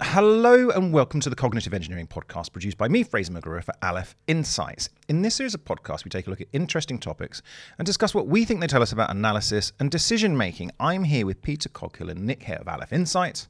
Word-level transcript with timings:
Hello 0.00 0.70
and 0.70 0.92
welcome 0.92 1.18
to 1.18 1.28
the 1.28 1.34
Cognitive 1.34 1.74
Engineering 1.74 2.06
Podcast 2.06 2.52
produced 2.52 2.78
by 2.78 2.86
me, 2.86 3.02
Fraser 3.02 3.32
McGruer, 3.32 3.64
for 3.64 3.74
Aleph 3.82 4.14
Insights. 4.28 4.90
In 5.08 5.22
this 5.22 5.34
series 5.34 5.54
of 5.54 5.64
podcasts, 5.64 6.04
we 6.04 6.08
take 6.08 6.28
a 6.28 6.30
look 6.30 6.40
at 6.40 6.46
interesting 6.52 7.00
topics 7.00 7.42
and 7.78 7.84
discuss 7.84 8.14
what 8.14 8.28
we 8.28 8.44
think 8.44 8.60
they 8.60 8.68
tell 8.68 8.80
us 8.80 8.92
about 8.92 9.10
analysis 9.10 9.72
and 9.80 9.90
decision 9.90 10.36
making. 10.36 10.70
I'm 10.78 11.02
here 11.02 11.26
with 11.26 11.42
Peter 11.42 11.68
Coghill 11.68 12.10
and 12.10 12.24
Nick 12.24 12.44
Hare 12.44 12.60
of 12.60 12.68
Aleph 12.68 12.92
Insights, 12.92 13.48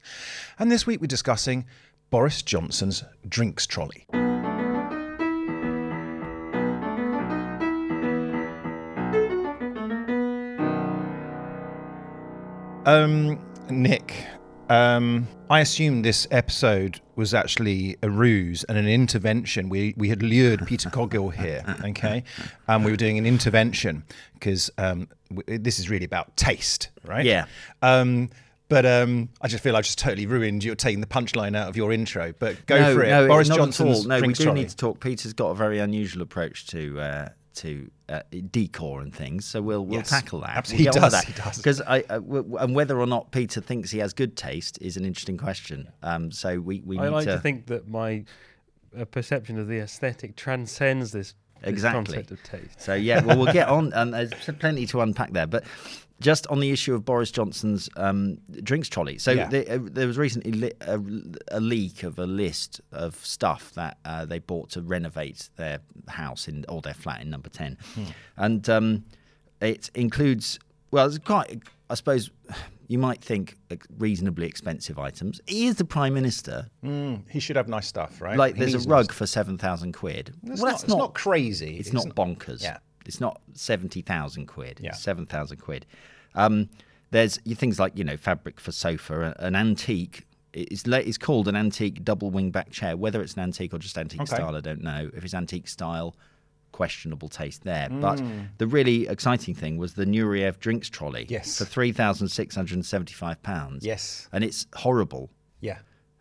and 0.59 0.73
this 0.73 0.87
week 0.87 1.03
we're 1.03 1.07
discussing 1.07 1.67
Boris 2.09 2.41
Johnson's 2.41 3.05
drinks 3.29 3.67
trolley. 3.67 4.07
Um, 12.87 13.39
Nick, 13.69 14.25
um, 14.69 15.27
I 15.51 15.61
assumed 15.61 16.05
this 16.05 16.27
episode 16.31 17.01
was 17.17 17.35
actually 17.35 17.97
a 18.03 18.11
ruse 18.11 18.65
and 18.65 18.77
an 18.79 18.89
intervention. 18.89 19.69
We 19.69 19.95
we 19.97 20.09
had 20.09 20.23
lured 20.23 20.67
Peter 20.67 20.91
Coghill 20.91 21.31
here, 21.31 21.65
okay, 21.85 22.25
and 22.67 22.85
we 22.85 22.91
were 22.91 22.97
doing 22.97 23.19
an 23.19 23.27
intervention 23.27 24.05
because 24.35 24.71
um, 24.79 25.09
w- 25.35 25.59
this 25.59 25.79
is 25.79 25.89
really 25.91 26.05
about 26.05 26.37
taste, 26.37 26.91
right? 27.05 27.25
Yeah. 27.25 27.47
Um, 27.83 28.31
but 28.69 28.85
um, 28.85 29.31
I 29.41 29.49
just 29.49 29.63
feel 29.63 29.75
I 29.77 29.81
just 29.81 29.99
totally 29.99 30.27
ruined 30.27 30.63
you 30.63 30.75
taking 30.75 31.01
the 31.01 31.07
punchline 31.07 31.57
out 31.57 31.69
of 31.69 31.77
your 31.77 31.91
intro. 31.91 32.35
But 32.39 32.67
go 32.67 32.79
no, 32.79 32.95
for 32.95 33.03
it, 33.03 33.09
no, 33.09 33.27
Boris 33.27 33.49
Johnson. 33.49 34.07
No, 34.07 34.21
we 34.21 34.35
do 34.35 34.45
trolley. 34.45 34.61
need 34.61 34.69
to 34.69 34.77
talk. 34.77 35.01
Peter's 35.01 35.33
got 35.33 35.49
a 35.49 35.55
very 35.55 35.79
unusual 35.79 36.23
approach 36.23 36.67
to 36.69 37.01
uh, 37.01 37.29
to 37.55 37.91
uh, 38.09 38.23
decor 38.51 39.01
and 39.03 39.15
things, 39.15 39.45
so 39.45 39.61
we'll 39.61 39.85
we'll 39.85 39.99
Yes, 39.99 40.09
tackle 40.11 40.41
that. 40.41 40.57
absolutely. 40.57 40.87
We'll 40.87 40.95
He 40.95 41.01
does, 41.11 41.25
he 41.25 41.33
does. 41.35 41.57
Because 41.59 41.81
I 41.83 42.01
uh, 42.09 42.15
w- 42.21 42.57
and 42.57 42.75
whether 42.75 42.99
or 42.99 43.07
not 43.07 43.31
Peter 43.33 43.61
thinks 43.61 43.91
he 43.91 43.99
has 43.99 44.13
good 44.13 44.37
taste 44.37 44.79
is 44.81 44.97
an 44.97 45.05
interesting 45.05 45.37
question. 45.37 45.89
Um, 46.03 46.31
so 46.33 46.59
we 46.61 46.81
we 46.85 46.99
I 46.99 47.09
like 47.09 47.25
to, 47.27 47.33
to 47.35 47.41
think 47.41 47.67
that 47.67 47.87
my 47.89 48.25
uh, 48.99 49.05
perception 49.05 49.59
of 49.59 49.69
the 49.69 49.79
aesthetic 49.79 50.37
transcends 50.37 51.13
this, 51.13 51.35
this 51.61 51.69
Exactly. 51.69 52.15
concept 52.17 52.31
of 52.31 52.43
taste. 52.43 52.81
So 52.81 52.95
yeah, 52.95 53.23
well 53.25 53.37
we'll 53.37 53.53
get 53.53 53.69
on, 53.77 53.93
and 53.93 54.15
there's 54.15 54.33
plenty 54.59 54.87
to 54.87 55.01
unpack 55.03 55.33
there. 55.33 55.47
But 55.47 55.65
just 56.21 56.47
on 56.49 56.61
the 56.61 56.71
issue 56.71 56.95
of 56.95 57.05
Boris 57.05 57.31
Johnson's 57.31 57.89
um, 57.97 58.39
drinks 58.63 58.89
trolley, 58.89 59.19
so 59.19 59.31
Yeah. 59.33 59.49
there, 59.49 59.65
uh, 59.69 59.79
there 59.83 60.07
was 60.07 60.19
recently 60.19 60.53
li- 60.53 60.73
a, 60.81 61.01
a 61.53 61.61
leak 61.61 62.03
of 62.03 62.19
a 62.19 62.27
list 62.27 62.81
of 62.93 63.15
stuff 63.25 63.73
that 63.75 63.99
uh, 64.05 64.25
they 64.25 64.39
bought 64.41 64.71
to 64.71 64.83
renovate 64.83 65.49
their 65.57 65.79
house 66.09 66.49
in 66.49 66.65
or 66.69 66.81
their 66.83 66.95
flat 66.95 67.23
in 67.23 67.31
Number 67.31 67.49
Ten, 67.49 67.77
and 68.37 68.69
um, 68.69 69.05
it 69.61 69.91
includes 69.95 70.59
well, 70.91 71.07
it's 71.07 71.19
quite. 71.19 71.63
I 71.91 71.95
suppose 71.95 72.31
you 72.89 72.99
might 72.99 73.23
think 73.23 73.57
reasonably 73.99 74.47
expensive 74.47 74.99
items. 74.99 75.41
He 75.47 75.67
is 75.67 75.77
the 75.77 75.85
prime 75.85 76.13
minister. 76.15 76.69
Mm, 76.85 77.23
he 77.31 77.41
should 77.41 77.57
have 77.57 77.69
nice 77.69 77.87
stuff, 77.87 78.21
right? 78.21 78.37
Like 78.37 78.55
He 78.57 78.61
there's 78.61 78.75
a 78.75 78.79
nice 78.79 78.87
rug 78.87 79.13
for 79.13 79.27
seven 79.27 79.57
thousand 79.57 79.93
quid. 79.93 80.35
It's, 80.47 80.61
well, 80.61 80.73
not, 80.73 80.83
it's 80.85 80.95
not 80.95 81.15
crazy. 81.15 81.77
it's 81.79 81.93
not 81.93 82.07
bonkers. 82.15 82.63
Yeah. 82.63 82.79
It's 83.09 83.21
not 83.21 83.41
70,000 83.55 84.47
quid. 84.47 84.79
Yeah. 84.83 84.91
It's 84.91 85.01
7,000 85.01 85.57
quid. 85.57 85.87
Um, 86.35 86.69
there's 87.11 87.39
things 87.39 87.81
like, 87.81 87.97
you 87.97 88.05
know, 88.05 88.19
fabric 88.19 88.61
for 88.61 88.71
sofa, 88.71 89.35
an 89.39 89.57
antique. 89.57 90.27
It's, 90.53 90.85
it's 90.87 91.19
called 91.19 91.49
an 91.49 91.57
antique 91.57 92.05
double 92.05 92.31
wing 92.31 92.51
back 92.51 92.71
chair. 92.71 92.97
Whether 92.97 93.23
it's 93.23 93.33
an 93.35 93.41
antique 93.41 93.73
or 93.75 93.79
just 93.79 93.97
antique 93.97 94.21
Okay. 94.21 94.37
style, 94.37 94.55
I 94.55 94.61
don't 94.61 94.83
know. 94.83 95.11
If 95.15 95.25
it's 95.25 95.33
antique 95.35 95.69
style, 95.69 96.15
questionable 96.73 97.31
taste 97.31 97.65
there. 97.65 97.89
But 97.91 98.23
the 98.59 98.67
really 98.67 99.09
exciting 99.09 99.55
thing 99.55 99.79
was 99.79 99.95
the 99.95 100.05
Nureyev 100.05 100.59
drinks 100.61 100.91
trolley 100.91 101.25
Yes. 101.31 101.57
for 101.57 101.65
£3,675. 101.65 103.79
Yes. 103.83 104.29
And 104.33 104.45
it's 104.45 104.67
horrible. 104.75 105.31
Yeah. 105.61 105.79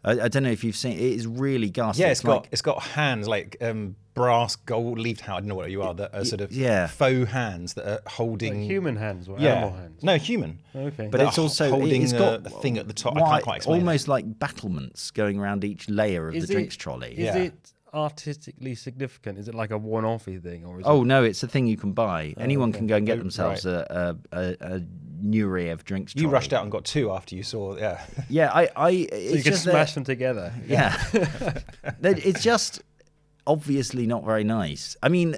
I, 0.07 0.25
I 0.25 0.27
don't 0.27 0.43
know 0.43 0.51
if 0.51 0.63
you've 0.63 0.75
seen 0.75 0.93
it. 0.93 0.99
It 1.01 1.13
is 1.13 1.27
really 1.27 1.69
ghastly. 1.69 2.03
Yeah, 2.05 2.11
it's 2.11 2.21
got 2.21 2.41
like- 2.43 2.49
it's 2.51 2.61
got 2.61 2.81
hands 2.81 3.27
like 3.27 3.57
um, 3.61 3.95
brass 4.13 4.55
gold 4.55 4.97
leafed 4.99 5.21
hand. 5.21 5.35
I 5.35 5.39
don't 5.41 5.49
know 5.49 5.55
what 5.55 5.69
you 5.69 5.81
are. 5.83 5.93
That 5.93 6.13
are 6.13 6.25
sort 6.25 6.41
of 6.41 6.51
yeah. 6.51 6.87
faux 6.87 7.29
hands 7.31 7.73
that 7.75 7.87
are 7.87 8.01
holding 8.09 8.61
Like 8.61 8.69
human 8.69 8.95
hands 8.95 9.27
or 9.29 9.37
yeah. 9.39 9.53
animal 9.55 9.71
hands. 9.77 10.03
No, 10.03 10.15
human. 10.17 10.59
Okay. 10.75 11.07
But 11.11 11.17
That 11.19 11.27
it's 11.27 11.37
also 11.37 11.69
holding 11.69 12.01
it's 12.03 12.13
a, 12.13 12.17
got 12.17 12.45
a 12.47 12.49
thing 12.49 12.77
at 12.77 12.87
the 12.87 12.93
top. 12.93 13.15
I 13.17 13.19
can't 13.19 13.43
quite 13.43 13.55
explain. 13.57 13.75
it. 13.77 13.79
Almost 13.81 14.07
like 14.07 14.39
battlements 14.39 15.11
going 15.11 15.39
around 15.39 15.63
each 15.63 15.89
layer 15.89 16.29
of 16.29 16.35
Is 16.35 16.47
the 16.47 16.53
drinks 16.53 16.75
trolley. 16.75 17.11
Is 17.11 17.17
Yeah. 17.19 17.35
it 17.37 17.73
artistically 17.97 18.75
significant? 18.75 19.37
Is 19.39 19.47
it 19.47 19.55
like 19.55 19.71
a 19.71 19.77
one-offy 19.77 20.41
thing, 20.41 20.65
or 20.65 20.79
is 20.79 20.85
Oh 20.87 21.01
it, 21.01 21.05
no, 21.05 21.23
it's 21.23 21.43
a 21.43 21.47
thing 21.47 21.67
you 21.67 21.77
can 21.77 21.91
buy. 21.93 22.33
Oh, 22.37 22.41
Anyone 22.41 22.69
okay. 22.69 22.79
can 22.79 22.87
go 22.87 22.95
and 22.97 23.05
get 23.05 23.15
Oh, 23.17 23.21
themselves 23.21 23.65
a, 23.65 24.15
a, 24.31 24.37
a, 24.39 24.57
a 24.75 24.79
Nureyev 25.23 25.83
drinks 25.83 26.13
You 26.15 26.21
trolley. 26.21 26.33
rushed 26.33 26.53
out 26.53 26.63
and 26.63 26.71
got 26.71 26.85
two 26.85 27.11
after 27.11 27.35
you 27.35 27.43
saw. 27.43 27.75
Yeah. 27.77 28.01
Yeah, 28.29 28.51
I, 28.53 28.69
I 28.75 28.91
so 28.91 28.97
you 28.97 29.07
it's 29.11 29.43
can 29.43 29.51
just 29.51 29.63
smash 29.63 29.89
that- 29.89 29.95
them 29.95 30.03
together? 30.03 30.53
Yeah, 30.67 30.95
That- 32.01 32.25
it's 32.25 32.43
just 32.43 32.81
obviously 33.45 34.05
not 34.05 34.25
very 34.25 34.43
nice. 34.43 34.95
I 35.01 35.09
mean, 35.09 35.35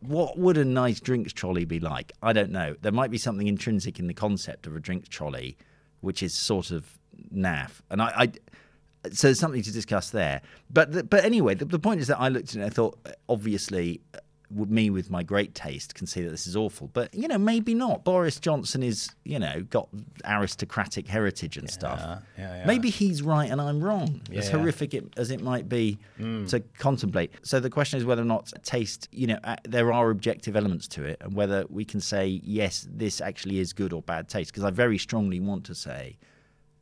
what 0.00 0.36
would 0.38 0.58
a 0.58 0.64
nice 0.64 1.00
drinks 1.00 1.32
trolley 1.32 1.64
be 1.64 1.78
like? 1.80 2.12
I 2.22 2.32
don't 2.32 2.50
know. 2.50 2.74
There 2.82 2.92
might 2.92 3.10
be 3.10 3.18
something 3.18 3.46
intrinsic 3.46 3.98
in 4.00 4.06
the 4.08 4.14
concept 4.14 4.66
of 4.66 4.74
a 4.74 4.80
drinks 4.80 5.08
trolley, 5.08 5.56
which 6.00 6.22
is 6.22 6.34
sort 6.34 6.70
of 6.72 6.98
naff. 7.34 7.80
And 7.90 8.02
I, 8.02 8.12
I 8.16 8.32
so 9.10 9.26
there's 9.28 9.38
something 9.40 9.62
to 9.62 9.72
discuss 9.72 10.10
there. 10.10 10.42
But 10.70 10.92
the, 10.92 11.02
but 11.04 11.24
anyway, 11.24 11.54
the, 11.54 11.64
the 11.64 11.78
point 11.78 12.00
is 12.00 12.06
that 12.08 12.20
I 12.20 12.28
looked 12.28 12.50
at 12.50 12.54
it 12.56 12.56
and 12.56 12.64
I 12.64 12.68
thought, 12.70 12.98
obviously, 13.28 14.00
uh, 14.14 14.18
me 14.68 14.90
with 14.90 15.10
my 15.10 15.22
great 15.22 15.54
taste 15.54 15.94
can 15.94 16.06
see 16.06 16.20
that 16.22 16.28
this 16.28 16.46
is 16.46 16.54
awful. 16.56 16.90
But 16.92 17.14
you 17.14 17.26
know, 17.26 17.38
maybe 17.38 17.72
not. 17.72 18.04
Boris 18.04 18.38
Johnson 18.38 18.82
is 18.82 19.08
you 19.24 19.38
know 19.38 19.62
got 19.70 19.88
aristocratic 20.26 21.08
heritage 21.08 21.56
and 21.56 21.70
stuff. 21.70 22.00
yeah, 22.00 22.58
yeah. 22.58 22.66
Maybe 22.66 22.90
he's 22.90 23.22
right 23.22 23.50
and 23.50 23.60
I'm 23.60 23.82
wrong. 23.82 24.20
As 24.34 24.46
Yeah. 24.46 24.58
horrific 24.58 24.92
it, 24.94 25.04
as 25.16 25.30
it 25.30 25.40
might 25.42 25.68
be 25.70 25.98
to 26.18 26.60
contemplate. 26.78 27.32
So 27.42 27.60
the 27.60 27.70
question 27.70 27.98
is 27.98 28.04
whether 28.04 28.22
or 28.22 28.26
not 28.26 28.52
taste, 28.62 29.08
you 29.10 29.26
know, 29.26 29.38
uh, 29.44 29.56
there 29.64 29.92
are 29.92 30.10
objective 30.10 30.54
elements 30.54 30.86
to 30.88 31.04
it, 31.04 31.16
and 31.22 31.34
whether 31.34 31.64
we 31.68 31.84
can 31.84 32.00
say 32.00 32.40
yes, 32.44 32.86
this 32.90 33.20
actually 33.20 33.58
is 33.58 33.72
good 33.72 33.92
or 33.92 34.02
bad 34.02 34.28
taste. 34.28 34.52
Because 34.52 34.64
I 34.64 34.70
very 34.70 34.98
strongly 34.98 35.40
want 35.40 35.64
to 35.64 35.74
say 35.74 36.18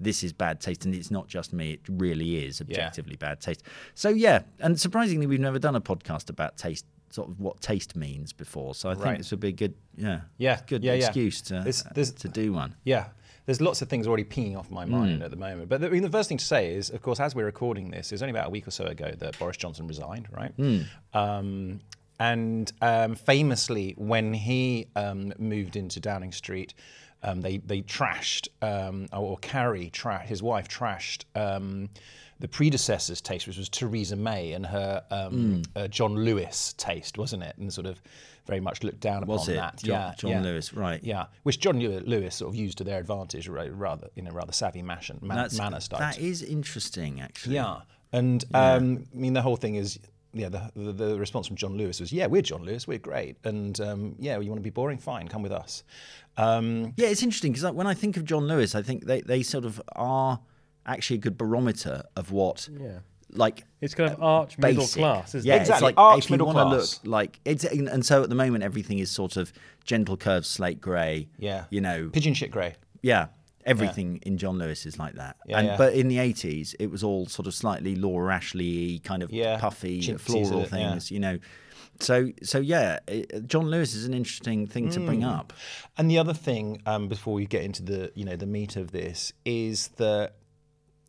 this 0.01 0.25
is 0.25 0.33
bad 0.33 0.61
taste, 0.61 0.85
and 0.85 0.95
it's 0.95 1.11
not 1.11 1.29
just 1.29 1.53
me; 1.53 1.73
it 1.73 1.81
really 1.89 2.45
is 2.45 2.61
objectively 2.61 3.17
bad 3.17 3.41
taste. 3.41 3.63
So 3.95 4.09
yeah, 4.09 4.41
and 4.59 4.79
surprisingly, 4.81 5.27
we've 5.27 5.41
never 5.41 5.59
done 5.59 5.77
a 5.77 5.81
podcast 5.81 6.31
about 6.31 6.57
taste. 6.57 6.87
Sort 7.13 7.29
of 7.29 7.41
what 7.41 7.61
taste 7.61 7.97
means 7.97 8.33
before, 8.33 8.73
so 8.73 8.89
I 8.89 8.95
think 8.95 9.05
Right. 9.05 9.19
this 9.19 9.33
would 9.33 9.41
be 9.41 9.49
a 9.49 9.53
good, 9.53 9.75
yeah, 9.97 10.21
Yeah, 10.39 10.61
good 10.69 10.85
yeah, 10.85 10.93
yeah. 10.93 11.07
excuse 11.07 11.41
to 11.43 11.55
There's- 11.55 11.85
uh, 11.85 11.91
there's- 11.93 12.13
to 12.13 12.29
do 12.29 12.53
one. 12.53 12.77
Yeah. 12.85 13.09
There's 13.47 13.61
lots 13.61 13.83
of 13.83 13.89
things 13.89 14.07
already 14.07 14.23
pinging 14.23 14.57
off 14.57 14.71
my 14.71 14.85
mind 14.85 15.21
at 15.25 15.33
the 15.33 15.37
moment. 15.37 15.69
But 15.69 15.81
the, 15.81 15.89
I 15.89 15.91
mean, 15.91 16.03
the 16.05 16.09
first 16.11 16.29
thing 16.29 16.39
to 16.39 16.45
say 16.45 16.73
is, 16.73 16.89
of 16.89 17.03
course, 17.03 17.19
as 17.19 17.35
we're 17.35 17.47
recording 17.47 17.91
this, 17.91 18.13
it 18.13 18.15
was 18.15 18.23
only 18.23 18.31
about 18.31 18.47
a 18.47 18.51
week 18.51 18.69
or 18.69 18.71
so 18.71 18.85
ago 18.85 19.11
that 19.19 19.37
Boris 19.41 19.57
Johnson 19.57 19.89
resigned, 19.89 20.29
right? 20.31 20.53
Hmm. 20.53 20.83
Um, 21.13 21.81
and 22.21 22.71
um, 22.81 23.17
famously, 23.17 23.95
when 23.97 24.33
he 24.35 24.87
um, 24.95 25.33
moved 25.39 25.75
into 25.75 25.99
Downing 25.99 26.31
Street, 26.31 26.75
um, 27.23 27.41
they 27.41 27.59
they 27.59 27.83
trashed, 27.83 28.49
um, 28.63 29.07
or 29.13 29.37
Carrie, 29.39 29.91
tra- 29.91 30.21
his 30.21 30.43
wife, 30.43 30.69
trashed 30.69 31.25
um, 31.35 31.89
the 32.39 32.49
predecessor's 32.49 33.21
taste, 33.21 33.47
which 33.47 33.59
was 33.59 33.69
Theresa 33.69 34.17
May 34.17 34.53
and 34.53 34.65
her 34.67 35.03
um, 35.11 35.63
uh, 35.77 35.89
John 35.89 36.15
Lewis 36.17 36.75
taste, 36.79 37.19
wasn't 37.19 37.43
it? 37.43 37.57
And 37.59 37.73
sort 37.73 37.87
of 37.87 38.01
very 38.47 38.61
much 38.61 38.83
looked 38.83 39.01
down 39.01 39.25
Was 39.27 39.43
upon 39.43 39.55
it 39.55 39.59
that. 39.59 39.77
John, 39.79 39.91
yeah, 40.01 40.15
John 40.17 40.31
yeah. 40.31 40.41
Lewis? 40.41 40.73
Right. 40.73 41.05
Yeah, 41.05 41.27
which 41.43 41.61
John 41.61 41.79
Lewis 41.79 42.35
sort 42.37 42.49
of 42.49 42.57
used 42.57 42.79
to 42.79 42.85
their 42.85 42.99
advantage, 42.99 43.47
rather 43.49 44.09
in 44.17 44.27
a 44.27 44.33
rather 44.33 44.53
savvy 44.53 44.83
man- 44.83 45.01
manner 45.23 45.81
style. 45.81 46.01
that 46.01 46.19
is 46.19 46.43
interesting, 46.43 47.21
actually. 47.21 47.57
yeah, 47.57 47.81
and 48.13 48.43
um, 48.55 49.07
I 49.15 49.17
mean 49.17 49.35
the 49.35 49.43
whole 49.43 49.57
thing 49.57 49.75
is, 49.75 49.99
yeah, 50.33 50.49
the, 50.49 50.71
the 50.77 50.93
the 50.93 51.19
response 51.19 51.47
from 51.47 51.57
John 51.57 51.77
Lewis 51.77 52.01
was, 52.01 52.13
yeah, 52.13 52.27
we're 52.27 52.43
John 52.43 52.63
Lewis, 52.65 52.87
we're 52.87 52.99
great, 52.99 53.37
and 53.45 53.81
um, 53.81 54.15
yeah, 54.19 54.39
you 54.39 54.49
want 54.49 54.59
to 54.59 54.63
be 54.63 54.71
boring, 54.71 54.99
fine, 54.99 55.29
come 55.29 55.43
with 55.43 55.53
us. 55.53 55.83
Um, 56.37 56.93
Yeah, 56.97 57.09
it's 57.09 57.23
interesting 57.23 57.53
because 57.53 57.71
when 57.73 57.87
I 57.87 57.95
think 57.95 58.17
of 58.17 58.25
John 58.25 58.47
Lewis, 58.47 58.75
I 58.75 58.83
think 58.83 59.05
they, 59.07 59.21
they 59.21 59.43
sort 59.43 59.65
of 59.65 59.81
are 59.97 60.41
actually 60.87 61.17
a 61.17 61.21
good 61.21 61.37
barometer 61.37 62.03
of 62.17 62.31
what, 62.33 62.69
Yeah. 62.81 63.01
like, 63.33 63.65
It's 63.81 63.95
kind 63.95 64.13
of 64.13 64.23
arch 64.23 64.57
middle 64.59 64.87
class, 64.87 65.35
isn't 65.35 65.49
yeah, 65.49 65.57
it? 65.57 65.61
Exactly, 65.63 65.87
like 65.87 65.95
arch 65.99 66.25
if 66.25 66.31
you 66.31 66.35
middle 66.35 66.47
want 66.47 66.59
to 66.59 66.65
look 66.65 66.79
class. 66.79 67.01
like 67.05 67.41
it's, 67.45 67.65
and 67.65 68.05
so 68.07 68.23
at 68.23 68.29
the 68.29 68.35
moment 68.35 68.65
everything 68.65 68.99
is 68.99 69.11
sort 69.11 69.37
of 69.37 69.53
gentle 69.85 70.17
curves, 70.17 70.49
slate 70.49 70.81
grey. 70.81 71.29
yeah, 71.39 71.65
you 71.71 71.81
know, 71.81 72.09
pigeon 72.13 72.35
shit 72.35 72.51
grey. 72.51 72.75
yeah. 73.03 73.27
Everything 73.67 74.19
in 74.23 74.39
John 74.39 74.59
Lewis 74.59 74.87
is 74.87 74.99
like 74.99 75.15
that. 75.15 75.37
Yeah, 75.47 75.59
and 75.59 75.67
yeah. 75.69 75.77
but 75.77 75.95
in 75.95 76.09
the 76.09 76.19
eighties, 76.19 76.75
it 76.79 76.91
was 76.91 77.05
all 77.05 77.27
sort 77.27 77.47
of 77.47 77.55
slightly 77.55 77.95
Laura 77.97 78.35
Ashley 78.35 79.01
kind 79.01 79.23
of 79.23 79.31
Yeah, 79.31 79.59
puffy, 79.59 80.01
floral 80.17 80.61
yeah. 80.61 80.67
things. 80.67 81.11
You 81.11 81.21
know, 81.21 81.39
so 82.01 82.31
so 82.43 82.59
yeah, 82.59 82.99
it, 83.07 83.47
John 83.47 83.67
Lewis 83.71 83.95
is 83.95 84.07
an 84.07 84.15
interesting 84.15 84.67
thing 84.67 84.89
to 84.91 85.01
Mm. 85.01 85.07
bring 85.07 85.25
up. 85.25 85.53
And 85.99 86.11
the 86.11 86.19
other 86.19 86.33
thing, 86.35 86.81
um, 86.87 87.09
before 87.09 87.35
we 87.35 87.47
get 87.47 87.63
into 87.63 87.83
the 87.83 88.11
you 88.15 88.25
know 88.25 88.37
the 88.37 88.47
meat 88.47 88.77
of 88.77 88.93
this, 88.93 89.33
is 89.45 89.89
that 89.97 90.37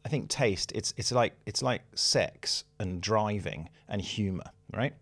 I 0.03 0.09
think 0.09 0.29
taste. 0.29 0.71
It's 0.75 0.93
it's 0.97 1.11
like 1.11 1.33
it's 1.45 1.61
like 1.61 1.83
sex 1.95 2.63
and 2.79 2.99
driving 3.01 3.69
and 3.87 4.01
humor, 4.01 4.51
right? 4.73 4.93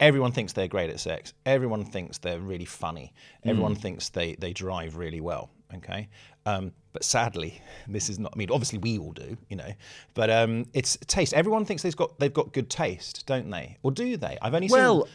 Everyone 0.00 0.32
thinks 0.32 0.52
they're 0.52 0.66
great 0.68 0.90
at 0.90 0.98
sex. 0.98 1.32
Everyone 1.46 1.84
thinks 1.84 2.18
they're 2.18 2.40
really 2.40 2.64
funny. 2.64 3.14
Everyone 3.44 3.74
thinks 3.76 4.08
they 4.10 4.34
they 4.34 4.52
drive 4.52 4.96
really 4.96 5.20
well. 5.20 5.50
Okay, 5.74 6.08
um, 6.46 6.72
but 6.92 7.02
sadly, 7.04 7.60
this 7.88 8.08
is 8.08 8.18
not. 8.18 8.32
I 8.34 8.38
mean, 8.38 8.50
obviously 8.50 8.78
we 8.78 8.98
all 8.98 9.12
do, 9.12 9.36
you 9.48 9.56
know, 9.56 9.72
but 10.14 10.30
um, 10.30 10.66
it's 10.74 10.96
taste. 11.06 11.32
Everyone 11.34 11.64
thinks 11.64 11.82
they've 11.82 11.96
got 11.96 12.18
they've 12.18 12.32
got 12.32 12.52
good 12.52 12.70
taste, 12.70 13.24
don't 13.26 13.50
they? 13.50 13.78
Or 13.82 13.90
do 13.90 14.16
they? 14.16 14.38
I've 14.42 14.54
only 14.54 14.68
seen 14.68 14.78
Well, 14.78 15.08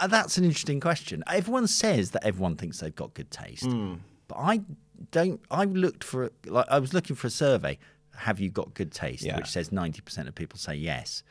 uh, 0.00 0.06
that's 0.06 0.38
an 0.38 0.44
interesting 0.44 0.80
question. 0.80 1.22
Everyone 1.30 1.66
says 1.66 2.10
that 2.12 2.24
everyone 2.24 2.56
thinks 2.56 2.80
they've 2.80 2.94
got 2.94 3.14
good 3.14 3.30
taste, 3.30 3.64
Hmm. 3.66 3.94
but 4.28 4.36
I 4.38 4.62
don't. 5.10 5.40
I 5.50 5.64
looked 5.64 6.02
for 6.04 6.30
like 6.46 6.66
I 6.70 6.78
was 6.78 6.92
looking 6.94 7.16
for 7.16 7.26
a 7.26 7.30
survey. 7.30 7.78
Have 8.16 8.38
you 8.40 8.48
got 8.48 8.74
good 8.74 8.92
taste? 8.92 9.22
Yeah. 9.24 9.36
Which 9.36 9.48
says 9.48 9.70
ninety 9.72 10.00
percent 10.00 10.28
of 10.28 10.34
people 10.34 10.58
say 10.58 10.74
yes. 10.74 11.22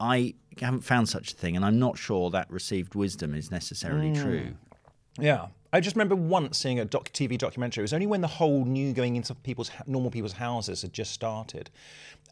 I 0.00 0.34
haven't 0.60 0.80
found 0.82 1.08
such 1.08 1.32
a 1.32 1.36
thing, 1.36 1.54
and 1.56 1.64
I'm 1.64 1.78
not 1.78 1.96
sure 1.96 2.28
that 2.30 2.50
received 2.50 2.94
wisdom 2.94 3.34
is 3.34 3.50
necessarily 3.50 4.08
Hmm. 4.08 4.22
true. 4.22 4.54
Yeah, 5.18 5.46
I 5.72 5.80
just 5.80 5.96
remember 5.96 6.14
once 6.16 6.58
seeing 6.58 6.80
a 6.80 6.84
doc 6.84 7.10
TV 7.12 7.36
documentary. 7.38 7.82
It 7.82 7.84
was 7.84 7.92
only 7.92 8.06
when 8.06 8.20
the 8.20 8.26
whole 8.28 8.64
new 8.64 8.92
going 8.92 9.16
into 9.16 9.34
people's 9.34 9.70
normal 9.86 10.10
people's 10.10 10.32
houses 10.32 10.82
had 10.82 10.92
just 10.92 11.12
started, 11.12 11.70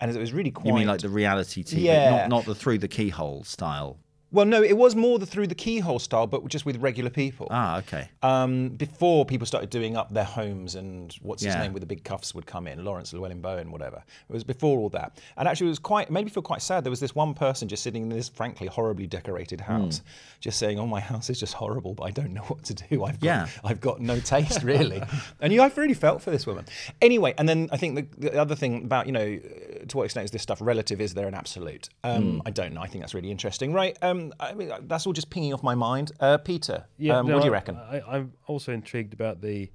and 0.00 0.11
it 0.15 0.19
was 0.19 0.32
really 0.32 0.50
quite. 0.50 0.67
You 0.67 0.75
mean 0.75 0.87
like 0.88 1.00
the 1.00 1.09
reality 1.09 1.62
TV, 1.62 1.82
Yeah. 1.82 2.11
not 2.11 2.29
not 2.29 2.44
the 2.47 2.55
through 2.55 2.79
the 2.79 2.88
keyhole 2.88 3.44
style? 3.44 3.99
Well, 4.32 4.47
no, 4.47 4.62
it 4.62 4.77
was 4.77 4.94
more 4.94 5.19
the 5.19 5.27
through 5.27 5.49
the 5.49 5.55
keyhole 5.55 5.99
style, 5.99 6.27
but 6.27 6.47
just 6.49 6.65
with 6.65 6.77
regular 6.77 7.11
people. 7.11 7.49
Ah, 7.50 7.79
okay. 7.79 8.09
Um, 8.23 8.69
before 8.69 9.25
people 9.25 9.44
started 9.47 9.71
doing 9.71 9.97
up 9.97 10.12
their 10.15 10.25
homes 10.25 10.77
and 10.77 11.12
what's 11.23 11.43
his 11.43 11.55
Yeah. 11.55 11.62
name 11.62 11.73
with 11.73 11.81
the 11.81 11.87
big 11.87 12.05
cuffs 12.05 12.35
would 12.35 12.47
come 12.47 12.67
in, 12.69 12.85
Laurence 12.85 13.12
Llewelyn 13.12 13.41
Bowen, 13.43 13.73
whatever. 13.73 13.97
It 14.29 14.32
was 14.32 14.44
before 14.44 14.79
all 14.79 14.88
that. 14.91 15.19
And 15.37 15.49
actually, 15.49 15.67
it 15.67 15.71
was 15.71 15.79
quite, 15.81 16.09
it 16.09 16.12
made 16.12 16.25
me 16.25 16.31
feel 16.31 16.43
quite 16.44 16.62
sad. 16.62 16.85
There 16.85 16.91
was 16.91 17.00
this 17.00 17.15
one 17.15 17.35
person 17.35 17.67
just 17.67 17.82
sitting 17.82 18.03
in 18.05 18.09
this, 18.09 18.29
frankly, 18.29 18.69
horribly 18.69 19.06
decorated 19.09 19.61
house, 19.61 20.03
just 20.41 20.59
saying, 20.59 20.79
Oh, 20.79 20.87
my 20.87 21.00
house 21.00 21.29
is 21.29 21.41
just 21.41 21.55
horrible, 21.55 21.94
but 21.94 22.05
I 22.05 22.11
don't 22.12 22.33
know 22.33 22.43
what 22.43 22.62
to 22.65 22.75
do. 22.75 23.05
I've 23.05 23.19
got, 23.19 23.26
Yeah. 23.26 23.47
I've 23.65 23.81
got 23.81 24.00
no 24.00 24.21
taste, 24.21 24.62
really. 24.62 25.03
and 25.41 25.53
you, 25.53 25.61
I've 25.62 25.76
really 25.76 25.94
felt 25.94 26.23
for 26.23 26.31
this 26.31 26.47
woman. 26.47 26.67
Anyway, 27.03 27.35
and 27.37 27.49
then 27.49 27.69
I 27.73 27.76
think 27.76 27.97
the, 27.97 28.31
the 28.31 28.41
other 28.41 28.55
thing 28.55 28.85
about, 28.85 29.06
you 29.06 29.12
know, 29.12 29.21
uh, 29.43 29.87
to 29.88 29.97
what 29.97 30.05
extent 30.05 30.25
is 30.26 30.31
this 30.31 30.43
stuff 30.43 30.59
relative? 30.61 31.00
Is 31.00 31.15
there 31.15 31.26
an 31.26 31.35
absolute? 31.35 31.88
Um, 32.05 32.43
I 32.47 32.50
don't 32.50 32.75
know. 32.75 32.81
I 32.81 32.87
think 32.87 33.03
that's 33.03 33.15
really 33.15 33.31
interesting. 33.33 33.73
Right. 33.73 33.97
Um, 34.03 34.20
I 34.39 34.55
mean, 34.55 34.71
that's 34.83 35.07
all 35.07 35.13
just 35.13 35.31
pinging 35.31 35.53
off 35.55 35.63
my 35.63 35.75
mind. 35.75 36.13
Uh, 36.21 36.39
Peter, 36.39 36.85
um, 37.11 37.27
no, 37.27 37.35
what 37.35 37.41
do 37.43 37.47
you 37.47 37.53
reckon? 37.53 37.77
I, 37.77 38.01
I'm 38.07 38.33
also 38.47 38.73
intrigued 38.73 39.13
about 39.13 39.41
the 39.41 39.71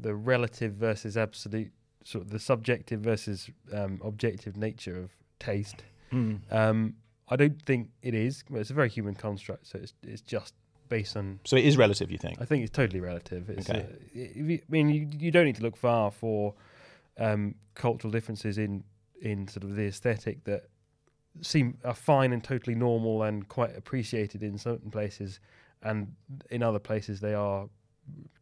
the 0.00 0.14
relative 0.14 0.74
versus 0.74 1.16
absolute, 1.16 1.72
sort 2.04 2.24
of 2.24 2.30
the 2.30 2.38
subjective 2.38 3.00
versus 3.00 3.50
um, 3.72 4.00
objective 4.04 4.56
nature 4.56 4.96
of 4.98 5.10
taste. 5.38 5.82
Um, 6.12 6.94
I 7.28 7.36
don't 7.36 7.60
think 7.64 7.88
it 8.02 8.14
is. 8.14 8.42
Well, 8.50 8.60
it's 8.60 8.70
a 8.70 8.74
very 8.74 8.88
human 8.88 9.14
construct, 9.14 9.66
so 9.66 9.78
it's 9.78 9.94
it's 10.02 10.22
just 10.22 10.54
based 10.88 11.16
on. 11.16 11.38
So 11.44 11.56
it 11.56 11.64
is 11.64 11.76
relative, 11.76 12.10
you 12.10 12.18
think? 12.18 12.40
I 12.40 12.44
think 12.44 12.62
it's 12.64 12.72
totally 12.76 13.00
relative. 13.00 13.48
It's, 13.48 13.70
Okay. 13.70 13.80
uh, 13.82 13.86
you, 14.12 14.58
I 14.60 14.70
mean, 14.70 14.88
you, 14.90 15.08
you 15.18 15.30
don't 15.30 15.44
need 15.46 15.56
to 15.56 15.62
look 15.62 15.76
far 15.76 16.10
for 16.10 16.54
um, 17.18 17.54
cultural 17.74 18.10
differences 18.10 18.58
in 18.58 18.82
in 19.22 19.46
sort 19.48 19.64
of 19.64 19.76
the 19.76 19.86
aesthetic 19.86 20.44
that 20.44 20.62
seem 21.40 21.78
are 21.84 21.94
fine 21.94 22.32
and 22.32 22.42
totally 22.42 22.74
normal 22.74 23.22
and 23.22 23.48
quite 23.48 23.76
appreciated 23.76 24.42
in 24.42 24.58
certain 24.58 24.90
places, 24.90 25.40
and 25.82 26.14
in 26.50 26.62
other 26.62 26.78
places 26.78 27.20
they 27.20 27.34
are 27.34 27.68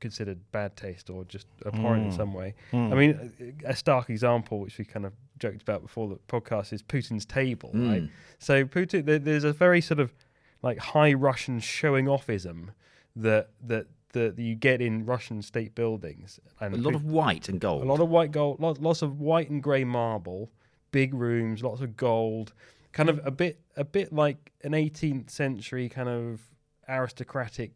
considered 0.01 0.39
bad 0.53 0.77
taste 0.77 1.11
or 1.11 1.25
just 1.25 1.47
abhorrent 1.67 2.07
in 2.07 2.13
Mm. 2.13 2.17
some 2.17 2.33
way. 2.33 2.55
Mm. 2.73 2.93
I 2.93 2.97
mean, 2.97 3.33
a 3.67 3.71
a 3.71 3.77
stark 3.77 4.09
example, 4.11 4.61
which 4.61 4.79
we 4.79 4.85
kind 4.85 5.05
of 5.05 5.13
joked 5.39 5.63
about 5.63 5.83
before 5.83 6.09
the 6.09 6.17
podcast, 6.29 6.73
is 6.73 6.83
Putin's 6.83 7.27
table. 7.27 7.71
Right? 7.75 8.03
Mm. 8.05 8.11
So 8.39 8.65
Putin, 8.65 9.05
there, 9.05 9.19
there's 9.19 9.45
a 9.45 9.53
very 9.53 9.81
sort 9.81 10.01
of 10.01 10.15
like 10.63 10.79
high 10.79 11.13
Russian 11.13 11.61
showing 11.61 12.07
offism 12.07 12.71
that 13.15 13.51
that 13.67 13.87
that 14.13 14.39
you 14.39 14.55
get 14.55 14.81
in 14.81 15.05
Russian 15.05 15.43
state 15.43 15.75
buildings, 15.75 16.41
and 16.61 16.75
A 16.75 16.79
lot 16.79 16.95
of 16.95 17.05
white 17.05 17.49
and 17.51 17.61
gold. 17.61 17.83
a 17.83 17.87
lot 17.87 18.01
of 18.01 18.09
white 18.09 18.33
gold, 18.33 18.59
lots, 18.59 18.81
lots 18.81 19.03
of 19.03 19.21
white 19.21 19.51
and 19.51 19.63
grey 19.63 19.85
marble, 19.85 20.51
big 20.93 21.13
rooms, 21.13 21.63
lots 21.63 21.83
of 21.83 21.95
gold, 21.95 22.55
kind 22.93 23.09
of 23.09 23.21
a 23.25 23.31
bit 23.31 23.61
a 23.77 23.85
bit 23.85 24.13
like 24.13 24.53
an 24.65 24.73
18th 24.73 25.31
century 25.31 25.89
kind 25.89 26.09
of 26.09 26.41
aristocratic 26.89 27.73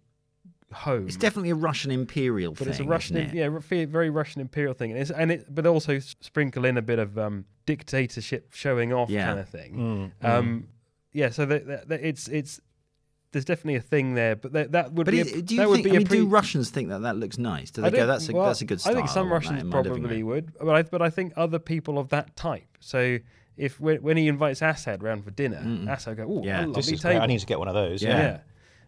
home. 0.73 1.07
It's 1.07 1.17
definitely 1.17 1.51
a 1.51 1.55
Russian 1.55 1.91
imperial 1.91 2.53
but 2.53 2.61
thing. 2.61 2.69
it's 2.71 2.81
a 2.81 2.85
Russian, 2.85 3.17
isn't 3.19 3.37
it? 3.37 3.51
yeah, 3.71 3.85
very 3.87 4.11
Russian 4.11 4.41
imperial 4.41 4.75
thing, 4.75 4.91
and 4.93 5.01
it's 5.01 5.11
and 5.11 5.31
it, 5.33 5.55
but 5.55 5.67
also 5.67 5.99
sprinkle 5.99 6.65
in 6.65 6.77
a 6.79 6.83
bit 6.83 6.99
of 6.99 7.19
um, 7.19 7.45
dictatorship 7.67 8.53
showing 8.55 8.93
off 8.93 9.11
Yeah. 9.11 9.27
kind 9.27 9.41
of 9.41 9.49
thing. 9.49 10.13
Mm, 10.23 10.27
Um, 10.27 10.69
yeah, 11.13 11.29
so 11.29 11.45
that, 11.45 11.67
that, 11.67 11.89
that 11.89 12.01
it's 12.03 12.27
it's 12.29 12.61
there's 13.33 13.45
definitely 13.47 13.77
a 13.77 13.81
thing 13.81 14.15
there, 14.15 14.37
but 14.37 14.53
that, 14.53 14.73
that 14.73 14.93
would 14.93 15.05
But 15.07 15.13
be 15.13 15.21
is, 15.21 15.33
a, 15.33 15.43
do 15.43 15.57
that 15.57 15.63
you 15.63 15.69
would 15.69 15.75
think? 15.77 15.85
be 15.85 15.91
I 15.91 15.95
a 15.95 15.99
mean, 15.99 16.07
pre- 16.07 16.19
do 16.19 16.27
Russians 16.27 16.71
think 16.71 16.89
that 16.91 17.01
that 17.03 17.17
looks 17.17 17.39
nice? 17.39 17.71
Do 17.71 17.81
they 17.83 17.91
go? 17.91 18.07
That's 18.07 18.29
a 18.29 18.33
well, 18.33 18.47
that's 18.47 18.61
a 18.63 18.65
good 18.67 18.81
style. 18.81 18.93
I 18.93 18.97
think 18.97 19.09
some 19.09 19.31
Russians 19.33 19.61
in 19.63 19.69
my 19.69 19.79
living 19.79 19.93
probably 20.03 20.23
would, 20.23 20.53
but 20.59 20.75
I, 20.75 20.83
but 20.83 21.03
I 21.03 21.11
think 21.11 21.33
other 21.37 21.59
people 21.59 21.99
of 21.99 22.09
that 22.11 22.35
type. 22.37 22.67
So 22.81 23.19
if 23.57 23.79
when, 23.81 24.03
when 24.03 24.17
he 24.17 24.29
invites 24.29 24.63
Assad 24.63 25.03
round 25.03 25.25
for 25.25 25.31
dinner, 25.31 25.63
Assad 25.91 26.17
go, 26.17 26.27
"Oh, 26.29 26.43
Yeah, 26.45 26.65
a 26.65 26.67
this 26.67 26.77
This 26.77 26.87
lovely 26.87 26.95
is 26.95 27.01
great. 27.03 27.13
table." 27.13 27.23
I 27.25 27.27
need 27.27 27.41
to 27.41 27.47
get 27.47 27.59
one 27.59 27.69
of 27.69 27.75
those. 27.75 28.03
Yeah. 28.03 28.17
Yeah. 28.19 28.39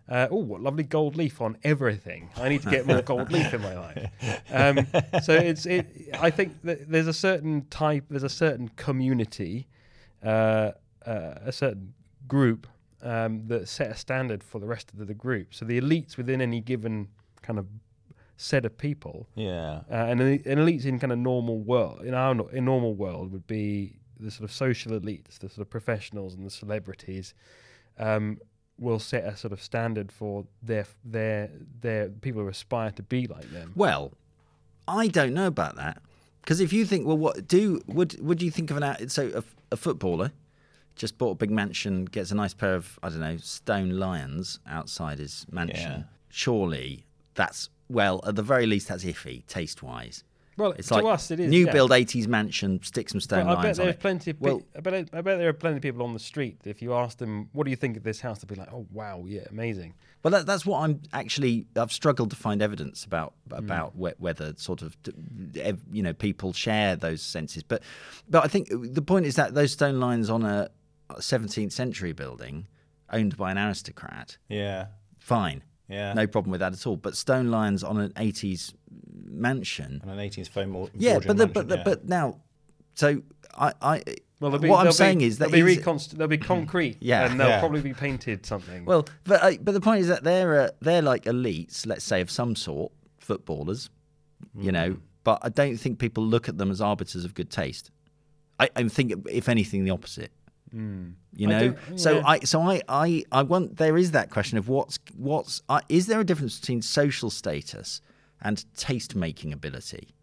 Uh, 0.06 0.28
oh, 0.31 0.37
what 0.37 0.61
lovely 0.61 0.82
gold 0.84 1.16
leaf 1.16 1.40
on 1.40 1.56
everything! 1.64 2.28
I 2.37 2.50
need 2.50 2.61
to 2.62 2.69
get 2.70 2.87
more 2.87 3.00
gold 3.00 3.32
leaf 3.32 3.55
in 3.55 3.62
my 3.62 3.75
life. 3.78 4.11
Um, 4.52 4.87
so 5.22 5.32
it's 5.34 5.64
it. 5.66 5.87
I 6.20 6.31
think 6.31 6.61
that 6.64 6.90
there's 6.90 7.06
a 7.06 7.12
certain 7.14 7.66
type, 7.70 8.05
there's 8.11 8.22
a 8.22 8.28
certain 8.28 8.69
community, 8.76 9.66
uh, 10.22 10.72
uh, 11.06 11.34
a 11.46 11.52
certain 11.52 11.94
group 12.28 12.66
um, 13.02 13.46
that 13.49 13.66
set 13.69 13.90
a 13.90 13.96
standard 13.96 14.44
for 14.44 14.58
the 14.58 14.66
rest 14.66 14.93
of 14.93 14.99
the, 14.99 15.05
the 15.06 15.14
group. 15.14 15.55
So 15.55 15.64
the 15.64 15.81
elites 15.81 16.16
within 16.19 16.40
any 16.43 16.61
given 16.61 17.08
kind 17.43 17.58
of 17.58 17.66
set 18.37 18.64
of 18.66 18.76
people 18.76 19.26
Yeah. 19.37 19.82
uh, 19.90 19.94
and 19.94 20.20
an 20.20 20.28
an 20.44 20.58
elites 20.58 20.84
in 20.84 20.99
kind 20.99 21.12
of 21.12 21.19
normal 21.19 21.61
world 21.61 22.02
in 22.05 22.12
our 22.14 22.34
in 22.50 22.64
normal 22.66 22.94
world 22.94 23.32
would 23.32 23.46
be 23.46 23.96
the 24.19 24.31
sort 24.31 24.44
of 24.44 24.52
social 24.52 24.99
elites, 24.99 25.38
the 25.38 25.49
sort 25.49 25.58
of 25.58 25.70
professionals 25.70 26.34
and 26.34 26.46
the 26.46 26.50
celebrities, 26.50 27.34
um, 27.99 28.38
will 28.78 28.99
set 28.99 29.25
a 29.25 29.37
sort 29.37 29.52
of 29.52 29.62
standard 29.62 30.11
for 30.11 30.44
their 30.62 30.87
their 31.05 31.50
their 31.81 32.08
people 32.08 32.43
who 32.43 32.49
aspire 32.49 32.90
to 32.93 33.02
be 33.02 33.26
like 33.26 33.50
them. 33.52 33.72
Well, 33.75 34.12
I 34.88 35.08
don't 35.08 35.34
know 35.34 35.46
about 35.46 35.76
that 35.76 36.02
because 36.43 36.61
if 36.61 36.72
you 36.72 36.84
think, 36.84 37.06
well, 37.06 37.19
what 37.19 37.46
do 37.49 37.81
would 37.87 38.20
would 38.20 38.43
you 38.43 38.50
think 38.50 38.70
of 38.70 38.78
an? 38.78 39.08
So 39.08 39.31
a, 39.34 39.44
a 39.72 39.76
footballer 39.76 40.32
just 40.96 41.19
bought 41.19 41.32
a 41.32 41.34
big 41.34 41.50
mansion, 41.50 42.05
gets 42.05 42.31
a 42.31 42.34
nice 42.34 42.55
pair 42.55 42.75
of 42.75 42.99
I 43.02 43.08
don't 43.08 43.20
know 43.20 43.37
stone 43.38 43.90
lions 43.90 44.61
outside 44.66 45.19
his 45.19 45.46
mansion. 45.50 45.93
Yeah. 45.93 46.02
Surely 46.28 47.06
that's 47.34 47.70
well, 47.88 48.20
at 48.26 48.37
the 48.37 48.43
very 48.43 48.66
least, 48.66 48.88
that's 48.88 49.05
iffy 49.05 49.46
taste 49.46 49.82
wise. 49.82 50.25
Well, 50.56 50.72
It's 50.72 50.88
to 50.88 50.94
like 50.94 51.04
us 51.04 51.30
it 51.30 51.40
is 51.40 51.50
new 51.50 51.66
yeah. 51.66 51.72
build 51.72 51.90
'80s 51.90 52.26
mansion, 52.28 52.80
stick 52.82 53.08
some 53.08 53.20
stone 53.20 53.46
Well, 53.46 53.56
I 53.56 53.62
bet 53.62 53.78
on 53.78 53.84
there's 53.86 53.94
it. 53.96 54.00
plenty 54.00 54.30
of 54.30 54.40
Well- 54.40 54.62
I, 54.76 54.80
bet, 54.80 54.94
I 55.12 55.20
bet 55.20 55.38
there 55.38 55.48
are 55.48 55.52
plenty 55.52 55.76
of 55.76 55.82
people 55.82 56.02
on 56.02 56.12
the 56.12 56.18
street. 56.20 56.61
If 56.64 56.80
you 56.82 56.94
ask 56.94 57.18
them, 57.18 57.49
"What 57.52 57.64
do 57.64 57.70
you 57.70 57.76
think 57.76 57.96
of 57.96 58.02
this 58.02 58.20
house?" 58.20 58.38
They'll 58.40 58.54
be 58.54 58.61
like, 58.61 58.73
"Oh 58.73 58.87
wow, 58.92 59.25
yeah, 59.26 59.42
amazing." 59.50 59.94
Well, 60.23 60.30
that, 60.30 60.46
that's 60.46 60.64
what 60.64 60.80
I'm 60.80 61.02
actually. 61.12 61.66
I've 61.76 61.92
struggled 61.92 62.30
to 62.30 62.37
find 62.37 62.62
evidence 62.62 63.04
about 63.04 63.34
about 63.50 63.92
hmm. 63.92 63.99
whe- 64.00 64.18
whether 64.18 64.54
sort 64.56 64.82
of 64.82 64.96
you 65.92 66.02
know 66.02 66.12
people 66.14 66.52
share 66.52 66.96
those 66.96 67.20
senses. 67.23 67.62
But 67.62 67.82
but 68.30 68.44
I 68.44 68.49
think 68.49 68.68
the 68.70 69.02
point 69.02 69.26
is 69.26 69.37
that 69.37 69.54
those 69.54 69.73
stone 69.73 70.00
lines 70.00 70.30
on 70.30 70.44
a 70.44 70.70
17th 71.11 71.73
century 71.73 72.12
building 72.12 72.66
owned 73.12 73.37
by 73.37 73.50
an 73.50 73.58
aristocrat, 73.58 74.38
Yeah. 74.49 74.87
fine, 75.18 75.62
Yeah. 75.88 76.12
no 76.14 76.26
problem 76.26 76.50
with 76.50 76.61
that 76.61 76.73
at 76.73 76.87
all. 76.87 76.97
But 76.97 77.17
stone 77.17 77.50
lions 77.50 77.85
on 77.85 77.99
an 77.99 78.11
80s 78.12 78.73
mansion, 79.26 80.00
And 80.03 80.11
an 80.11 80.19
18th 80.19 80.49
phone 80.49 80.71
more. 80.71 80.88
yeah. 80.95 81.19
But 81.25 81.37
the, 81.37 81.47
but 81.47 81.69
the, 81.69 81.79
but 81.85 82.09
now, 82.09 82.41
so 82.95 83.23
I 83.57 83.73
I 83.83 84.03
Well, 84.41 84.57
be, 84.59 84.69
what 84.69 84.79
I'm 84.79 84.85
there'll 84.85 84.93
be- 84.93 84.93
saying 84.93 85.21
is 85.21 85.38
that 85.38 85.50
there'll 85.50 85.67
be, 85.67 85.76
reconst- 85.76 86.12
there'll 86.12 86.29
be 86.29 86.38
concrete, 86.38 86.97
Yeah. 87.00 87.26
and 87.31 87.38
they'll 87.38 87.49
Yeah. 87.49 87.61
probably 87.61 87.83
be 87.83 87.95
painted 87.95 88.47
something. 88.47 88.85
Well, 88.85 89.07
but 89.25 89.43
uh, 89.43 89.53
but 89.62 89.73
the 89.73 89.81
point 89.81 90.00
is 90.00 90.09
that 90.09 90.25
they're 90.25 90.61
uh, 90.61 90.69
they're 90.81 91.03
like 91.03 91.25
elites, 91.25 91.87
let's 91.87 92.05
say 92.05 92.21
of 92.21 92.31
some 92.31 92.57
sort, 92.57 92.93
footballers, 93.19 93.91
you 94.59 94.73
know. 94.73 94.91
Mm. 94.93 95.00
But 95.25 95.38
I 95.43 95.49
don't 95.49 95.76
think 95.79 95.99
people 95.99 96.25
look 96.25 96.49
at 96.50 96.59
them 96.59 96.71
as 96.71 96.81
arbiters 96.83 97.25
of 97.25 97.33
good 97.35 97.50
taste. 97.50 97.91
I, 98.61 98.69
I 98.76 98.88
think, 98.88 99.12
if 99.31 99.49
anything, 99.49 99.85
the 99.85 99.91
opposite. 99.91 100.31
You 100.75 101.49
I 101.49 101.50
know, 101.50 101.71
don't- 101.71 101.99
so. 102.00 102.23
I 102.25 102.40
so 102.40 102.61
I, 102.62 102.83
I 102.88 103.25
I 103.31 103.43
want 103.43 103.76
there 103.76 103.97
is 103.97 104.11
that 104.11 104.31
question 104.31 104.59
of 104.59 104.69
what's 104.69 104.99
what's 105.16 105.62
uh, 105.69 105.81
is 105.88 106.07
there 106.07 106.21
a 106.21 106.25
difference 106.25 106.59
between 106.59 106.83
social 106.83 107.31
status 107.31 108.00
and 108.43 108.64
taste 108.76 109.14
making 109.14 109.52
ability? 109.52 110.14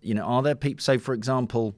You 0.00 0.14
know, 0.14 0.24
are 0.24 0.42
there 0.42 0.54
people? 0.54 0.82
So, 0.82 0.98
for 0.98 1.12
example, 1.14 1.74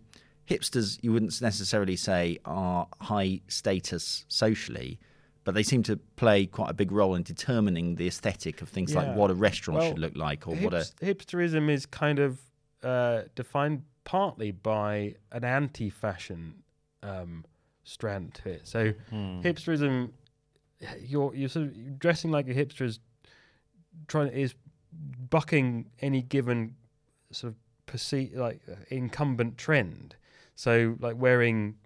hipsters 0.48 0.98
you 1.02 1.12
wouldn't 1.12 1.40
necessarily 1.42 1.96
say 1.96 2.38
are 2.44 2.86
high 3.00 3.40
status 3.48 4.24
socially, 4.28 4.98
but 5.44 5.54
they 5.54 5.62
seem 5.62 5.82
to 5.84 5.96
play 6.16 6.46
quite 6.46 6.70
a 6.70 6.74
big 6.74 6.92
role 6.92 7.14
in 7.14 7.22
determining 7.22 7.96
the 7.96 8.06
aesthetic 8.06 8.62
of 8.62 8.68
things 8.68 8.94
like 8.94 9.16
what 9.16 9.30
a 9.30 9.34
restaurant 9.34 9.80
Well, 9.80 9.88
should 9.90 9.98
look 9.98 10.16
like 10.16 10.46
or 10.46 10.54
what 10.56 10.74
a 10.74 10.86
hipsterism 11.02 11.68
is 11.70 11.86
kind 11.86 12.18
of 12.18 12.40
uh, 12.82 13.22
defined 13.34 13.82
partly 14.04 14.52
by 14.52 15.14
an 15.32 15.44
anti-fashion 15.44 16.62
um, 17.02 17.44
strand 17.84 18.34
to 18.42 18.50
it. 18.50 18.66
So 18.66 18.92
Hmm. 19.10 19.40
hipsterism, 19.42 20.10
you're 21.00 21.34
you're 21.34 21.48
sort 21.48 21.66
of 21.66 21.98
dressing 21.98 22.30
like 22.30 22.48
a 22.48 22.54
hipster 22.54 22.82
is 22.82 22.98
trying 24.08 24.32
is 24.32 24.54
bucking 25.30 25.90
any 26.00 26.22
given 26.22 26.74
sort 27.30 27.52
of 27.52 27.56
perceive 27.86 28.34
like 28.34 28.60
uh, 28.70 28.74
incumbent 28.88 29.58
trend. 29.58 30.16
So 30.56 30.96
like 31.00 31.16
wearing, 31.16 31.76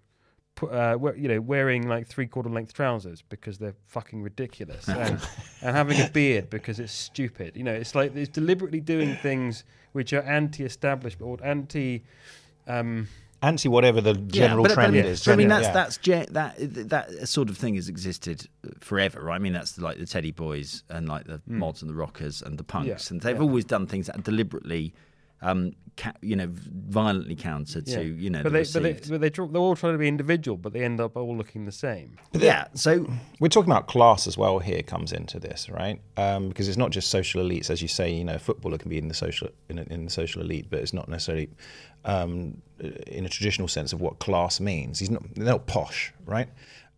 uh, 0.62 0.99
you 1.17 1.28
know, 1.28 1.40
wearing 1.40 1.88
like 1.88 2.07
three 2.07 2.26
quarter 2.26 2.50
length 2.50 2.75
trousers 2.75 3.23
because 3.23 3.59
they're 3.59 3.76
fucking 3.87 4.23
ridiculous, 4.23 4.88
and, 4.88 5.21
and 5.62 5.76
having 5.76 6.00
a 6.00 6.09
beard 6.09 6.50
because 6.50 6.78
it's 6.78 6.93
stupid. 6.93 7.57
You 7.57 7.64
know, 7.64 7.73
it's 7.73 7.95
like 7.95 8.14
it's 8.14 8.28
deliberately 8.28 8.81
doing 8.81 9.17
things 9.17 9.64
which 9.93 10.12
are 10.12 10.23
anti-establishment 10.23 11.23
or 11.40 11.47
anti. 11.47 12.05
Um, 12.67 13.09
Anti 13.40 13.68
whatever 13.68 14.00
the 14.00 14.14
general 14.14 14.64
but, 14.64 14.71
but 14.71 14.75
trend 14.75 14.95
mean, 14.95 15.04
is. 15.04 15.25
but 15.25 15.33
I 15.33 15.37
mean, 15.37 15.49
that's 15.49 15.66
yeah. 15.66 15.73
that's 15.73 15.97
ge- 15.99 16.26
that 16.33 16.57
that 16.59 17.28
sort 17.28 17.49
of 17.49 17.57
thing 17.57 17.76
has 17.76 17.88
existed 17.88 18.49
forever, 18.80 19.21
right? 19.21 19.37
I 19.37 19.38
mean, 19.38 19.52
that's 19.52 19.78
like 19.78 19.99
the 19.99 20.07
Teddy 20.07 20.33
Boys 20.33 20.83
and 20.88 21.09
like 21.09 21.26
the 21.26 21.37
hmm. 21.38 21.59
mods 21.59 21.80
and 21.80 21.88
the 21.88 21.95
rockers 21.95 22.42
and 22.42 22.59
the 22.59 22.64
punks, 22.64 22.88
Yeah, 22.88 23.14
and 23.14 23.21
they've 23.21 23.37
yeah. 23.37 23.42
always 23.42 23.64
done 23.64 23.87
things 23.87 24.07
that 24.07 24.18
are 24.18 24.23
deliberately, 24.23 24.92
um, 25.42 25.73
ca- 25.97 26.12
you 26.21 26.37
know, 26.37 26.49
violently 26.50 27.35
counter 27.37 27.80
to 27.80 28.02
you 28.04 28.30
know 28.30 28.42
but 28.42 28.52
the 28.52 28.59
they, 28.59 28.64
but 28.73 28.83
they, 28.83 28.92
received- 28.92 29.11
but 29.11 29.21
they, 29.21 29.30
tr- 29.30 29.45
they're 29.47 29.61
all 29.61 29.76
trying 29.76 29.95
to 29.95 29.99
be 29.99 30.09
individual, 30.09 30.57
but 30.57 30.73
they 30.73 30.85
end 30.85 31.00
up 31.00 31.16
all 31.16 31.37
looking 31.37 31.64
the 31.64 31.73
same. 31.73 32.16
yeah. 32.33 32.66
So 32.75 33.07
We're 33.40 33.49
talking 33.49 33.71
about 33.71 33.87
class 33.88 34.26
as 34.26 34.37
well. 34.38 34.59
Here 34.59 34.83
comes 34.83 35.12
into 35.12 35.38
this, 35.38 35.68
right? 35.68 36.00
Um, 36.16 36.49
because 36.49 36.68
it's 36.68 36.78
not 36.78 36.90
just 36.90 37.11
social 37.11 37.42
elites, 37.42 37.71
as 37.71 37.80
you 37.83 37.88
say. 37.88 38.11
You 38.12 38.25
know, 38.25 38.35
a 38.35 38.38
footballer 38.38 38.78
can 38.78 38.88
be 38.90 38.99
in 38.99 39.09
the 39.09 39.14
social 39.14 39.49
in, 39.68 39.78
in 39.78 40.04
the 40.04 40.11
social 40.11 40.42
elite, 40.42 40.66
but 40.71 40.80
it's 40.80 40.92
not 40.92 41.09
necessarily 41.09 41.50
um, 42.04 42.61
in 43.07 43.25
a 43.25 43.28
traditional 43.28 43.68
sense 43.68 43.92
of 43.92 44.00
what 44.00 44.18
class 44.18 44.61
means. 44.61 44.99
He's 44.99 45.11
not 45.11 45.23
they're 45.35 45.45
not 45.47 45.66
posh, 45.66 46.12
right? 46.25 46.49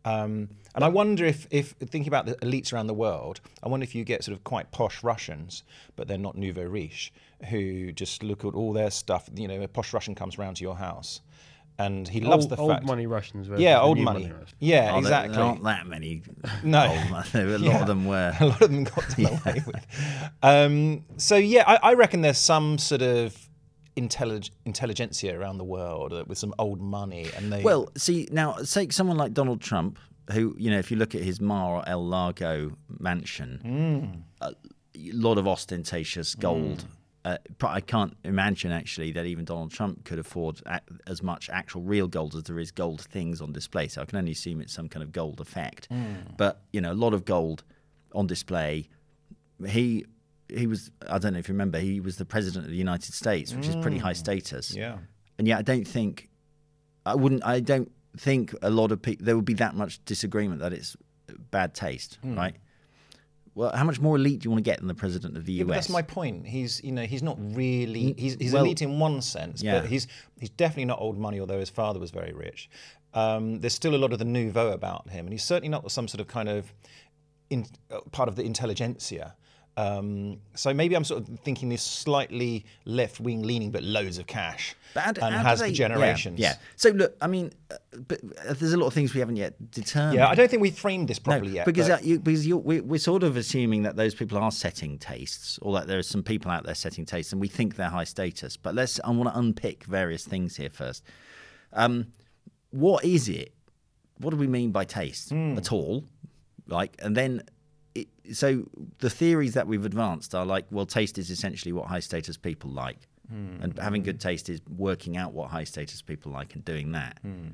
Um, 0.05 0.49
and 0.75 0.83
I 0.85 0.89
wonder 0.89 1.27
if, 1.27 1.47
if 1.51 1.73
thinking 1.73 2.07
about 2.09 2.25
the 2.27 2.35
elites 2.37 2.73
around 2.73 2.87
the 2.87 2.95
world, 2.95 3.41
I 3.63 3.69
wonder 3.69 3.85
if 3.85 3.95
you 3.95 4.05
get 4.05 4.25
sort 4.25 4.35
of 4.37 4.45
quite 4.45 4.71
posh 4.71 5.03
Russians, 5.03 5.63
but 5.97 6.07
they're 6.09 6.17
not 6.17 6.37
nouveau 6.39 6.63
riche, 6.65 7.13
who 7.49 7.93
just 7.93 8.23
look 8.23 8.45
at 8.45 8.55
all 8.55 8.73
their 8.73 8.91
stuff. 8.91 9.29
You 9.35 9.49
know, 9.49 9.61
a 9.63 9.69
posh 9.69 9.93
Russian 9.93 10.15
comes 10.15 10.39
round 10.39 10.57
to 10.59 10.63
your 10.63 10.77
house, 10.77 11.21
and 11.79 12.07
he 12.07 12.21
loves 12.21 12.45
old, 12.45 12.51
the 12.51 12.57
fact. 12.57 12.69
old 12.69 12.85
money 12.85 13.07
Russians. 13.07 13.47
versus 13.49 13.63
yeah, 13.63 13.81
old 13.81 13.99
new 13.99 14.05
money. 14.05 14.31
Yeah, 14.59 14.91
oh, 14.95 14.99
exactly. 14.99 15.35
There 15.37 15.45
aren't 15.45 15.65
that 15.65 15.87
many. 15.87 16.23
No. 16.63 16.87
old 16.89 17.11
mon- 17.11 17.25
a 17.35 17.45
lot 17.59 17.61
Yeah. 17.61 17.81
of 17.81 17.87
them 17.87 18.05
were. 18.07 18.35
a 18.41 18.47
lot 18.47 18.61
of 18.63 18.71
them 18.71 18.85
got 18.85 19.09
done 19.17 19.27
away 19.27 19.63
with. 19.67 19.87
Um, 20.43 21.05
so 21.17 21.37
yeah, 21.37 21.65
I, 21.67 21.91
I 21.91 21.95
reckon 21.95 22.21
there's 22.21 22.39
some 22.39 22.77
sort 22.79 23.03
of 23.03 23.37
intellig- 23.97 24.51
intelligentsia 24.67 25.39
around 25.39 25.59
the 25.59 25.65
world 25.65 26.13
with 26.29 26.39
some 26.39 26.55
old 26.59 26.81
money, 26.81 27.27
and 27.37 27.53
they 27.53 27.63
Well, 27.63 27.91
see 27.97 28.29
now, 28.31 28.53
take 28.55 28.93
someone 28.93 29.17
like 29.17 29.33
Donald 29.33 29.61
Trump, 29.61 29.99
who 30.33 30.55
you 30.59 30.71
know, 30.71 30.79
if 30.79 30.91
you 30.91 30.97
look 30.97 31.15
at 31.15 31.23
his 31.23 31.41
Mar-a-Lago 31.41 32.73
mansion, 32.99 34.25
a 34.41 34.53
lot 35.13 35.39
of 35.39 35.49
ostentatious 35.49 36.35
gold. 36.35 36.85
Uh, 37.25 37.37
I 37.63 37.81
can't 37.83 38.17
imagine 38.25 38.73
actually 38.73 39.13
that 39.13 39.27
even 39.27 39.45
Donald 39.45 39.71
Trump 39.73 40.05
could 40.05 40.19
afford 40.19 40.63
a- 40.65 40.81
as 41.07 41.23
much 41.23 41.51
actual 41.51 41.83
real 41.83 42.09
gold 42.09 42.35
as 42.35 42.45
there 42.45 42.59
is 42.59 42.71
gold 42.71 43.03
things 43.03 43.43
on 43.43 43.53
display. 43.53 43.89
So 43.89 44.01
I 44.01 44.07
can 44.07 44.17
only 44.19 44.33
assume 44.33 44.61
it's 44.63 44.73
some 44.73 44.89
kind 44.89 45.03
of 45.03 45.13
gold 45.13 45.39
effect. 45.41 45.89
But 46.39 46.63
you 46.73 46.81
know, 46.81 46.93
a 46.93 46.95
lot 46.95 47.13
of 47.13 47.25
gold 47.27 47.63
on 48.15 48.27
display. 48.27 48.89
He 49.67 50.07
he 50.49 50.67
was 50.67 50.91
I 51.09 51.19
don't 51.19 51.35
know 51.35 51.39
if 51.39 51.49
you 51.49 51.53
remember 51.55 51.79
he 51.79 52.01
was 52.01 52.17
the 52.17 52.25
president 52.25 52.65
of 52.65 52.71
the 52.71 52.77
United 52.79 53.13
States, 53.15 53.55
which 53.55 53.69
is 53.69 53.77
pretty 53.77 53.99
high 53.99 54.15
status 54.15 54.75
yeah. 54.75 54.97
and 55.39 55.47
yet 55.47 55.59
I 55.59 55.63
don't 55.63 55.87
think 55.87 56.29
I 57.07 57.15
wouldn't 57.15 57.45
I 57.45 57.61
don't 57.61 57.93
think 58.17 58.55
a 58.63 58.71
lot 58.71 58.91
of 58.93 59.01
people 59.03 59.25
there 59.27 59.37
would 59.37 59.45
be 59.45 59.55
that 59.55 59.75
much 59.75 60.05
disagreement 60.07 60.61
that 60.61 60.73
it's 60.73 60.97
bad 61.51 61.75
taste, 61.75 62.19
Hmm. 62.23 62.35
right? 62.37 62.57
Well, 63.55 63.73
how 63.75 63.85
much 63.85 64.01
more 64.01 64.17
elite 64.17 64.41
do 64.41 64.47
you 64.47 64.51
want 64.53 64.65
to 64.65 64.71
get 64.71 64.79
than 64.79 64.89
the 64.89 64.95
president 64.95 65.37
of 65.37 65.45
the 65.45 65.53
Yeah, 65.53 65.65
US? 65.65 65.71
that's 65.75 65.89
my 65.89 66.03
point. 66.03 66.47
He's 66.47 66.83
you 66.85 66.93
know 66.93 67.03
he's 67.03 67.23
not 67.23 67.37
really 67.41 68.15
he's 68.17 68.35
he's 68.37 68.53
well- 68.53 68.65
elite 68.65 68.81
in 68.83 68.99
one 68.99 69.21
sense, 69.23 69.63
Yeah. 69.63 69.81
but 69.81 69.89
he's 69.91 70.07
he's 70.39 70.51
definitely 70.51 70.85
not 70.87 71.01
old 71.01 71.19
money. 71.19 71.41
Although 71.41 71.59
his 71.61 71.71
father 71.71 71.99
was 71.99 72.11
very 72.11 72.33
rich, 72.33 72.71
um, 73.15 73.61
there's 73.61 73.75
still 73.75 73.95
a 73.95 73.99
lot 73.99 74.13
of 74.13 74.19
the 74.19 74.25
nouveau 74.25 74.71
about 74.73 75.11
him, 75.11 75.27
and 75.27 75.33
he's 75.33 75.45
certainly 75.45 75.69
not 75.69 75.91
some 75.91 76.07
sort 76.09 76.21
of 76.21 76.29
kind 76.29 76.49
of 76.49 76.73
in, 77.51 77.67
uh, 77.91 78.01
part 78.13 78.29
of 78.29 78.37
the 78.37 78.45
intelligentsia. 78.45 79.35
Um, 79.81 80.39
so 80.55 80.75
maybe 80.75 80.95
I'm 80.95 81.05
sort 81.05 81.23
of 81.29 81.39
thinking 81.41 81.69
this 81.69 81.83
slightly 81.83 82.65
left 82.85 83.21
wing 83.21 83.43
leaning, 83.43 83.71
but 83.71 83.83
loads 83.83 84.19
of 84.19 84.27
cash, 84.27 84.75
But 84.95 85.19
how 85.19 85.27
and 85.29 85.35
has 85.37 85.61
they- 85.61 85.69
the 85.69 85.75
generations. 85.75 86.39
Yeah, 86.39 86.57
So 86.77 86.91
look, 86.91 87.17
I 87.21 87.27
mean, 87.29 87.53
uh, 87.71 87.77
but 88.09 88.21
uh, 88.47 88.55
there's 88.55 88.73
a 88.73 88.77
lot 88.77 88.87
of 88.89 88.95
things 88.95 89.15
we 89.15 89.21
haven't 89.21 89.37
yet 89.37 89.71
determined. 89.71 90.17
Yeah, 90.19 90.29
I 90.29 90.35
don't 90.35 90.51
think 90.51 90.61
we 90.63 90.71
framed 90.71 91.09
this 91.09 91.19
No, 91.21 91.25
properly 91.33 91.53
yet. 91.53 91.67
because 91.67 91.89
but- 91.89 92.01
uh, 92.01 92.05
you, 92.05 92.19
because 92.19 92.47
you, 92.47 92.59
we, 92.59 92.81
we're 92.81 92.99
sort 92.99 93.23
of 93.23 93.37
assuming 93.37 93.83
that 93.85 93.97
those 93.97 94.15
people 94.15 94.37
are 94.39 94.51
setting 94.53 94.99
tastes, 94.99 95.59
or 95.63 95.73
that 95.75 95.87
there 95.87 95.99
are 95.99 96.03
some 96.03 96.23
people 96.23 96.51
out 96.51 96.65
there 96.65 96.75
setting 96.75 97.05
tastes, 97.07 97.33
and 97.33 97.41
we 97.41 97.49
think 97.49 97.77
they're 97.77 97.89
high 97.89 98.05
status. 98.05 98.57
But 98.57 98.75
let's 98.75 99.01
I 99.05 99.11
want 99.11 99.33
to 99.33 99.39
unpick 99.39 99.85
various 99.85 100.25
things 100.25 100.57
here 100.57 100.71
first. 100.71 101.05
Um, 101.73 102.09
what 102.71 103.05
is 103.05 103.29
it? 103.29 103.55
What 104.19 104.31
do 104.31 104.37
we 104.37 104.47
mean 104.49 104.71
by 104.73 104.85
taste 104.85 105.31
Hmm. 105.31 105.57
at 105.57 105.73
all? 105.73 106.05
Like, 106.67 106.97
and 107.01 107.17
then. 107.17 107.43
It, 107.95 108.09
so 108.33 108.65
the 108.99 109.11
theories 109.11 109.55
that 109.55 109.67
we've 109.67 109.85
advanced 109.85 110.35
are 110.35 110.47
like, 110.47 110.67
well, 110.71 110.87
taste 110.87 111.19
is 111.19 111.31
essentially 111.31 111.73
what 111.73 111.87
high 111.87 112.01
status 112.01 112.37
people 112.37 112.71
like, 112.71 113.09
Hmm. 113.29 113.63
and 113.63 113.79
having 113.79 114.03
good 114.03 114.19
taste 114.21 114.49
is 114.49 114.61
working 114.77 115.17
out 115.17 115.33
what 115.33 115.51
high 115.51 115.65
status 115.65 116.03
people 116.03 116.33
like 116.33 116.55
and 116.55 116.65
doing 116.65 116.93
that. 116.93 117.19
Hmm. 117.23 117.49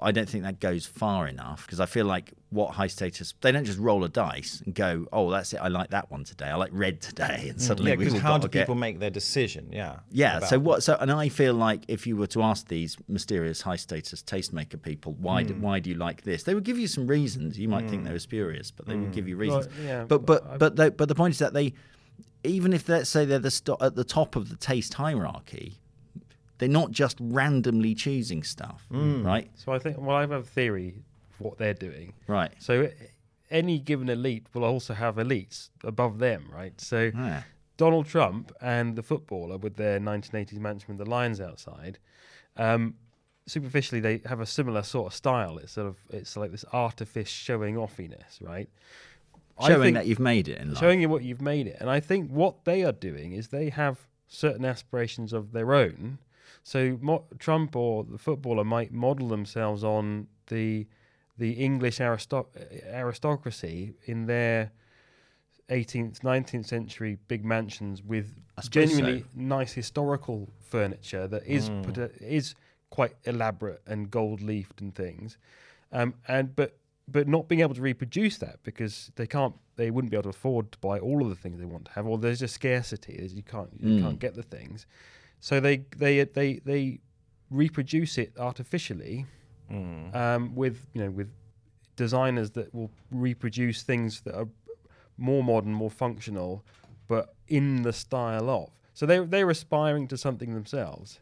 I 0.00 0.12
don't 0.12 0.28
think 0.28 0.44
that 0.44 0.60
goes 0.60 0.86
far 0.86 1.26
enough 1.26 1.66
because 1.66 1.80
I 1.80 1.86
feel 1.86 2.06
like 2.06 2.32
what 2.50 2.72
high 2.72 2.86
status 2.86 3.34
they 3.40 3.52
don't 3.52 3.64
just 3.64 3.78
roll 3.78 4.04
a 4.04 4.08
dice 4.08 4.62
and 4.64 4.74
go, 4.74 5.06
oh, 5.12 5.30
that's 5.30 5.52
it. 5.52 5.58
I 5.58 5.68
like 5.68 5.90
that 5.90 6.10
one 6.10 6.24
today. 6.24 6.46
I 6.46 6.54
like 6.54 6.70
red 6.72 7.00
today, 7.00 7.46
and 7.48 7.58
mm. 7.58 7.60
suddenly 7.60 7.90
yeah, 7.92 7.96
we've 7.96 8.14
all 8.14 8.20
how 8.20 8.30
got 8.30 8.42
do 8.42 8.48
to 8.48 8.52
get- 8.52 8.60
people 8.62 8.74
make 8.74 9.00
their 9.00 9.10
decision? 9.10 9.70
Yeah, 9.72 10.00
yeah. 10.10 10.40
So 10.40 10.58
what? 10.58 10.82
So 10.82 10.96
and 11.00 11.10
I 11.10 11.28
feel 11.28 11.54
like 11.54 11.84
if 11.88 12.06
you 12.06 12.16
were 12.16 12.26
to 12.28 12.42
ask 12.42 12.68
these 12.68 12.96
mysterious 13.08 13.60
high 13.60 13.76
status 13.76 14.22
tastemaker 14.22 14.80
people, 14.80 15.14
why 15.18 15.42
do, 15.42 15.54
mm. 15.54 15.60
why 15.60 15.80
do 15.80 15.90
you 15.90 15.96
like 15.96 16.22
this? 16.22 16.44
They 16.44 16.54
would 16.54 16.64
give 16.64 16.78
you 16.78 16.88
some 16.88 17.06
reasons. 17.06 17.58
You 17.58 17.68
might 17.68 17.88
think 17.88 18.02
mm. 18.02 18.06
they 18.06 18.12
were 18.12 18.18
spurious, 18.18 18.70
but 18.70 18.86
they 18.86 18.96
would 18.96 19.12
give 19.12 19.28
you 19.28 19.36
reasons. 19.36 19.66
Well, 19.66 19.86
yeah, 19.86 20.04
but 20.04 20.24
but 20.24 20.58
but 20.58 20.76
the, 20.76 20.90
but 20.90 21.08
the 21.08 21.14
point 21.14 21.34
is 21.34 21.38
that 21.40 21.52
they, 21.52 21.74
even 22.44 22.72
if 22.72 22.88
let's 22.88 23.10
say 23.10 23.24
they're 23.24 23.38
the 23.38 23.50
sto- 23.50 23.78
at 23.80 23.94
the 23.94 24.04
top 24.04 24.36
of 24.36 24.48
the 24.48 24.56
taste 24.56 24.94
hierarchy, 24.94 25.80
they're 26.58 26.68
not 26.68 26.90
just 26.90 27.16
randomly 27.20 27.94
choosing 27.94 28.42
stuff, 28.42 28.86
right? 28.90 29.48
So 29.54 29.72
I 29.72 29.78
think, 29.78 29.96
well, 29.98 30.16
I 30.16 30.20
have 30.22 30.30
a 30.32 30.42
theory 30.42 30.96
of 31.32 31.40
what 31.40 31.58
they're 31.58 31.74
doing. 31.74 32.12
Right. 32.26 32.52
So 32.58 32.90
any 33.50 33.78
given 33.78 34.08
elite 34.08 34.46
will 34.54 34.64
also 34.64 34.94
have 34.94 35.16
elites 35.16 35.70
above 35.84 36.18
them, 36.18 36.50
right? 36.52 36.78
So 36.80 37.10
Yeah. 37.14 37.42
Donald 37.76 38.06
Trump 38.06 38.50
and 38.60 38.96
the 38.96 39.02
footballer 39.04 39.56
with 39.56 39.76
their 39.76 40.00
1980s 40.00 40.58
mansion 40.58 40.88
with 40.88 40.98
the 40.98 41.08
lions 41.08 41.40
outside, 41.40 41.98
um, 42.56 42.94
superficially 43.46 44.00
they 44.00 44.20
have 44.26 44.40
a 44.40 44.46
similar 44.46 44.82
sort 44.82 45.06
of 45.06 45.14
style. 45.14 45.58
It's 45.58 45.72
sort 45.72 45.86
of 45.86 45.96
it's 46.10 46.36
like 46.36 46.50
this 46.50 46.64
artifice 46.72 47.28
showing 47.28 47.76
offiness, 47.76 48.40
right? 48.42 48.68
Showing 49.66 49.94
that 49.94 50.06
you've 50.06 50.18
made 50.20 50.48
it 50.48 50.58
in 50.58 50.70
life. 50.70 50.78
showing 50.78 51.00
you 51.00 51.08
what 51.08 51.22
you've 51.24 51.40
made 51.40 51.66
it. 51.66 51.76
And 51.80 51.88
I 51.90 51.98
think 52.00 52.30
what 52.30 52.64
they 52.64 52.84
are 52.84 52.92
doing 52.92 53.32
is 53.32 53.48
they 53.48 53.70
have 53.70 54.06
certain 54.28 54.64
aspirations 54.64 55.32
of 55.32 55.52
their 55.52 55.72
own. 55.74 56.18
So 56.68 56.98
mo- 57.00 57.24
Trump 57.38 57.74
or 57.76 58.04
the 58.04 58.18
footballer 58.18 58.62
might 58.62 58.92
model 58.92 59.28
themselves 59.28 59.82
on 59.82 60.26
the 60.48 60.86
the 61.38 61.52
English 61.52 61.98
aristo- 61.98 62.48
aristocracy 62.92 63.94
in 64.04 64.26
their 64.26 64.72
18th, 65.70 66.20
19th 66.22 66.66
century 66.66 67.16
big 67.26 67.42
mansions 67.42 68.02
with 68.02 68.34
genuinely 68.68 69.20
so. 69.20 69.26
nice 69.34 69.72
historical 69.72 70.50
furniture 70.60 71.26
that 71.26 71.46
is 71.46 71.70
Hmm. 71.70 71.82
put 71.82 71.96
a, 71.96 72.10
is 72.20 72.54
quite 72.90 73.14
elaborate 73.24 73.80
and 73.86 74.10
gold 74.10 74.42
leafed 74.42 74.82
and 74.82 74.94
things, 74.94 75.38
um, 75.90 76.12
and 76.26 76.54
but 76.54 76.76
but 77.10 77.26
not 77.26 77.48
being 77.48 77.62
able 77.62 77.74
to 77.74 77.80
reproduce 77.80 78.36
that 78.38 78.62
because 78.62 79.10
they 79.16 79.26
can't 79.26 79.54
they 79.76 79.90
wouldn't 79.90 80.10
be 80.10 80.16
able 80.18 80.24
to 80.24 80.36
afford 80.38 80.70
to 80.72 80.78
buy 80.80 80.98
all 80.98 81.22
of 81.22 81.30
the 81.30 81.34
things 81.42 81.58
they 81.58 81.64
want 81.64 81.86
to 81.86 81.92
have 81.92 82.06
or 82.06 82.18
there's 82.18 82.40
just 82.40 82.54
scarcity 82.54 83.14
you 83.32 83.42
can't 83.42 83.70
you 83.80 83.92
Mm. 83.94 84.02
can't 84.02 84.18
get 84.18 84.34
the 84.34 84.42
things 84.42 84.86
so 85.40 85.60
they 85.60 85.84
they 85.96 86.24
they 86.24 86.60
they 86.64 87.00
reproduce 87.50 88.18
it 88.18 88.32
artificially 88.38 89.26
Mm. 89.70 90.14
um, 90.16 90.54
with 90.54 90.86
you 90.94 91.02
know 91.04 91.10
with 91.10 91.28
designers 91.94 92.52
that 92.52 92.72
will 92.74 92.90
reproduce 93.10 93.82
things 93.82 94.22
that 94.22 94.34
are 94.34 94.48
more 95.18 95.44
modern, 95.44 95.74
more 95.74 95.90
functional, 95.90 96.64
but 97.06 97.34
in 97.48 97.82
the 97.82 97.92
style 97.92 98.48
of. 98.48 98.70
So 98.94 99.04
they 99.04 99.18
they're 99.18 99.50
aspiring 99.50 100.08
to 100.08 100.16
something 100.16 100.54
themselves. 100.54 101.20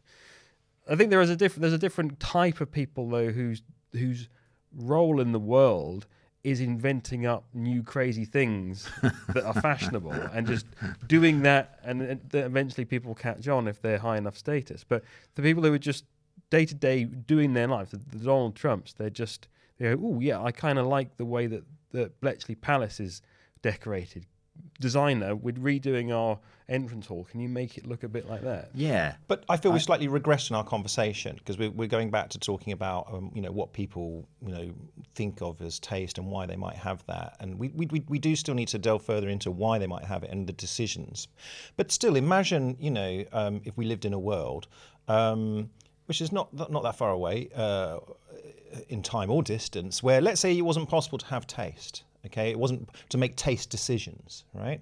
I 0.89 0.95
think 0.95 1.11
there 1.11 1.21
is 1.21 1.31
a 1.31 1.35
different 1.35 1.63
there's 1.63 1.73
a 1.73 1.79
different 1.79 2.21
type 2.21 2.61
of 2.61 2.71
people 2.71 3.09
though 3.11 3.31
whose 3.33 3.63
whose 3.93 4.29
role 4.73 5.21
in 5.21 5.33
the 5.33 5.41
world 5.41 6.07
is 6.47 6.61
inventing 6.61 7.27
up 7.27 7.45
new 7.53 7.83
crazy 7.83 8.25
things 8.25 8.89
that 9.35 9.45
are 9.45 9.61
fashionable 9.61 10.13
and 10.13 10.47
just 10.47 10.65
doing 11.09 11.43
that 11.43 11.81
and 11.83 12.01
then 12.01 12.21
eventually 12.33 12.85
people 12.85 13.17
catch 13.17 13.49
on 13.49 13.67
if 13.67 13.83
they're 13.83 13.99
high 13.99 14.17
enough 14.17 14.39
status. 14.39 14.85
But 14.89 15.03
the 15.35 15.43
people 15.43 15.65
who 15.65 15.73
are 15.73 15.79
just 15.79 16.05
day 16.51 16.65
to 16.65 16.75
day 16.75 17.03
doing 17.03 17.55
their 17.55 17.67
lives 17.67 17.91
the, 17.91 17.97
the 17.97 18.25
Donald 18.25 18.55
Trumps 18.55 18.93
they're 18.93 19.11
just 19.11 19.49
they 19.79 19.93
go 19.93 20.01
oh 20.01 20.21
yeah 20.21 20.41
I 20.41 20.53
kind 20.53 20.79
of 20.79 20.87
like 20.87 21.17
the 21.17 21.25
way 21.25 21.49
that 21.49 21.65
that 21.91 22.21
Blenheim 22.21 22.57
Palace 22.61 23.01
is 23.01 23.23
decorated 23.61 24.27
designer, 24.81 25.35
we're 25.35 25.55
redoing 25.55 26.15
our 26.15 26.39
entrance 26.69 27.07
hall, 27.07 27.25
can 27.31 27.41
you 27.41 27.49
make 27.49 27.79
it 27.79 27.87
look 27.87 28.03
a 28.03 28.09
bit 28.09 28.29
like 28.29 28.43
that? 28.43 28.71
Yeah. 28.75 29.15
But 29.29 29.45
I 29.49 29.57
feel 29.57 29.73
we're 29.73 29.79
slightly 29.79 30.09
regressed 30.09 30.51
in 30.51 30.57
our 30.57 30.65
conversation 30.65 31.37
because 31.37 31.59
we're, 31.59 31.71
we're 31.71 31.89
going 31.89 32.11
back 32.11 32.29
to 32.31 32.39
talking 32.39 32.73
about 32.73 33.13
um, 33.13 33.31
you 33.35 33.43
know 33.43 33.53
what 33.53 33.73
people 33.73 34.27
you 34.43 34.53
know 34.53 34.71
think 35.15 35.41
of 35.43 35.61
as 35.63 35.79
taste 35.79 36.19
and 36.19 36.27
why 36.27 36.47
they 36.47 36.57
might 36.57 36.77
have 36.77 37.05
that, 37.07 37.37
and 37.41 37.59
we, 37.59 37.69
we, 37.69 37.87
we, 37.87 38.05
we 38.09 38.19
do 38.19 38.35
still 38.37 38.55
need 38.55 38.69
to 38.69 38.79
delve 38.79 39.03
further 39.03 39.29
into 39.29 39.51
why 39.51 39.79
they 39.79 39.87
might 39.87 40.05
have 40.05 40.23
it 40.23 40.31
and 40.31 40.47
the 40.47 40.53
decisions. 40.53 41.29
But 41.77 41.93
still, 41.93 42.17
imagine 42.17 42.77
you 42.81 42.91
know 42.91 43.25
um, 43.33 43.61
if 43.65 43.77
we 43.77 43.87
lived 43.87 44.05
in 44.05 44.13
a 44.13 44.19
world. 44.19 44.67
Um, 45.09 45.71
which 46.07 46.21
is 46.21 46.31
not 46.31 46.53
not 46.71 46.85
that 46.85 46.95
far 46.95 47.11
away 47.11 47.49
uh, 47.57 47.99
in 48.89 49.03
time 49.03 49.29
or 49.31 49.43
distance, 49.43 50.05
where 50.05 50.21
let's 50.21 50.41
say 50.41 50.57
it 50.57 50.63
wasn't 50.63 50.89
possible 50.89 51.19
to 51.19 51.27
have 51.27 51.47
taste. 51.49 52.05
Okay, 52.27 52.51
it 52.51 52.59
wasn't 52.59 52.89
to 53.11 53.19
make 53.19 53.37
taste 53.37 53.71
decisions, 53.71 54.45
right, 54.55 54.81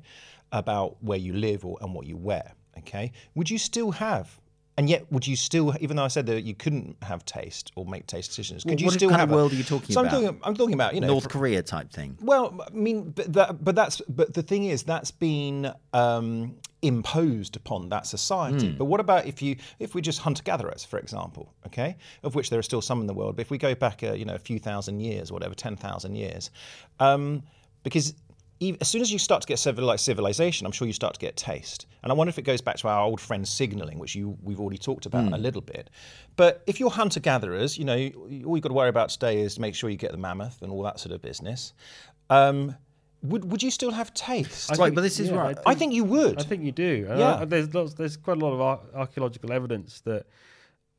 about 0.52 0.96
where 1.02 1.18
you 1.18 1.32
live 1.32 1.64
or 1.64 1.78
and 1.80 1.94
what 1.94 2.06
you 2.06 2.16
wear. 2.16 2.52
Okay, 2.78 3.12
would 3.34 3.50
you 3.50 3.58
still 3.58 3.92
have? 3.92 4.40
And 4.76 4.90
yet, 4.90 5.10
would 5.12 5.24
you 5.24 5.36
still, 5.36 5.72
even 5.80 5.96
though 5.96 6.04
I 6.04 6.08
said 6.08 6.26
that 6.26 6.42
you 6.42 6.54
couldn't 6.54 6.96
have 7.02 7.24
taste 7.24 7.70
or 7.76 7.86
make 7.86 8.08
taste 8.08 8.30
decisions, 8.30 8.64
could 8.64 8.72
Well, 8.72 8.80
you 8.80 8.86
what 8.86 8.94
still 8.94 9.08
kind 9.10 9.20
have 9.20 9.28
of 9.28 9.34
a- 9.34 9.36
world 9.36 9.52
are 9.52 9.56
you 9.56 9.62
talking 9.62 9.94
so 9.94 10.00
I'm 10.00 10.06
about? 10.08 10.20
talking, 10.22 10.40
I'm 10.42 10.54
talking 10.56 10.74
about 10.74 10.94
you 10.94 11.00
know 11.00 11.06
North 11.06 11.28
Korea 11.28 11.62
type 11.62 11.92
thing. 11.92 12.18
well, 12.20 12.58
I 12.66 12.70
mean, 12.74 13.10
but 13.10 13.32
that, 13.34 13.64
but 13.64 13.76
that's, 13.76 14.00
but 14.08 14.34
the 14.34 14.42
thing 14.42 14.64
is, 14.64 14.82
that's 14.82 15.12
been 15.12 15.72
um, 15.92 16.56
imposed 16.82 17.54
upon 17.54 17.88
that 17.90 18.06
society. 18.06 18.70
Hmm. 18.72 18.76
But 18.78 18.86
what 18.86 18.98
about 18.98 19.26
if 19.26 19.40
you, 19.42 19.56
if 19.78 19.94
we're 19.94 20.00
just 20.00 20.18
hunter 20.18 20.42
gatherers, 20.42 20.84
for 20.84 20.98
example, 20.98 21.52
okay, 21.66 21.96
of 22.24 22.34
which 22.34 22.50
there 22.50 22.58
are 22.58 22.62
still 22.64 22.82
some 22.82 23.00
in 23.00 23.06
the 23.06 23.14
world. 23.14 23.36
But 23.36 23.42
if 23.42 23.50
we 23.50 23.58
go 23.58 23.76
back, 23.76 24.02
a, 24.02 24.18
you 24.18 24.24
know, 24.24 24.34
a 24.34 24.38
few 24.40 24.58
thousand 24.58 24.98
years, 25.00 25.30
whatever, 25.30 25.54
ten 25.54 25.76
thousand 25.76 26.16
years, 26.16 26.50
um, 26.98 27.44
because 27.84 28.14
as 28.80 28.88
soon 28.88 29.02
as 29.02 29.12
you 29.12 29.18
start 29.18 29.42
to 29.42 29.48
get 29.48 29.58
civili- 29.58 29.98
civilization, 29.98 30.64
I'm 30.66 30.72
sure 30.72 30.86
you 30.86 30.92
start 30.92 31.14
to 31.14 31.20
get 31.20 31.36
taste. 31.36 31.86
And 32.02 32.10
I 32.10 32.14
wonder 32.14 32.28
if 32.30 32.38
it 32.38 32.42
goes 32.42 32.60
back 32.60 32.76
to 32.78 32.88
our 32.88 33.02
old 33.02 33.20
friend 33.20 33.46
signaling, 33.46 33.98
which 33.98 34.14
you 34.14 34.36
we've 34.42 34.60
already 34.60 34.78
talked 34.78 35.06
about 35.06 35.32
a 35.32 35.36
little 35.38 35.60
bit. 35.60 35.90
But 36.36 36.62
if 36.66 36.78
you're 36.80 36.90
hunter 36.90 37.20
gatherers, 37.20 37.76
you 37.78 37.84
know, 37.84 37.94
all 38.46 38.56
you've 38.56 38.60
got 38.62 38.68
to 38.68 38.74
worry 38.74 38.88
about 38.88 39.08
today 39.10 39.40
is 39.40 39.54
to 39.56 39.60
make 39.60 39.74
sure 39.74 39.90
you 39.90 39.96
get 39.96 40.12
the 40.12 40.18
mammoth 40.18 40.62
and 40.62 40.70
all 40.72 40.82
that 40.84 41.00
sort 41.00 41.14
of 41.14 41.20
business. 41.22 41.72
Um, 42.30 42.76
would 43.22 43.50
would 43.50 43.62
you 43.62 43.70
still 43.70 43.90
have 43.90 44.12
taste? 44.14 44.70
I 44.70 44.74
Right, 44.74 44.86
think- 44.86 44.94
but 44.96 45.00
this 45.02 45.18
is 45.18 45.30
yeah, 45.30 45.36
right. 45.36 45.58
I 45.66 45.74
think 45.74 45.92
you 45.94 46.04
would. 46.04 46.40
I 46.40 46.44
think 46.44 46.62
you 46.62 46.72
do. 46.72 47.06
And 47.08 47.18
Yeah. 47.18 47.36
I- 47.40 47.44
there's 47.46 47.72
lots, 47.74 47.94
there's 47.94 48.16
quite 48.16 48.36
a 48.36 48.40
lot 48.40 48.52
of 48.52 48.60
ar- 48.60 48.80
archaeological 48.94 49.50
evidence 49.52 50.00
that 50.02 50.26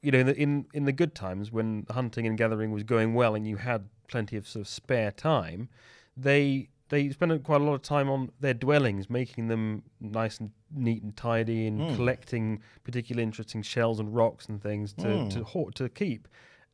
you 0.02 0.12
know 0.12 0.20
in 0.20 0.26
the, 0.28 0.36
in 0.36 0.66
in 0.74 0.86
the 0.86 0.92
good 0.92 1.14
times 1.16 1.52
when 1.52 1.86
hunting 1.90 2.26
and 2.28 2.38
gathering 2.38 2.72
was 2.72 2.84
going 2.84 3.14
well 3.14 3.36
and 3.36 3.48
you 3.48 3.58
had 3.58 3.90
plenty 4.08 4.38
of 4.38 4.48
sort 4.48 4.62
of 4.62 4.68
spare 4.68 5.12
time, 5.12 5.70
they 6.18 6.70
they 6.90 7.10
spent 7.10 7.44
quite 7.44 7.62
a 7.62 7.64
lot 7.64 7.74
of 7.74 7.82
time 7.82 8.10
on 8.10 8.32
their 8.40 8.54
dwellings, 8.54 9.10
making 9.10 9.48
them 9.48 9.84
nice 10.00 10.40
and 10.40 10.52
neat 10.74 11.02
and 11.04 11.16
tidy, 11.16 11.68
and 11.68 11.88
Hmm. 11.90 11.96
collecting 11.96 12.62
particularly 12.84 13.24
interesting 13.24 13.62
shells 13.62 14.00
and 14.00 14.16
rocks 14.16 14.48
and 14.48 14.62
things 14.62 14.94
to 14.94 15.20
Hmm. 15.20 15.30
to 15.30 15.72
to 15.76 15.90
keep. 15.90 16.28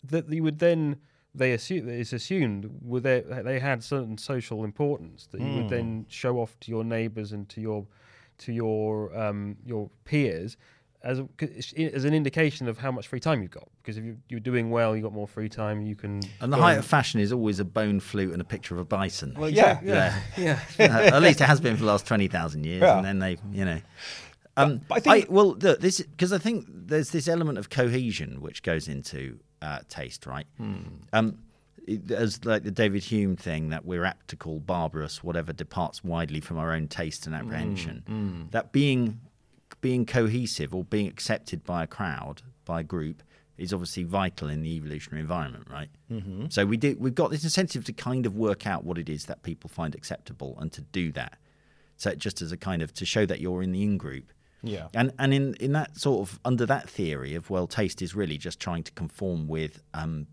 That 0.04 0.30
you 0.30 0.44
would 0.44 0.60
then 0.60 0.98
they 1.34 1.54
assume 1.54 1.88
it's 1.88 2.12
assumed 2.12 2.70
were 2.82 3.00
they 3.00 3.22
they 3.22 3.60
had 3.60 3.84
certain 3.84 4.18
social 4.18 4.64
importance 4.66 5.28
that 5.28 5.42
you 5.42 5.54
would 5.54 5.66
Hmm. 5.66 5.70
then 5.70 6.06
show 6.10 6.40
off 6.40 6.60
to 6.62 6.72
your 6.72 6.84
neighbours 6.84 7.32
and 7.32 7.48
to 7.50 7.62
your 7.62 7.88
to 8.40 8.52
your 8.52 9.16
um, 9.18 9.56
your 9.66 9.90
peers 10.04 10.58
as 11.04 11.20
a, 11.20 11.24
'cause 11.38 11.74
as 11.76 12.04
an 12.06 12.14
indication 12.14 12.68
of 12.68 12.78
how 12.78 12.92
much 12.92 13.08
free 13.08 13.20
time 13.20 13.42
you've 13.42 13.52
got. 13.52 13.68
Because 13.82 13.98
if 13.98 14.04
you, 14.04 14.18
you're 14.30 14.40
doing 14.40 14.70
well, 14.70 14.96
you 14.96 15.04
have 15.04 15.12
got 15.12 15.16
more 15.16 15.28
free 15.28 15.50
time. 15.50 15.82
You 15.82 15.96
can 15.96 16.22
And 16.40 16.54
the 16.54 16.58
go 16.58 16.62
height 16.64 16.78
of 16.78 16.86
fashion 16.86 17.20
is 17.20 17.32
always 17.34 17.60
a 17.60 17.66
bone 17.66 18.00
flute 18.00 18.32
and 18.34 18.42
a 18.42 18.46
picture 18.46 18.76
of 18.76 18.80
a 18.82 18.86
bison. 18.86 19.34
Well, 19.38 19.50
Yeah. 19.50 19.80
exactly, 19.80 20.44
yeah, 20.44 20.60
yeah. 20.78 20.86
Uh, 20.88 21.16
at 21.16 21.22
least 21.22 21.42
it 21.42 21.46
has 21.46 21.60
been 21.60 21.76
for 21.76 21.82
the 21.82 21.88
last 21.92 22.06
20,000 22.06 22.66
years. 22.66 22.82
Yeah. 22.82 22.98
And 22.98 23.06
then 23.06 23.20
they, 23.20 23.38
you 23.52 23.66
know. 23.66 23.82
Um, 24.58 24.82
but 24.88 24.98
I 24.98 25.00
think- 25.20 25.32
well, 25.32 25.56
look, 25.56 25.80
this 25.80 26.02
because 26.02 26.34
I 26.34 26.38
think 26.38 26.66
there's 26.70 27.10
this 27.12 27.28
element 27.28 27.58
of 27.58 27.70
cohesion 27.70 28.42
which 28.42 28.62
goes 28.64 28.88
into 28.88 29.40
uh, 29.62 29.80
taste, 29.90 30.26
right? 30.26 30.46
Um, 31.14 31.38
it- 31.88 32.12
as 32.12 32.44
like 32.46 32.64
the 32.64 32.70
David 32.72 33.04
Hume 33.04 33.36
thing 33.38 33.70
that 33.70 33.86
we're 33.86 34.04
apt 34.06 34.28
to 34.28 34.36
call 34.36 34.60
barbarous, 34.60 35.24
whatever 35.24 35.52
departs 35.54 36.04
widely 36.04 36.42
from 36.42 36.58
our 36.58 36.74
own 36.74 36.88
taste 36.90 37.26
and 37.26 37.34
apprehension. 37.34 38.48
That 38.52 38.72
being 38.72 39.20
being 39.82 40.06
cohesive 40.06 40.74
or 40.74 40.84
being 40.84 41.08
accepted 41.08 41.64
by 41.64 41.84
a 41.84 41.88
crowd, 41.88 42.42
by 42.66 42.82
a 42.82 42.84
group, 42.84 43.24
is 43.58 43.74
obviously 43.74 44.04
vital 44.04 44.50
in 44.50 44.62
the 44.62 44.76
evolutionary 44.76 45.22
environment, 45.22 45.68
right? 45.70 45.90
Mm-hmm. 46.12 46.46
So 46.50 46.66
we 46.66 46.78
do 46.78 46.96
we've 47.00 47.16
got 47.16 47.32
this 47.32 47.44
incentive 47.44 47.86
to 47.86 47.94
kind 47.94 48.26
of 48.26 48.36
work 48.36 48.66
out 48.66 48.84
what 48.84 48.98
it 48.98 49.10
is 49.10 49.26
that 49.26 49.44
people 49.44 49.70
find 49.70 49.94
acceptable 49.94 50.58
and 50.60 50.72
to 50.72 50.82
do 50.82 51.12
that. 51.12 51.38
So 51.98 52.16
just 52.16 52.42
as 52.42 52.52
a 52.52 52.58
kind 52.58 52.82
of 52.82 52.94
to 52.96 53.06
show 53.06 53.26
that 53.28 53.40
you're 53.40 53.62
in 53.62 53.72
the 53.72 53.84
in 53.84 53.98
group. 53.98 54.32
Yeah. 54.64 54.88
And 54.94 55.12
and 55.20 55.34
in, 55.34 55.56
in 55.56 55.74
that 55.74 55.98
sort 55.98 56.28
of 56.28 56.40
under 56.46 56.66
that 56.66 56.90
theory 56.90 57.36
of 57.36 57.50
well, 57.50 57.68
taste 57.68 58.02
is 58.02 58.16
really 58.16 58.38
just 58.38 58.60
trying 58.60 58.84
to 58.84 58.92
conform 58.94 59.48
with 59.48 59.82
um, 59.94 60.28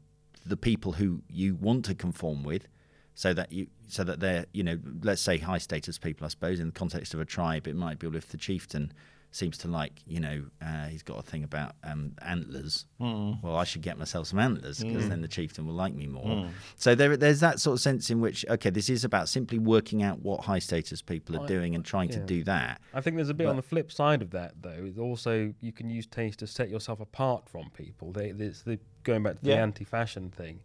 the 0.46 0.56
people 0.56 0.92
who 0.92 1.22
you 1.28 1.54
want 1.54 1.84
to 1.86 1.94
conform 1.94 2.42
with, 2.44 2.68
so 3.14 3.34
that 3.34 3.52
you 3.52 3.66
so 3.88 4.04
that 4.04 4.20
they're 4.20 4.46
you 4.52 4.62
know 4.62 4.78
let's 5.02 5.22
say 5.22 5.38
high 5.38 5.58
status 5.58 5.98
people 5.98 6.24
I 6.24 6.28
suppose 6.28 6.60
in 6.60 6.66
the 6.66 6.72
context 6.72 7.14
of 7.14 7.20
a 7.20 7.24
tribe 7.24 7.66
it 7.66 7.76
might 7.76 7.98
be 7.98 8.06
with 8.06 8.30
the 8.30 8.36
chieftain 8.36 8.92
seems 9.30 9.58
to 9.58 9.68
like 9.68 9.92
you 10.06 10.20
know 10.20 10.42
uh, 10.62 10.86
he's 10.86 11.02
got 11.02 11.18
a 11.18 11.22
thing 11.22 11.44
about 11.44 11.72
um, 11.84 12.12
antlers. 12.24 12.86
Well, 12.98 13.56
I 13.56 13.64
should 13.64 13.82
get 13.82 13.98
myself 13.98 14.26
some 14.28 14.38
antlers 14.38 14.82
because 14.82 15.08
then 15.08 15.20
the 15.20 15.28
chieftain 15.28 15.66
will 15.66 15.74
like 15.74 15.94
me 15.94 16.06
more. 16.06 16.48
So 16.76 16.94
there 16.94 17.16
there's 17.16 17.40
that 17.40 17.60
sort 17.60 17.74
of 17.74 17.80
sense 17.80 18.10
in 18.10 18.20
which 18.20 18.44
okay 18.48 18.70
this 18.70 18.88
is 18.88 19.04
about 19.04 19.28
simply 19.28 19.58
working 19.58 20.02
out 20.02 20.20
what 20.22 20.40
high 20.40 20.58
status 20.58 21.02
people 21.02 21.36
are 21.36 21.44
I- 21.44 21.46
doing 21.46 21.74
and 21.74 21.84
trying 21.84 22.08
to 22.10 22.20
do 22.20 22.42
that. 22.44 22.80
I 22.94 23.00
think 23.00 23.16
there's 23.16 23.28
a 23.28 23.34
bit 23.34 23.46
on 23.46 23.56
the 23.56 23.62
flip 23.62 23.92
side 23.92 24.22
of 24.22 24.30
that, 24.30 24.54
though. 24.62 24.70
Is 24.84 24.98
also 24.98 25.52
you 25.60 25.72
can 25.72 25.90
use 25.90 26.06
taste 26.06 26.38
to 26.40 26.46
set 26.46 26.68
yourself 26.70 27.00
apart 27.00 27.48
from 27.48 27.70
people. 27.70 28.12
They, 28.12 28.30
it's 28.30 28.62
the 28.62 28.78
going 29.04 29.22
back 29.22 29.36
to 29.36 29.42
the 29.44 29.50
Yeah. 29.50 29.62
anti-fashion 29.62 30.30
thing. 30.30 30.60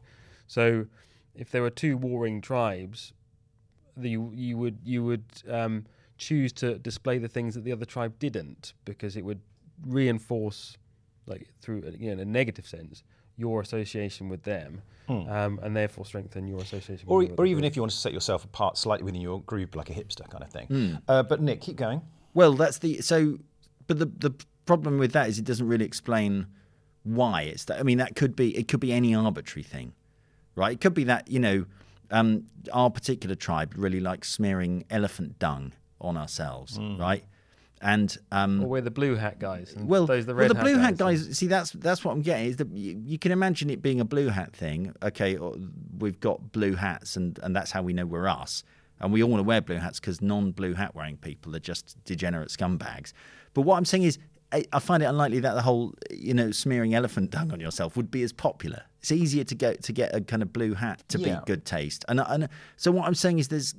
So, 0.47 0.85
if 1.35 1.49
there 1.51 1.61
were 1.61 1.69
two 1.69 1.97
warring 1.97 2.41
tribes, 2.41 3.13
the, 3.97 4.09
you 4.33 4.57
would 4.57 4.79
you 4.83 5.03
would 5.03 5.23
um, 5.49 5.85
choose 6.23 6.53
to 6.53 6.77
display 6.79 7.17
the 7.17 7.27
things 7.27 7.55
that 7.55 7.63
the 7.63 7.71
other 7.71 7.85
tribe 7.85 8.17
didn't 8.19 8.73
because 8.85 9.17
it 9.17 9.25
would 9.25 9.41
reinforce, 9.85 10.77
like 11.25 11.47
through 11.61 11.83
you 11.97 12.07
know, 12.07 12.13
in 12.13 12.19
a 12.19 12.25
negative 12.25 12.67
sense, 12.67 13.03
your 13.37 13.61
association 13.61 14.29
with 14.29 14.43
them, 14.43 14.81
um, 15.09 15.59
and 15.61 15.75
therefore 15.75 16.05
strengthen 16.05 16.47
your 16.47 16.59
association. 16.59 17.05
or, 17.07 17.19
with 17.19 17.35
the 17.35 17.41
or 17.41 17.45
even 17.45 17.61
group. 17.61 17.71
if 17.71 17.75
you 17.75 17.81
want 17.81 17.91
to 17.91 17.97
set 17.97 18.13
yourself 18.13 18.45
apart 18.45 18.77
slightly 18.77 19.03
within 19.03 19.21
your 19.21 19.41
group, 19.41 19.75
like 19.75 19.89
a 19.89 19.93
hipster 19.93 20.27
kind 20.29 20.43
of 20.43 20.49
thing. 20.49 20.67
Hmm. 20.67 20.95
Uh, 21.07 21.23
but 21.23 21.41
Nick, 21.41 21.61
keep 21.61 21.75
going. 21.75 22.01
Well, 22.33 22.53
that's 22.53 22.79
the 22.79 23.01
so, 23.01 23.39
but 23.87 23.99
the 23.99 24.05
the 24.05 24.31
problem 24.65 24.97
with 24.97 25.11
that 25.11 25.27
is 25.27 25.37
it 25.39 25.45
doesn't 25.45 25.67
really 25.67 25.85
explain 25.85 26.47
why 27.03 27.41
it's 27.43 27.65
that. 27.65 27.79
I 27.79 27.83
mean, 27.83 27.97
that 27.97 28.15
could 28.15 28.35
be 28.35 28.57
it 28.57 28.67
could 28.67 28.79
be 28.79 28.93
any 28.93 29.13
arbitrary 29.13 29.63
thing, 29.63 29.93
right? 30.55 30.73
It 30.73 30.81
could 30.81 30.93
be 30.93 31.03
that 31.05 31.29
you 31.29 31.39
know 31.39 31.65
um, 32.11 32.45
our 32.71 32.89
particular 32.89 33.35
tribe 33.35 33.73
really 33.75 33.99
likes 33.99 34.29
smearing 34.29 34.85
elephant 34.89 35.39
dung 35.39 35.73
on 36.03 36.17
ourselves, 36.17 36.79
right? 36.97 37.23
And 37.81 38.17
um, 38.31 38.63
or 38.63 38.67
we're 38.67 38.81
the 38.81 38.91
blue 38.91 39.15
hat 39.15 39.39
guys. 39.39 39.75
Well, 39.77 40.05
those 40.05 40.25
the 40.25 40.33
well, 40.33 40.43
red 40.43 40.51
the 40.51 40.55
blue 40.55 40.77
hat 40.77 40.95
guys. 40.95 41.27
guys. 41.27 41.37
See, 41.37 41.47
that's 41.47 41.71
that's 41.71 42.05
what 42.05 42.13
I'm 42.13 42.21
getting. 42.21 42.47
Is 42.47 42.55
that 42.57 42.71
you, 42.71 43.01
you 43.03 43.19
can 43.19 43.33
imagine 43.33 43.69
it 43.69 43.81
being 43.81 43.99
a 43.99 44.05
blue 44.05 44.29
hat 44.29 44.55
thing. 44.55 44.93
Okay, 45.03 45.37
we've 45.97 46.19
got 46.21 46.53
blue 46.53 46.75
hats, 46.75 47.17
and 47.17 47.37
and 47.43 47.53
that's 47.53 47.71
how 47.71 47.81
we 47.81 47.91
know 47.91 48.05
we're 48.05 48.27
us. 48.27 48.63
And 49.01 49.11
we 49.11 49.21
all 49.21 49.29
want 49.29 49.39
to 49.39 49.47
wear 49.47 49.59
blue 49.59 49.79
hats 49.79 49.99
because 49.99 50.21
non-blue 50.21 50.75
hat 50.75 50.95
wearing 50.95 51.17
people 51.17 51.53
are 51.57 51.59
just 51.59 52.01
degenerate 52.05 52.47
scumbags. 52.49 53.11
But 53.53 53.63
what 53.63 53.77
I'm 53.77 53.83
saying 53.83 54.03
is, 54.03 54.17
I, 54.53 54.63
I 54.71 54.79
find 54.79 55.03
it 55.03 55.07
unlikely 55.07 55.41
that 55.41 55.55
the 55.55 55.61
whole, 55.61 55.93
you 56.09 56.33
know, 56.33 56.51
smearing 56.51 56.93
elephant 56.93 57.31
dung 57.31 57.51
on 57.51 57.59
yourself 57.59 57.97
would 57.97 58.11
be 58.11 58.23
as 58.23 58.31
popular. 58.31 58.83
It's 59.03 59.11
easier 59.11 59.43
to 59.43 59.53
get 59.53 59.83
to 59.83 59.91
get 59.91 60.15
a 60.15 60.21
kind 60.21 60.41
of 60.41 60.53
blue 60.53 60.75
hat 60.75 61.03
to 61.09 61.19
Yeah. 61.19 61.39
be 61.39 61.45
good 61.45 61.65
taste. 61.65 62.05
And 62.07 62.21
and 62.21 62.47
so 62.77 62.89
what 62.89 63.05
I'm 63.05 63.15
saying 63.15 63.39
is, 63.39 63.49
there's, 63.49 63.75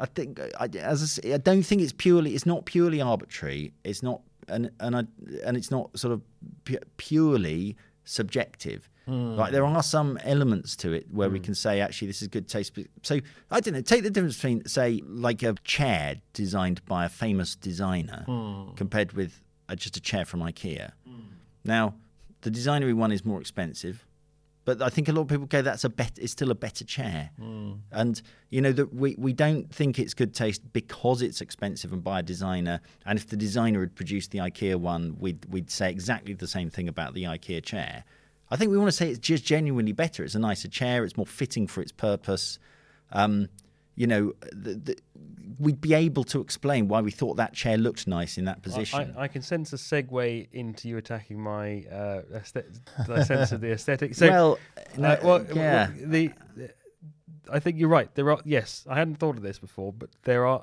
I 0.00 0.06
think, 0.06 0.40
I, 0.58 0.66
as 0.78 1.02
I, 1.02 1.06
say, 1.06 1.34
I 1.34 1.36
don't 1.36 1.62
think 1.62 1.82
it's 1.82 1.92
purely, 1.92 2.34
it's 2.34 2.46
not 2.46 2.64
purely 2.64 2.98
arbitrary. 3.02 3.74
It's 3.84 4.02
not, 4.02 4.22
and 4.48 4.70
and 4.80 4.96
I 4.96 5.04
and 5.44 5.58
it's 5.58 5.70
not 5.70 5.98
sort 5.98 6.14
of 6.14 6.22
purely 6.96 7.76
subjective. 8.04 8.88
Hmm. 9.04 9.34
Like 9.34 9.52
there 9.52 9.66
are 9.66 9.82
some 9.82 10.16
elements 10.24 10.74
to 10.76 10.92
it 10.94 11.04
where 11.10 11.28
we 11.28 11.38
hmm. 11.38 11.44
can 11.44 11.54
say 11.54 11.82
actually 11.82 12.08
this 12.08 12.22
is 12.22 12.28
good 12.28 12.48
taste. 12.48 12.72
So 13.02 13.20
I 13.50 13.60
don't 13.60 13.74
know. 13.74 13.82
Take 13.82 14.04
the 14.04 14.10
difference 14.10 14.36
between 14.36 14.64
say 14.66 15.02
like 15.04 15.42
a 15.42 15.54
chair 15.64 16.16
designed 16.32 16.82
by 16.86 17.04
a 17.04 17.10
famous 17.10 17.56
designer 17.56 18.24
hmm. 18.24 18.74
compared 18.76 19.12
with 19.12 19.42
just 19.76 19.98
a 19.98 20.00
chair 20.00 20.24
from 20.24 20.40
IKEA. 20.40 20.92
Now 21.62 21.94
the 22.40 22.50
designery 22.50 22.94
one 22.94 23.12
is 23.12 23.22
more 23.22 23.38
expensive. 23.38 24.06
But 24.64 24.80
I 24.80 24.90
think 24.90 25.08
a 25.08 25.12
lot 25.12 25.22
of 25.22 25.28
people 25.28 25.46
go, 25.46 25.60
that's 25.60 25.82
a 25.82 25.88
bet. 25.88 26.12
It's 26.20 26.32
still 26.32 26.52
a 26.52 26.54
better 26.54 26.84
chair, 26.84 27.30
and 27.90 28.22
you 28.50 28.60
know 28.60 28.72
that 28.72 28.94
we, 28.94 29.16
we 29.18 29.32
don't 29.32 29.68
think 29.74 29.98
it's 29.98 30.14
good 30.14 30.34
taste 30.34 30.72
because 30.72 31.20
it's 31.20 31.40
expensive 31.40 31.92
and 31.92 32.02
by 32.04 32.20
a 32.20 32.22
designer. 32.22 32.80
And 33.04 33.18
if 33.18 33.26
the 33.26 33.36
designer 33.36 33.80
had 33.80 33.96
produced 33.96 34.30
the 34.30 34.38
IKEA 34.38 34.76
one, 34.76 35.16
we'd 35.18 35.44
we'd 35.46 35.70
say 35.70 35.90
exactly 35.90 36.34
the 36.34 36.46
same 36.46 36.70
thing 36.70 36.88
about 36.88 37.14
the 37.14 37.24
IKEA 37.24 37.64
chair. 37.64 38.04
I 38.50 38.56
think 38.56 38.70
we 38.70 38.78
want 38.78 38.88
to 38.88 38.96
say 38.96 39.10
it's 39.10 39.18
just 39.18 39.44
genuinely 39.44 39.92
better. 39.92 40.22
It's 40.22 40.34
a 40.34 40.38
nicer 40.38 40.68
chair. 40.68 41.04
It's 41.04 41.16
more 41.16 41.26
fitting 41.26 41.66
for 41.66 41.80
its 41.80 41.90
purpose. 41.90 42.58
Um, 43.10 43.48
you 43.94 44.06
know, 44.06 44.32
the, 44.52 44.74
the, 44.74 44.96
we'd 45.58 45.80
be 45.80 45.94
able 45.94 46.24
to 46.24 46.40
explain 46.40 46.88
why 46.88 47.00
we 47.00 47.10
thought 47.10 47.34
that 47.36 47.52
chair 47.52 47.76
looked 47.76 48.06
nice 48.06 48.38
in 48.38 48.46
that 48.46 48.62
position. 48.62 49.14
I, 49.16 49.22
I 49.24 49.28
can 49.28 49.42
sense 49.42 49.72
a 49.72 49.76
segue 49.76 50.48
into 50.52 50.88
you 50.88 50.96
attacking 50.96 51.40
my 51.40 51.84
uh, 51.90 52.22
aesthet- 52.34 53.26
sense 53.26 53.52
of 53.52 53.60
the 53.60 53.72
aesthetic. 53.72 54.14
So, 54.14 54.28
well, 54.28 54.58
uh, 54.98 55.16
well, 55.22 55.46
yeah. 55.54 55.88
well, 55.88 55.92
the, 56.06 56.30
the- 56.56 56.70
I 57.50 57.58
think 57.58 57.78
you're 57.78 57.88
right. 57.88 58.12
There 58.14 58.30
are 58.30 58.38
yes, 58.44 58.86
I 58.88 58.94
hadn't 58.96 59.16
thought 59.16 59.36
of 59.36 59.42
this 59.42 59.58
before, 59.58 59.92
but 59.92 60.10
there 60.22 60.46
are. 60.46 60.62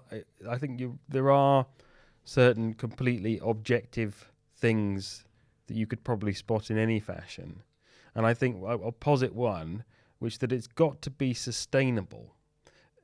I 0.49 0.57
think 0.57 0.79
you 0.79 0.97
there 1.09 1.29
are 1.29 1.65
certain 2.23 2.73
completely 2.73 3.39
objective 3.43 4.31
things 4.55 5.25
that 5.67 5.75
you 5.75 5.85
could 5.85 6.03
probably 6.03 6.33
spot 6.33 6.71
in 6.71 6.77
any 6.77 6.99
fashion, 6.99 7.63
and 8.15 8.25
I 8.25 8.33
think 8.33 8.63
I'll 8.65 8.93
posit 8.93 9.35
one, 9.35 9.83
which 10.19 10.39
that 10.39 10.51
it's 10.53 10.67
got 10.67 11.01
to 11.03 11.09
be 11.11 11.33
sustainable. 11.33 12.33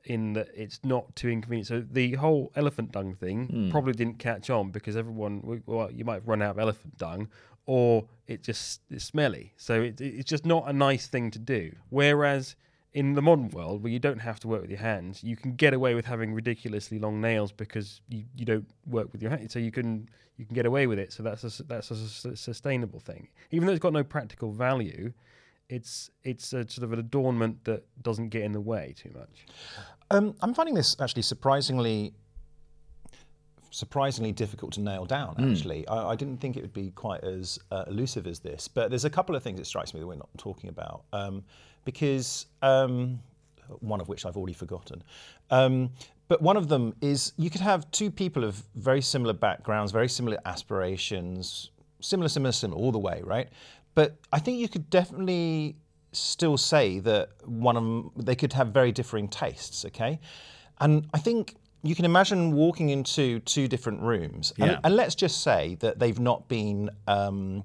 In 0.06 0.32
that 0.34 0.48
it's 0.54 0.80
not 0.84 1.14
too 1.16 1.28
inconvenient. 1.28 1.66
So 1.66 1.80
the 1.80 2.14
whole 2.14 2.52
elephant 2.54 2.92
dung 2.92 3.14
thing 3.14 3.46
Hmm. 3.46 3.70
probably 3.70 3.92
didn't 3.92 4.18
catch 4.18 4.50
on 4.50 4.70
because 4.70 4.96
everyone, 4.96 5.62
well, 5.66 5.90
you 5.90 6.04
might 6.04 6.14
have 6.14 6.28
run 6.28 6.42
out 6.42 6.52
of 6.52 6.58
elephant 6.58 6.96
dung, 6.96 7.28
or 7.66 8.06
it 8.28 8.42
just 8.42 8.80
is 8.90 9.02
smelly. 9.04 9.52
So 9.56 9.82
it, 9.82 10.00
it's 10.00 10.30
just 10.30 10.46
not 10.46 10.68
a 10.68 10.72
nice 10.72 11.06
thing 11.08 11.30
to 11.32 11.38
do. 11.38 11.72
Whereas 11.90 12.54
in 12.94 13.14
the 13.14 13.20
modern 13.22 13.48
world, 13.50 13.82
where 13.82 13.92
you 13.92 13.98
don't 13.98 14.20
have 14.20 14.38
to 14.40 14.48
work 14.48 14.62
with 14.62 14.70
your 14.70 14.78
hands, 14.78 15.22
you 15.24 15.36
can 15.36 15.54
get 15.56 15.74
away 15.74 15.94
with 15.94 16.06
having 16.06 16.32
ridiculously 16.32 16.98
long 16.98 17.20
nails 17.20 17.52
because 17.52 18.00
you, 18.08 18.24
you 18.36 18.44
don't 18.46 18.66
work 18.86 19.12
with 19.12 19.20
your 19.20 19.30
hands. 19.32 19.52
So 19.52 19.58
you 19.58 19.72
can 19.72 20.08
you 20.38 20.44
can 20.44 20.54
get 20.54 20.66
away 20.66 20.86
with 20.86 20.98
it. 20.98 21.12
So 21.12 21.22
that's 21.22 21.42
a, 21.44 21.62
that's 21.64 21.90
a 21.90 22.36
sustainable 22.36 23.00
thing. 23.00 23.28
Even 23.50 23.66
though 23.66 23.72
it's 23.72 23.82
got 23.82 23.92
no 23.94 24.04
practical 24.04 24.52
value, 24.52 25.12
it's 25.68 26.10
it's 26.24 26.52
a 26.52 26.68
sort 26.68 26.84
of 26.84 26.92
an 26.92 26.98
adornment 26.98 27.64
that 27.64 27.84
doesn't 28.02 28.28
get 28.28 28.42
in 28.42 28.52
the 28.52 28.60
way 28.60 28.94
too 28.96 29.10
much. 29.14 29.46
Um, 30.10 30.34
I'm 30.40 30.54
finding 30.54 30.74
this 30.74 30.96
actually 31.00 31.22
surprisingly 31.22 32.14
surprisingly 33.70 34.32
difficult 34.32 34.72
to 34.72 34.80
nail 34.80 35.04
down. 35.04 35.34
Actually, 35.50 35.86
I, 35.88 36.10
I 36.10 36.16
didn't 36.16 36.38
think 36.38 36.56
it 36.56 36.62
would 36.62 36.72
be 36.72 36.92
quite 36.92 37.22
as 37.22 37.58
uh, 37.70 37.84
elusive 37.88 38.26
as 38.26 38.38
this. 38.38 38.68
But 38.68 38.88
there's 38.88 39.04
a 39.04 39.10
couple 39.10 39.36
of 39.36 39.42
things 39.42 39.58
that 39.58 39.66
strikes 39.66 39.92
me 39.92 40.00
that 40.00 40.06
we're 40.06 40.14
not 40.14 40.30
talking 40.38 40.70
about 40.70 41.02
um, 41.12 41.44
because 41.84 42.46
um, 42.62 43.20
one 43.80 44.00
of 44.00 44.08
which 44.08 44.24
I've 44.24 44.36
already 44.36 44.54
forgotten. 44.54 45.02
Um, 45.50 45.90
but 46.28 46.40
one 46.40 46.56
of 46.56 46.68
them 46.68 46.94
is 47.02 47.32
you 47.36 47.50
could 47.50 47.60
have 47.60 47.90
two 47.90 48.10
people 48.10 48.44
of 48.44 48.62
very 48.76 49.02
similar 49.02 49.34
backgrounds, 49.34 49.92
very 49.92 50.08
similar 50.08 50.38
aspirations, 50.46 51.70
similar, 52.00 52.28
similar, 52.28 52.52
similar, 52.52 52.80
all 52.80 52.92
the 52.92 52.98
way, 52.98 53.20
right? 53.24 53.48
But 53.96 54.18
I 54.30 54.38
think 54.38 54.60
you 54.60 54.68
could 54.68 54.88
definitely 54.90 55.76
still 56.12 56.56
say 56.58 57.00
that 57.00 57.30
one 57.46 57.76
of 57.76 57.82
them, 57.82 58.12
they 58.14 58.36
could 58.36 58.52
have 58.52 58.68
very 58.68 58.92
differing 58.92 59.26
tastes, 59.26 59.84
okay? 59.86 60.20
And 60.78 61.08
I 61.14 61.18
think 61.18 61.56
you 61.82 61.94
can 61.94 62.04
imagine 62.04 62.52
walking 62.52 62.90
into 62.90 63.40
two 63.40 63.66
different 63.68 64.02
rooms, 64.02 64.52
and, 64.58 64.78
and 64.84 64.96
let's 64.96 65.14
just 65.14 65.42
say 65.42 65.76
that 65.80 65.98
they've 65.98 66.20
not 66.20 66.46
been 66.46 66.90
um, 67.08 67.64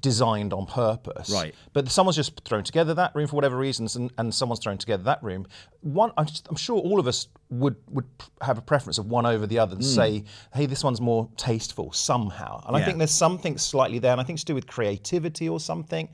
designed 0.00 0.52
on 0.52 0.66
purpose, 0.66 1.30
Right. 1.30 1.54
But 1.72 1.88
someone's 1.90 2.16
just 2.16 2.44
thrown 2.44 2.64
together 2.64 2.94
that 2.94 3.14
room 3.14 3.26
for 3.26 3.36
whatever 3.36 3.56
reasons, 3.56 3.96
and, 3.96 4.12
and 4.18 4.34
someone's 4.34 4.60
thrown 4.60 4.78
together 4.78 5.02
that 5.04 5.22
room. 5.22 5.46
One, 5.80 6.12
I'm, 6.16 6.26
just, 6.26 6.46
I'm 6.48 6.56
sure 6.56 6.78
all 6.78 6.98
of 6.98 7.06
us 7.06 7.28
would 7.50 7.76
would 7.90 8.06
have 8.42 8.58
a 8.58 8.60
preference 8.62 8.98
of 8.98 9.06
one 9.06 9.26
over 9.26 9.46
the 9.46 9.58
other, 9.58 9.74
and 9.74 9.84
say, 9.84 10.24
hey, 10.54 10.66
this 10.66 10.82
one's 10.82 11.00
more 11.00 11.28
tasteful 11.36 11.92
somehow. 11.92 12.62
And 12.66 12.76
I 12.76 12.84
think 12.84 12.98
there's 12.98 13.10
something 13.10 13.56
slightly 13.58 13.98
there, 13.98 14.12
and 14.12 14.20
I 14.20 14.24
think 14.24 14.36
it's 14.36 14.44
to 14.44 14.52
do 14.52 14.54
with 14.54 14.66
creativity 14.66 15.48
or 15.48 15.60
something. 15.60 16.08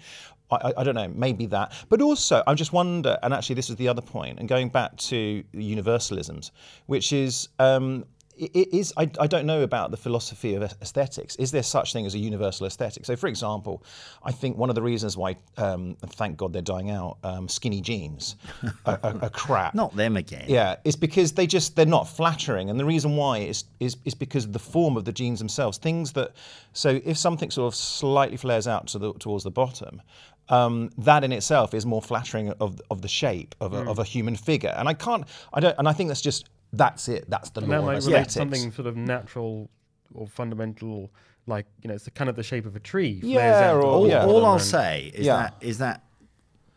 I, 0.50 0.56
I, 0.56 0.72
I 0.78 0.84
don't 0.84 0.94
know, 0.94 1.08
maybe 1.08 1.46
that. 1.46 1.72
But 1.88 2.02
also, 2.02 2.42
I 2.46 2.54
just 2.54 2.72
wonder, 2.72 3.18
and 3.22 3.32
actually, 3.32 3.54
this 3.54 3.70
is 3.70 3.76
the 3.76 3.88
other 3.88 4.02
point, 4.02 4.38
and 4.38 4.48
going 4.48 4.68
back 4.68 4.96
to 4.98 5.42
universalisms, 5.54 6.50
which 6.86 7.12
is. 7.12 7.48
Um, 7.58 8.04
i- 8.40 8.50
i- 8.54 8.82
I, 9.02 9.10
I 9.20 9.26
don't 9.26 9.46
know 9.46 9.62
about 9.62 9.90
the 9.90 9.96
philosophy 9.96 10.54
of 10.54 10.62
aesthetics. 10.62 11.36
Is 11.36 11.50
there 11.50 11.62
such 11.62 11.92
thing 11.92 12.06
as 12.06 12.14
a 12.14 12.18
universal 12.18 12.66
aesthetic? 12.66 13.04
So, 13.04 13.16
for 13.16 13.26
example, 13.26 13.82
I 14.22 14.32
think 14.32 14.56
one 14.56 14.68
of 14.68 14.74
the 14.74 14.82
reasons 14.82 15.16
why, 15.16 15.36
um, 15.56 15.96
thank 16.06 16.36
God 16.36 16.52
they're 16.52 16.62
dying 16.62 16.90
out, 16.90 17.18
um, 17.24 17.48
skinny 17.48 17.80
jeans 17.80 18.36
are, 18.86 18.98
are, 19.02 19.18
are 19.22 19.30
crap. 19.30 19.74
Not 19.74 19.94
them 19.96 20.16
again. 20.16 20.44
Yeah, 20.48 20.76
it's 20.84 20.96
because 20.96 21.32
they 21.32 21.46
just 21.46 21.76
they're 21.76 21.86
not 21.86 22.08
flattering, 22.08 22.70
and 22.70 22.78
the 22.80 22.84
reason 22.84 23.16
why 23.16 23.38
is 23.38 23.64
is 23.80 23.96
is 24.04 24.14
because 24.14 24.44
of 24.44 24.52
the 24.52 24.58
form 24.58 24.96
of 24.96 25.04
the 25.04 25.12
jeans 25.12 25.38
themselves. 25.38 25.78
Things 25.78 26.12
that 26.12 26.32
so 26.72 27.00
if 27.04 27.16
something 27.18 27.50
sort 27.50 27.72
of 27.72 27.74
slightly 27.76 28.36
flares 28.36 28.66
out 28.66 28.86
to 28.88 28.98
the, 28.98 29.12
towards 29.14 29.44
the 29.44 29.50
bottom, 29.50 30.00
um, 30.48 30.90
that 30.98 31.22
in 31.24 31.32
itself 31.32 31.74
is 31.74 31.84
more 31.86 32.02
flattering 32.02 32.50
of 32.60 32.80
of 32.90 33.02
the 33.02 33.08
shape 33.08 33.54
of 33.60 33.72
a, 33.74 33.78
of 33.90 33.98
a 33.98 34.04
human 34.04 34.36
figure. 34.36 34.74
And 34.76 34.88
I 34.88 34.94
can't, 34.94 35.24
I 35.52 35.60
don't, 35.60 35.76
and 35.78 35.88
I 35.88 35.92
think 35.92 36.08
that's 36.08 36.20
just 36.22 36.48
that's 36.72 37.08
it. 37.08 37.28
That's 37.28 37.50
the 37.50 37.60
And 37.60 37.68
law 37.70 37.76
that 37.76 37.80
of 37.80 37.86
might 38.04 38.04
relate 38.10 38.24
to 38.24 38.30
something 38.30 38.72
sort 38.72 38.86
of 38.88 38.96
natural 38.96 39.70
or 40.14 40.26
fundamental, 40.26 41.10
like 41.46 41.66
you 41.82 41.88
know, 41.88 41.94
it's 41.94 42.04
the 42.04 42.10
kind 42.10 42.30
of 42.30 42.36
the 42.36 42.42
shape 42.42 42.66
of 42.66 42.76
a 42.76 42.80
tree. 42.80 43.20
Yeah, 43.22 43.70
out 43.70 43.76
or- 43.76 43.82
All, 43.84 44.08
yeah. 44.08 44.24
all 44.24 44.44
I'll 44.46 44.58
say 44.58 45.10
is 45.14 45.26
Yeah. 45.26 45.36
that 45.36 45.54
is 45.60 45.78
that 45.78 46.04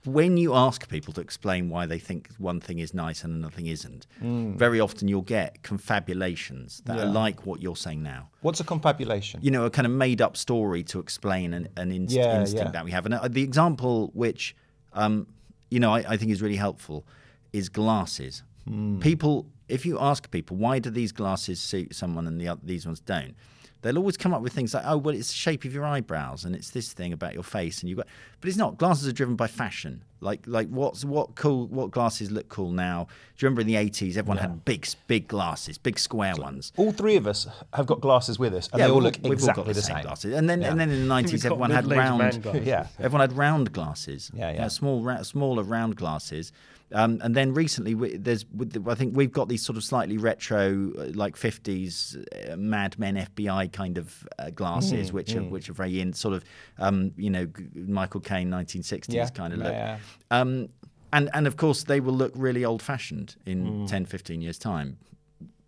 when 0.05 0.37
you 0.37 0.53
ask 0.53 0.87
people 0.87 1.11
to 1.13 1.19
explain 1.21 1.67
why 1.67 1.87
they 1.87 1.97
think 1.97 2.29
one 2.37 2.59
thing 2.59 2.77
is 2.77 2.93
nice 2.93 3.23
and 3.23 3.33
another 3.33 3.55
thing 3.55 3.65
isn't, 3.65 4.05
very 4.21 4.79
often 4.79 5.07
you'll 5.07 5.23
get 5.23 5.63
confabulations 5.63 6.81
that 6.85 6.99
are 6.99 7.07
like 7.07 7.45
what 7.47 7.59
you're 7.61 7.75
saying 7.75 8.03
now. 8.03 8.29
What's 8.41 8.59
a 8.59 8.63
confabulation? 8.63 9.39
You 9.41 9.49
know, 9.49 9.65
a 9.65 9.71
kind 9.71 9.87
of 9.87 9.91
made 9.91 10.21
up 10.21 10.37
story 10.37 10.83
to 10.83 10.99
explain 10.99 11.55
an, 11.55 11.69
an 11.75 11.91
inst- 11.91 12.13
Yeah, 12.15 12.39
instinct 12.39 12.65
yeah. 12.65 12.71
that 12.71 12.85
we 12.85 12.91
have. 12.91 13.05
And 13.05 13.15
uh, 13.15 13.27
the 13.27 13.41
example 13.41 14.11
which, 14.13 14.55
um, 14.93 15.25
you 15.71 15.79
know, 15.79 15.91
I, 15.91 16.05
I 16.07 16.17
think 16.17 16.31
is 16.31 16.41
really 16.41 16.55
helpful 16.57 17.03
is 17.51 17.69
glasses. 17.69 18.43
Hmm. 18.67 18.99
People, 18.99 19.45
if 19.69 19.85
you 19.85 19.99
ask 19.99 20.29
people, 20.31 20.57
why 20.57 20.79
do 20.79 20.89
these 20.89 21.11
glasses 21.11 21.59
suit 21.59 21.95
someone 21.95 22.27
and 22.27 22.39
the 22.41 22.49
oth- 22.49 22.59
these 22.63 22.85
ones 22.85 22.99
don't? 22.99 23.35
They'll 23.81 23.99
always 23.99 24.17
come 24.17 24.33
up 24.33 24.41
with 24.41 24.51
things 24.51 24.73
like, 24.73 24.83
oh, 24.87 24.97
well, 24.97 25.13
it's 25.13 25.27
the 25.27 25.35
shape 25.35 25.63
of 25.63 25.71
your 25.71 25.85
eyebrows 25.85 26.43
and 26.43 26.55
it's 26.55 26.71
this 26.71 26.91
thing 26.91 27.13
about 27.13 27.35
your 27.35 27.43
face, 27.43 27.81
and 27.81 27.89
you've 27.89 27.97
got. 27.97 28.07
But 28.41 28.47
it's 28.47 28.57
not. 28.57 28.79
Glasses 28.79 29.07
are 29.07 29.11
driven 29.11 29.35
by 29.35 29.45
fashion. 29.45 30.03
Like, 30.21 30.41
like 30.47 30.67
what's 30.69 31.05
what 31.05 31.35
cool? 31.35 31.67
What 31.67 31.91
glasses 31.91 32.31
look 32.31 32.49
cool 32.49 32.71
now? 32.71 33.03
Do 33.37 33.45
you 33.45 33.47
remember 33.47 33.61
in 33.61 33.67
the 33.67 33.75
eighties, 33.75 34.17
everyone 34.17 34.37
had 34.39 34.65
big, 34.65 34.87
big 35.05 35.27
glasses, 35.27 35.77
big 35.77 35.99
square 35.99 36.33
ones. 36.35 36.73
all 36.77 36.91
three 36.93 37.15
of 37.15 37.27
us 37.27 37.47
have 37.73 37.85
got 37.85 38.01
glasses 38.01 38.39
with 38.39 38.55
us, 38.55 38.69
and 38.73 38.81
they 38.81 38.89
all 38.89 38.99
look 39.03 39.19
we've 39.21 39.33
exactly 39.33 39.61
all 39.61 39.65
got 39.67 39.75
the 39.75 39.81
same 39.83 39.97
same. 39.97 40.03
glasses. 40.03 40.33
And 40.33 40.49
then, 40.49 40.63
and 40.63 40.79
then 40.79 40.89
in 40.89 41.01
the 41.01 41.07
nineties, 41.07 41.45
everyone 41.45 41.69
had 41.69 41.85
round. 41.85 42.41
glasses. 42.41 42.65
Yeah. 42.65 42.87
Everyone 42.97 43.21
had 43.29 43.37
round 43.37 43.71
glasses. 43.71 44.31
Yeah, 44.33 44.49
You 44.49 44.55
yeah. 44.55 44.61
know, 44.63 44.67
small, 44.69 45.03
ra- 45.03 45.21
smaller 45.21 45.61
round 45.61 45.95
glasses. 45.95 46.51
Um, 46.91 47.19
and 47.23 47.35
then 47.35 47.53
recently, 47.53 47.95
we, 47.95 48.15
there's, 48.15 48.45
with 48.53 48.87
I 48.87 48.93
think 48.95 49.17
we've 49.17 49.31
got 49.31 49.49
these 49.49 49.65
sort 49.65 49.75
of 49.77 49.83
slightly 49.83 50.17
retro, 50.17 50.91
uh, 50.97 51.05
like 51.15 51.35
'50s 51.35 52.23
uh, 52.51 52.55
Mad 52.57 52.97
Men 52.99 53.15
FBI 53.15 53.71
kind 53.73 53.97
of 53.97 54.27
uh, 54.37 54.51
glasses, 54.51 55.09
Mm, 55.09 55.13
which 55.13 55.35
are 55.35 55.43
which 55.43 55.69
are 55.69 55.73
very 55.73 55.99
in 55.99 56.13
sort 56.13 56.35
of, 56.35 56.43
um, 56.77 57.11
you 57.17 57.29
know, 57.31 57.47
Michael 57.73 58.19
Caine 58.21 58.49
1960s 58.51 59.13
Yeah, 59.13 59.27
kind 59.29 59.53
of 59.53 59.59
look. 59.59 59.73
yeah. 59.73 59.97
Um, 60.29 60.69
and 61.11 61.29
and 61.33 61.47
of 61.47 61.57
course, 61.57 61.83
they 61.85 61.99
will 61.99 62.13
look 62.13 62.33
really 62.35 62.63
old-fashioned 62.63 63.35
in 63.47 63.65
Mm. 63.65 63.87
10, 63.87 64.05
15 64.05 64.41
years' 64.41 64.59
time 64.59 64.97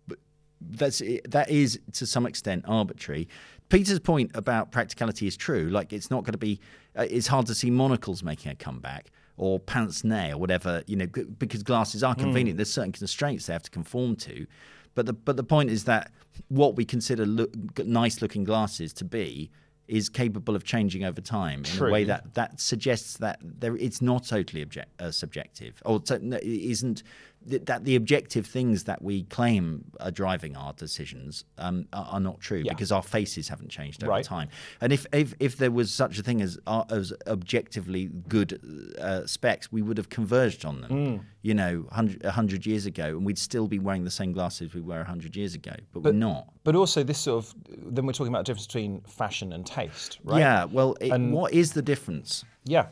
But 0.06 0.18
that's 0.60 1.02
that 1.28 1.50
is 1.50 1.80
to 1.94 2.06
some 2.06 2.26
extent 2.26 2.64
arbitrary. 2.68 3.28
Peter's 3.70 3.98
point 4.00 4.30
about 4.34 4.70
practicality 4.70 5.26
is 5.26 5.36
true. 5.36 5.68
Like 5.68 5.92
it's 5.92 6.10
not 6.10 6.22
going 6.24 6.32
to 6.32 6.38
be. 6.38 6.60
Uh, 6.96 7.06
it's 7.10 7.26
hard 7.26 7.46
to 7.46 7.54
see 7.54 7.70
monocles 7.70 8.22
making 8.22 8.52
a 8.52 8.54
comeback 8.54 9.10
or 9.38 9.58
pince 9.58 10.04
nez 10.04 10.34
or 10.34 10.38
whatever. 10.38 10.82
You 10.86 10.96
know, 10.96 11.06
because 11.06 11.62
glasses 11.62 12.02
are 12.02 12.14
convenient. 12.14 12.58
There's 12.58 12.72
certain 12.72 12.92
constraints 12.92 13.46
they 13.46 13.52
have 13.52 13.62
to 13.62 13.70
conform 13.70 14.16
to. 14.16 14.46
But 14.94 15.06
the 15.06 15.12
but 15.12 15.36
the 15.36 15.44
point 15.44 15.70
is 15.70 15.84
that 15.84 16.10
what 16.48 16.76
we 16.76 16.84
consider 16.84 17.24
look, 17.24 17.54
nice 17.78 18.20
looking 18.20 18.44
glasses 18.44 18.92
to 18.94 19.04
be 19.04 19.50
is 19.86 20.10
capable 20.10 20.54
of 20.54 20.64
changing 20.64 21.02
over 21.02 21.20
time 21.20 21.62
in 21.64 21.86
a 21.86 21.90
way 21.90 22.04
that 22.04 22.34
that 22.34 22.60
suggests 22.60 23.16
that 23.18 23.38
there 23.42 23.74
it's 23.76 24.02
not 24.02 24.26
totally 24.26 24.60
object, 24.60 25.00
uh, 25.00 25.10
subjective 25.10 25.82
or 25.86 25.98
to, 26.00 26.38
isn't 26.42 27.02
th- 27.50 27.64
that 27.66 27.84
the 27.84 27.96
objective 27.96 28.46
things 28.46 28.84
that 28.84 29.02
we 29.02 29.24
claim 29.24 29.84
are 30.00 30.10
driving 30.10 30.56
our 30.56 30.72
decisions 30.74 31.44
um, 31.58 31.86
are, 31.92 32.06
are 32.12 32.20
not 32.20 32.40
true 32.40 32.62
Yeah. 32.64 32.72
because 32.72 32.92
our 32.92 33.02
faces 33.02 33.48
haven't 33.48 33.70
changed 33.70 34.02
over 34.02 34.10
Right. 34.10 34.24
time. 34.24 34.48
And 34.80 34.92
if, 34.92 35.06
if 35.12 35.34
if 35.40 35.56
there 35.56 35.70
was 35.70 35.92
such 35.92 36.18
a 36.18 36.22
thing 36.22 36.40
as 36.42 36.58
uh, 36.66 36.84
as 36.90 37.12
objectively 37.26 38.10
good 38.28 38.60
uh, 38.98 39.26
specs, 39.26 39.70
we 39.72 39.82
would 39.82 39.96
have 39.96 40.08
converged 40.08 40.64
on 40.64 40.80
them. 40.82 40.90
Mm. 40.90 41.20
You 41.42 41.54
know, 41.54 41.86
hundred- 41.92 42.24
a 42.24 42.30
hundred 42.32 42.66
years 42.66 42.84
ago, 42.84 43.06
and 43.16 43.24
we'd 43.24 43.38
still 43.38 43.68
be 43.68 43.78
wearing 43.78 44.04
the 44.04 44.10
same 44.10 44.32
glasses 44.32 44.74
we 44.74 44.80
were 44.80 45.00
a 45.00 45.04
hundred 45.04 45.36
years 45.36 45.54
ago, 45.54 45.72
but, 45.92 46.02
we're 46.02 46.12
not. 46.12 46.48
But 46.64 46.74
also, 46.74 47.02
this 47.02 47.18
sort 47.18 47.44
of 47.44 47.54
then 47.66 48.04
we're 48.06 48.12
talking 48.12 48.32
about 48.32 48.40
the 48.44 48.50
difference 48.50 48.66
between 48.66 49.00
fashion 49.02 49.52
and 49.52 49.64
taste, 49.64 50.18
right? 50.24 50.40
Yeah. 50.40 50.64
Well, 50.64 50.96
it, 51.00 51.10
And- 51.12 51.32
what 51.32 51.52
is 51.54 51.72
the 51.72 51.82
difference? 51.82 52.44
Yeah. 52.64 52.86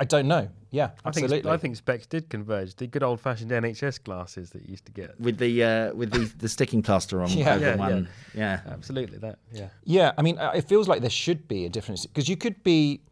I 0.00 0.04
don't 0.04 0.26
know. 0.26 0.48
Yeah, 0.70 0.90
I 1.04 1.10
think. 1.10 1.46
I 1.46 1.56
think 1.58 1.76
specs 1.76 2.06
did 2.06 2.30
converge. 2.30 2.74
The 2.74 2.86
good 2.86 3.02
old 3.02 3.20
fashioned 3.20 3.50
NHS 3.50 4.02
glasses 4.02 4.50
that 4.50 4.62
you 4.62 4.70
used 4.70 4.86
to 4.86 4.92
get. 4.92 5.20
With 5.20 5.36
the 5.36 5.62
uh, 5.62 5.94
with 5.94 6.10
the, 6.10 6.24
the 6.38 6.48
sticking 6.48 6.82
plaster 6.82 7.22
on 7.22 7.28
Yeah. 7.36 7.54
over 7.54 7.64
Yeah, 7.64 7.76
one, 7.76 8.08
yeah. 8.34 8.60
Absolutely, 8.66 9.18
that 9.18 9.38
yeah. 9.52 9.68
Yeah, 9.84 10.12
I 10.16 10.22
mean, 10.22 10.38
uh, 10.38 10.52
it 10.54 10.62
feels 10.62 10.88
like 10.88 11.02
there 11.02 11.10
should 11.10 11.46
be 11.46 11.66
a 11.66 11.68
difference 11.68 12.06
because 12.06 12.28
you 12.28 12.36
could 12.36 12.62
be. 12.62 13.02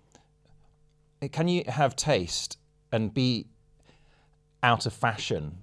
Can 1.32 1.48
you 1.48 1.64
have 1.66 1.94
taste 1.94 2.56
and 2.90 3.12
be 3.12 3.48
out 4.62 4.86
of 4.86 4.92
fashion 4.92 5.58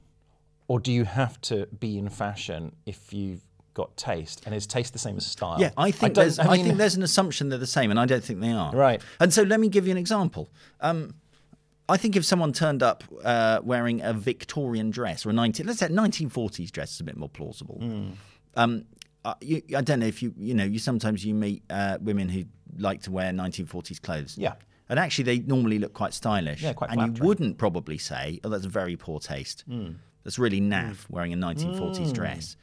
or 0.68 0.80
do 0.80 0.92
you 0.92 1.06
have 1.06 1.40
to 1.42 1.66
be 1.68 1.98
in 1.98 2.10
fashion 2.10 2.76
if 2.86 3.14
you've 3.14 3.42
got 3.76 3.96
taste? 3.96 4.42
And 4.48 4.56
is 4.56 4.66
taste 4.66 4.94
the 4.94 5.00
same 5.00 5.18
as 5.18 5.28
style? 5.28 5.58
Yeah, 5.60 5.70
I 5.78 5.92
think 5.92 6.16
don't- 6.16 6.24
there's. 6.24 6.40
I, 6.40 6.56
mean- 6.58 6.66
think 6.66 6.78
there's 6.80 6.96
an 6.96 7.04
assumption 7.04 7.50
they're 7.50 7.60
the 7.60 7.68
same, 7.68 7.92
and 7.92 8.00
I 8.00 8.08
don't 8.08 8.24
think 8.24 8.40
they 8.40 8.52
are. 8.52 8.72
Right. 8.74 9.00
And 9.20 9.32
so 9.32 9.44
let 9.44 9.60
me 9.60 9.70
give 9.70 9.86
you 9.86 9.92
an 9.92 9.98
example. 10.00 10.50
Um, 10.82 11.14
I 11.88 11.98
think 11.98 12.16
if 12.16 12.26
someone 12.26 12.52
turned 12.52 12.82
up 12.82 13.04
uh, 13.24 13.60
wearing 13.64 14.02
a 14.02 14.12
Victorian 14.12 14.90
dress 14.90 15.24
or 15.24 15.30
a 15.30 15.34
19, 15.34 15.68
let's 15.68 15.78
say 15.80 15.88
1940s 15.88 16.72
dress 16.72 16.96
is 16.96 17.00
a 17.00 17.04
bit 17.04 17.16
more 17.16 17.30
plausible. 17.30 17.78
Hmm. 17.80 18.10
Um, 18.56 18.86
uh, 19.24 19.36
you, 19.42 19.62
I 19.76 19.82
don't 19.82 20.00
know 20.00 20.06
if 20.08 20.24
you 20.24 20.34
you 20.38 20.54
know 20.54 20.64
you 20.64 20.80
sometimes 20.80 21.24
you 21.26 21.36
meet 21.36 21.64
uh, 21.70 21.98
women 22.02 22.30
who 22.30 22.46
like 22.78 23.04
to 23.04 23.12
wear 23.12 23.32
1940s 23.32 24.02
clothes. 24.02 24.38
Yeah. 24.38 24.54
And 24.88 25.00
actually, 25.00 25.24
they 25.24 25.40
normally 25.40 25.80
look 25.80 25.94
quite 25.94 26.14
stylish. 26.14 26.62
Yeah, 26.62 26.74
quite 26.74 26.92
And 26.92 27.18
you 27.18 27.24
wouldn't 27.24 27.58
probably 27.58 27.98
say, 27.98 28.40
"Oh, 28.44 28.50
that's 28.50 28.66
very 28.66 28.96
poor 28.96 29.20
taste." 29.20 29.64
Hmm. 29.68 29.94
That's 30.24 30.38
really 30.40 30.62
naff 30.62 31.08
wearing 31.10 31.34
a 31.34 31.38
1940s 31.38 32.14
dress. 32.14 32.56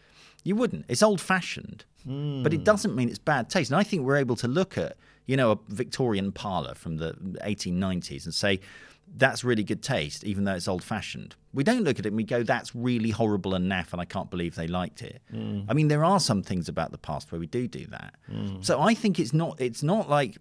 You 0.44 0.56
wouldn't. 0.56 0.86
It's 0.88 1.02
old 1.02 1.20
fashioned, 1.20 1.84
hmm. 2.04 2.42
but 2.42 2.52
it 2.52 2.64
doesn't 2.64 2.94
mean 2.94 3.08
it's 3.08 3.18
bad 3.18 3.48
taste. 3.48 3.70
And 3.70 3.78
I 3.78 3.82
think 3.82 4.02
we're 4.02 4.16
able 4.16 4.36
to 4.36 4.48
look 4.48 4.76
at, 4.76 4.96
you 5.26 5.36
know, 5.36 5.52
a 5.52 5.58
Victorian 5.68 6.32
parlour 6.32 6.74
from 6.74 6.96
the 6.96 7.12
1890s 7.44 8.24
and 8.24 8.34
say, 8.34 8.60
that's 9.14 9.44
really 9.44 9.62
good 9.62 9.82
taste, 9.82 10.24
even 10.24 10.44
though 10.44 10.54
it's 10.54 10.68
old 10.68 10.82
fashioned. 10.82 11.34
We 11.52 11.64
don't 11.64 11.82
look 11.82 11.98
at 11.98 12.06
it 12.06 12.08
and 12.08 12.16
we 12.16 12.24
go, 12.24 12.42
that's 12.42 12.74
really 12.74 13.10
horrible 13.10 13.54
and 13.54 13.70
naff, 13.70 13.92
and 13.92 14.00
I 14.00 14.04
can't 14.04 14.30
believe 14.30 14.54
they 14.54 14.66
liked 14.66 15.02
it. 15.02 15.20
Hmm. 15.30 15.62
I 15.68 15.74
mean, 15.74 15.88
there 15.88 16.04
are 16.04 16.18
some 16.18 16.42
things 16.42 16.68
about 16.68 16.92
the 16.92 16.98
past 16.98 17.30
where 17.30 17.38
we 17.38 17.46
do 17.46 17.68
do 17.68 17.86
that. 17.86 18.14
Hmm. 18.26 18.62
So 18.62 18.80
I 18.80 18.94
think 18.94 19.18
it's 19.18 19.32
not, 19.32 19.60
it's 19.60 19.82
not 19.82 20.08
like 20.08 20.38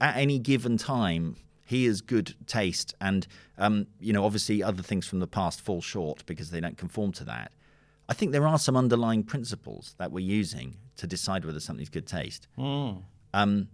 at 0.00 0.16
any 0.16 0.38
given 0.38 0.78
time, 0.78 1.36
he 1.64 1.84
here's 1.84 2.00
good 2.00 2.34
taste, 2.46 2.94
and 3.00 3.26
um, 3.58 3.86
you 3.98 4.12
know, 4.12 4.24
obviously 4.24 4.62
other 4.62 4.82
things 4.82 5.06
from 5.06 5.20
the 5.20 5.26
past 5.26 5.60
fall 5.60 5.80
short 5.80 6.24
because 6.26 6.50
they 6.50 6.60
don't 6.60 6.76
conform 6.76 7.12
to 7.12 7.24
that. 7.24 7.52
I 8.08 8.14
think 8.14 8.32
there 8.32 8.46
are 8.46 8.58
some 8.58 8.76
underlying 8.76 9.22
principles 9.22 9.94
that 9.98 10.12
we're 10.12 10.24
using 10.24 10.76
to 10.96 11.06
decide 11.06 11.44
whether 11.44 11.60
something's 11.60 11.88
good 11.88 12.06
taste. 12.06 12.46
Hmm. 12.56 12.90
Um, 13.32 13.68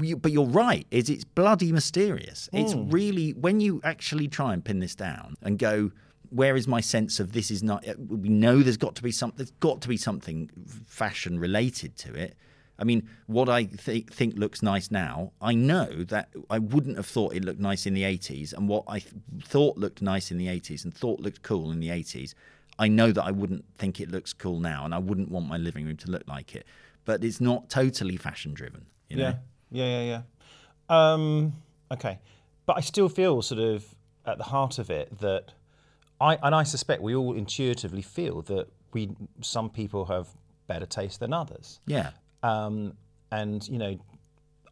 you- 0.00 0.16
but 0.16 0.32
you're 0.32 0.46
right. 0.46 0.86
Is 0.90 1.10
it's 1.10 1.24
bloody 1.24 1.72
mysterious. 1.72 2.48
It's 2.52 2.72
hmm. 2.72 2.90
really 2.90 3.32
when 3.32 3.60
you 3.60 3.80
actually 3.84 4.28
try 4.28 4.52
and 4.54 4.64
pin 4.64 4.80
this 4.80 4.94
down 4.94 5.36
and 5.42 5.58
go, 5.58 5.92
where 6.30 6.56
is 6.56 6.66
my 6.66 6.80
sense 6.80 7.20
of 7.20 7.32
this 7.32 7.50
is 7.50 7.62
not? 7.62 7.86
Uh, 7.86 7.94
we 7.98 8.28
know 8.28 8.62
there's 8.62 8.78
got 8.78 8.94
to 8.96 9.02
be 9.02 9.12
something. 9.12 9.36
There's 9.36 9.50
got 9.60 9.82
to 9.82 9.88
be 9.88 9.96
something 9.96 10.50
fashion 10.86 11.38
related 11.38 11.96
to 11.98 12.14
it. 12.14 12.36
I 12.78 12.84
mean, 12.84 13.08
what 13.26 13.48
I 13.48 13.64
th- 13.64 14.06
think 14.06 14.36
looks 14.36 14.62
nice 14.62 14.90
now, 14.90 15.32
I 15.40 15.54
know 15.54 16.04
that 16.04 16.30
I 16.50 16.58
wouldn't 16.58 16.96
have 16.96 17.06
thought 17.06 17.34
it 17.34 17.44
looked 17.44 17.60
nice 17.60 17.86
in 17.86 17.94
the 17.94 18.02
80s, 18.02 18.52
and 18.54 18.66
what 18.66 18.84
I 18.88 19.00
th- 19.00 19.14
thought 19.42 19.76
looked 19.76 20.00
nice 20.00 20.30
in 20.30 20.38
the 20.38 20.46
80s 20.48 20.84
and 20.84 20.92
thought 20.92 21.20
looked 21.20 21.42
cool 21.42 21.70
in 21.70 21.80
the 21.80 21.90
80s, 21.90 22.34
I 22.78 22.88
know 22.88 23.12
that 23.12 23.22
I 23.22 23.30
wouldn't 23.30 23.64
think 23.76 24.00
it 24.00 24.10
looks 24.10 24.32
cool 24.32 24.58
now, 24.58 24.84
and 24.84 24.94
I 24.94 24.98
wouldn't 24.98 25.30
want 25.30 25.46
my 25.46 25.56
living 25.56 25.86
room 25.86 25.96
to 25.98 26.10
look 26.10 26.24
like 26.26 26.54
it. 26.54 26.66
But 27.04 27.24
it's 27.24 27.40
not 27.40 27.68
totally 27.68 28.16
fashion 28.16 28.54
driven. 28.54 28.86
You 29.08 29.16
know? 29.16 29.34
Yeah, 29.70 29.84
yeah, 29.84 30.00
yeah, 30.00 30.22
yeah. 30.88 31.12
Um, 31.12 31.52
okay, 31.90 32.18
but 32.66 32.76
I 32.76 32.80
still 32.80 33.08
feel 33.08 33.42
sort 33.42 33.60
of 33.60 33.84
at 34.26 34.38
the 34.38 34.44
heart 34.44 34.78
of 34.78 34.90
it 34.90 35.18
that 35.20 35.52
I 36.20 36.38
and 36.42 36.54
I 36.54 36.62
suspect 36.62 37.02
we 37.02 37.14
all 37.14 37.34
intuitively 37.34 38.02
feel 38.02 38.42
that 38.42 38.68
we 38.92 39.10
some 39.40 39.68
people 39.70 40.04
have 40.06 40.28
better 40.66 40.86
taste 40.86 41.20
than 41.20 41.32
others. 41.32 41.80
Yeah. 41.86 42.10
Um, 42.42 42.94
and 43.30 43.66
you 43.68 43.78
know, 43.78 43.98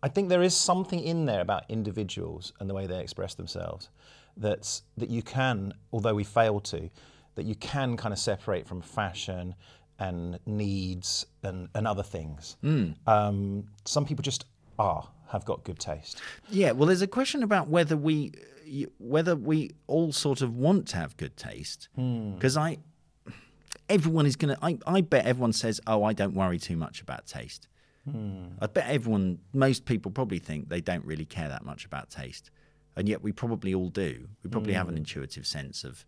I 0.03 0.09
think 0.09 0.29
there 0.29 0.43
is 0.43 0.57
something 0.57 1.01
in 1.01 1.27
there 1.27 1.41
about 1.41 1.65
individuals 1.69 2.53
and 2.61 2.69
the 2.71 2.75
way 2.75 2.87
they 2.87 3.01
express 3.01 3.35
themselves 3.35 3.89
that's 4.37 4.83
that 4.97 5.11
you 5.11 5.23
can, 5.23 5.75
although 5.93 6.15
we 6.15 6.25
fail 6.25 6.61
to, 6.61 6.89
that 7.35 7.45
you 7.45 7.55
can 7.55 7.97
kind 7.97 8.13
of 8.13 8.19
separate 8.19 8.67
from 8.67 8.81
fashion 8.81 9.55
and 9.99 10.39
needs 10.47 11.27
and, 11.43 11.69
and 11.75 11.87
other 11.87 12.03
things. 12.03 12.57
Hmm. 12.63 12.93
Um, 13.07 13.65
some 13.85 14.05
people 14.05 14.23
just 14.23 14.47
are 14.79 15.09
have 15.29 15.45
got 15.45 15.63
good 15.63 15.79
taste. 15.79 16.21
Yeah, 16.49 16.73
well, 16.73 16.87
there's 16.87 17.03
a 17.03 17.07
question 17.07 17.43
about 17.43 17.69
whether 17.69 17.97
we 17.97 18.33
whether 18.99 19.35
we 19.35 19.73
all 19.89 20.13
sort 20.13 20.43
of 20.43 20.57
want 20.57 20.87
to 20.89 20.97
have 20.97 21.17
good 21.17 21.37
taste 21.37 21.89
hmm. 21.97 22.35
because 22.35 22.57
I 22.57 22.79
everyone 23.89 24.27
is 24.27 24.37
gonna 24.37 24.57
I, 24.63 24.79
I 24.87 25.01
bet 25.01 25.27
everyone 25.27 25.53
says 25.53 25.81
oh 25.89 26.05
I 26.05 26.13
don't 26.13 26.35
worry 26.35 26.59
too 26.59 26.77
much 26.77 27.01
about 27.01 27.27
taste. 27.27 27.69
Hmm. 28.11 28.47
I 28.61 28.67
bet 28.67 28.89
everyone 28.89 29.39
most 29.53 29.85
people 29.85 30.11
probably 30.11 30.39
think 30.39 30.69
they 30.69 30.81
don't 30.81 31.05
really 31.05 31.27
care 31.27 31.49
that 31.49 31.65
much 31.65 31.85
about 31.85 32.11
taste, 32.11 32.51
and 32.97 33.09
yet 33.09 33.23
we 33.23 33.33
probably 33.33 33.75
all 33.75 33.91
do. 33.91 34.29
We 34.43 34.51
probably 34.51 34.73
have 34.73 34.89
an 34.89 34.97
intuitive 34.97 35.47
sense 35.47 35.85
of 35.85 36.05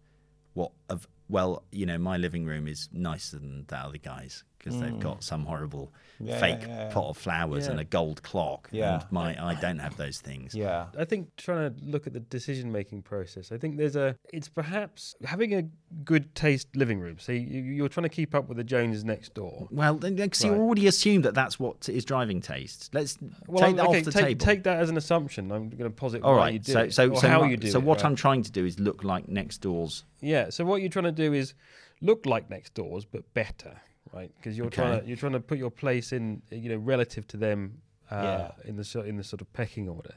what 0.54 0.72
of 0.88 1.08
well 1.28 1.64
you 1.72 1.86
know 1.86 1.98
my 1.98 2.16
living 2.16 2.44
room 2.44 2.66
is 2.68 2.88
nicer 2.92 3.38
than 3.38 3.64
the 3.68 3.76
other 3.76 3.98
guys 3.98 4.44
because 4.62 4.80
they've 4.80 4.90
hmm. 4.90 5.00
got 5.00 5.24
some 5.24 5.44
horrible 5.44 5.92
Yeah, 6.20 6.38
fake 6.38 6.58
yeah, 6.60 6.68
yeah, 6.68 6.88
yeah. 6.88 6.92
pot 6.92 7.08
of 7.08 7.16
flowers 7.16 7.66
and 7.66 7.80
a 7.80 7.84
gold 7.84 8.22
clock 8.22 8.68
Yeah. 8.70 9.00
and 9.00 9.12
my 9.12 9.42
I 9.42 9.54
don't 9.54 9.78
have 9.78 9.96
those 9.96 10.20
things. 10.20 10.54
Yeah. 10.54 10.86
I 10.96 11.04
think 11.04 11.34
trying 11.36 11.74
to 11.74 11.84
look 11.84 12.06
at 12.06 12.12
the 12.12 12.20
decision 12.20 12.70
making 12.70 13.02
process, 13.02 13.50
I 13.50 13.58
think 13.58 13.76
there's 13.76 13.96
a, 13.96 14.16
it's 14.32 14.48
perhaps 14.48 15.16
having 15.24 15.54
a 15.54 15.64
good 16.04 16.34
taste 16.34 16.68
living 16.76 17.00
room. 17.00 17.18
So 17.18 17.32
you, 17.32 17.62
you're 17.62 17.88
trying 17.88 18.04
to 18.04 18.08
keep 18.08 18.34
up 18.34 18.48
with 18.48 18.56
the 18.56 18.64
Joneses 18.64 19.04
next 19.04 19.34
door. 19.34 19.66
Well, 19.70 19.96
then, 19.96 20.16
like, 20.16 20.34
so 20.34 20.48
you 20.48 20.54
already 20.54 20.86
assumed 20.86 21.24
that 21.24 21.34
that's 21.34 21.58
what 21.58 21.88
is 21.88 22.04
driving 22.04 22.40
taste. 22.40 22.90
Let's 22.94 23.18
Well, 23.46 23.66
take 23.66 23.76
that 23.76 23.86
okay, 23.86 23.98
off 23.98 24.04
the 24.04 24.12
take, 24.12 24.24
table. 24.24 24.46
take 24.46 24.62
that 24.64 24.78
as 24.78 24.90
an 24.90 24.96
assumption. 24.96 25.50
I'm 25.50 25.70
going 25.70 25.90
to 25.90 25.90
posit 25.90 26.22
All 26.22 26.34
why 26.34 26.38
right. 26.38 26.52
you 26.54 26.58
do 26.60 26.72
So, 26.72 26.88
so, 26.88 27.10
or 27.10 27.16
so, 27.16 27.28
how 27.28 27.40
my- 27.40 27.48
you 27.48 27.56
do 27.56 27.70
so 27.70 27.78
it. 27.78 27.84
what 27.84 27.98
right? 27.98 28.06
I'm 28.06 28.16
trying 28.16 28.42
to 28.44 28.52
do 28.52 28.64
is 28.64 28.78
look 28.78 29.02
like 29.02 29.28
next 29.28 29.58
door's. 29.58 30.04
Yeah. 30.20 30.50
So 30.50 30.64
what 30.64 30.80
you're 30.82 30.90
trying 30.90 31.04
to 31.04 31.12
do 31.12 31.32
is 31.32 31.54
look 32.00 32.26
like 32.26 32.50
next 32.50 32.74
doors, 32.74 33.04
but 33.04 33.32
better, 33.34 33.80
right? 34.12 34.30
Because 34.36 34.56
you're 34.56 34.70
trying 34.70 35.00
to 35.00 35.06
you're 35.06 35.16
trying 35.16 35.32
to 35.32 35.40
put 35.40 35.58
your 35.58 35.70
place 35.70 36.12
in, 36.12 36.42
you 36.50 36.68
know, 36.70 36.76
relative 36.76 37.26
to 37.28 37.36
them 37.36 37.80
uh, 38.10 38.16
Yeah. 38.22 38.68
in 38.68 38.76
the 38.76 38.84
sort 38.84 39.06
in 39.06 39.16
the 39.16 39.24
sort 39.24 39.40
of 39.40 39.52
pecking 39.52 39.88
order. 39.88 40.14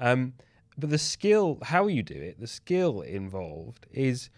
Um, 0.00 0.34
but 0.76 0.90
the 0.90 0.98
skill, 0.98 1.58
how 1.62 1.88
you 1.88 2.02
do 2.02 2.14
it, 2.14 2.38
the 2.40 2.46
skill 2.46 3.00
involved 3.00 3.86
is 3.92 4.30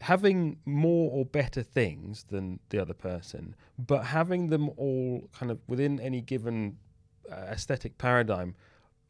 having 0.00 0.58
more 0.64 1.10
or 1.12 1.24
better 1.24 1.62
things 1.62 2.24
than 2.30 2.58
the 2.70 2.80
other 2.80 2.94
person, 2.94 3.54
but 3.78 4.04
having 4.04 4.48
them 4.48 4.70
all 4.76 5.28
kind 5.38 5.50
of 5.50 5.58
within 5.66 6.00
any 6.00 6.20
given 6.20 6.76
uh, 7.30 7.34
aesthetic 7.50 7.96
paradigm 7.98 8.54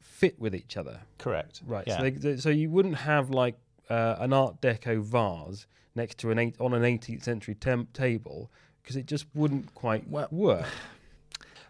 fit 0.00 0.38
with 0.38 0.54
each 0.54 0.76
other. 0.76 1.00
Correct. 1.18 1.62
Right. 1.66 1.84
Yeah. 1.86 1.98
So, 1.98 2.10
they, 2.10 2.36
so 2.36 2.50
you 2.50 2.70
wouldn't 2.70 2.96
have 2.96 3.30
like 3.30 3.56
uh, 3.90 4.16
an 4.18 4.32
Art 4.32 4.60
Deco 4.60 5.00
vase 5.02 5.66
next 5.94 6.18
to 6.18 6.30
an 6.30 6.38
eight, 6.38 6.56
on 6.60 6.74
an 6.74 6.82
18th 6.82 7.22
century 7.22 7.54
tem- 7.54 7.88
table 7.92 8.50
because 8.84 8.96
it 8.96 9.06
just 9.06 9.24
wouldn't 9.34 9.74
quite 9.74 10.06
Well- 10.08 10.28
work. 10.30 10.66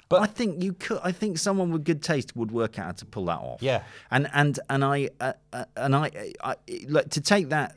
But 0.09 0.21
I 0.23 0.27
think 0.27 0.63
you 0.63 0.73
could. 0.75 0.99
I 1.03 1.13
think 1.13 1.39
someone 1.39 1.71
with 1.71 1.85
good 1.85 2.03
taste 2.03 2.37
would 2.37 2.51
work 2.51 2.79
out 2.79 2.87
how 2.87 2.93
to 2.93 3.05
pull 3.07 3.27
that 3.27 3.39
off. 3.39 3.63
Yeah. 3.63 3.83
And 4.11 4.29
and 4.35 4.59
and 4.69 4.85
I 4.85 5.09
uh, 5.21 5.33
uh, 5.53 5.65
and 5.77 5.95
I, 5.97 6.33
I 6.43 6.57
like 6.89 7.11
to 7.11 7.21
take 7.21 7.49
that 7.51 7.77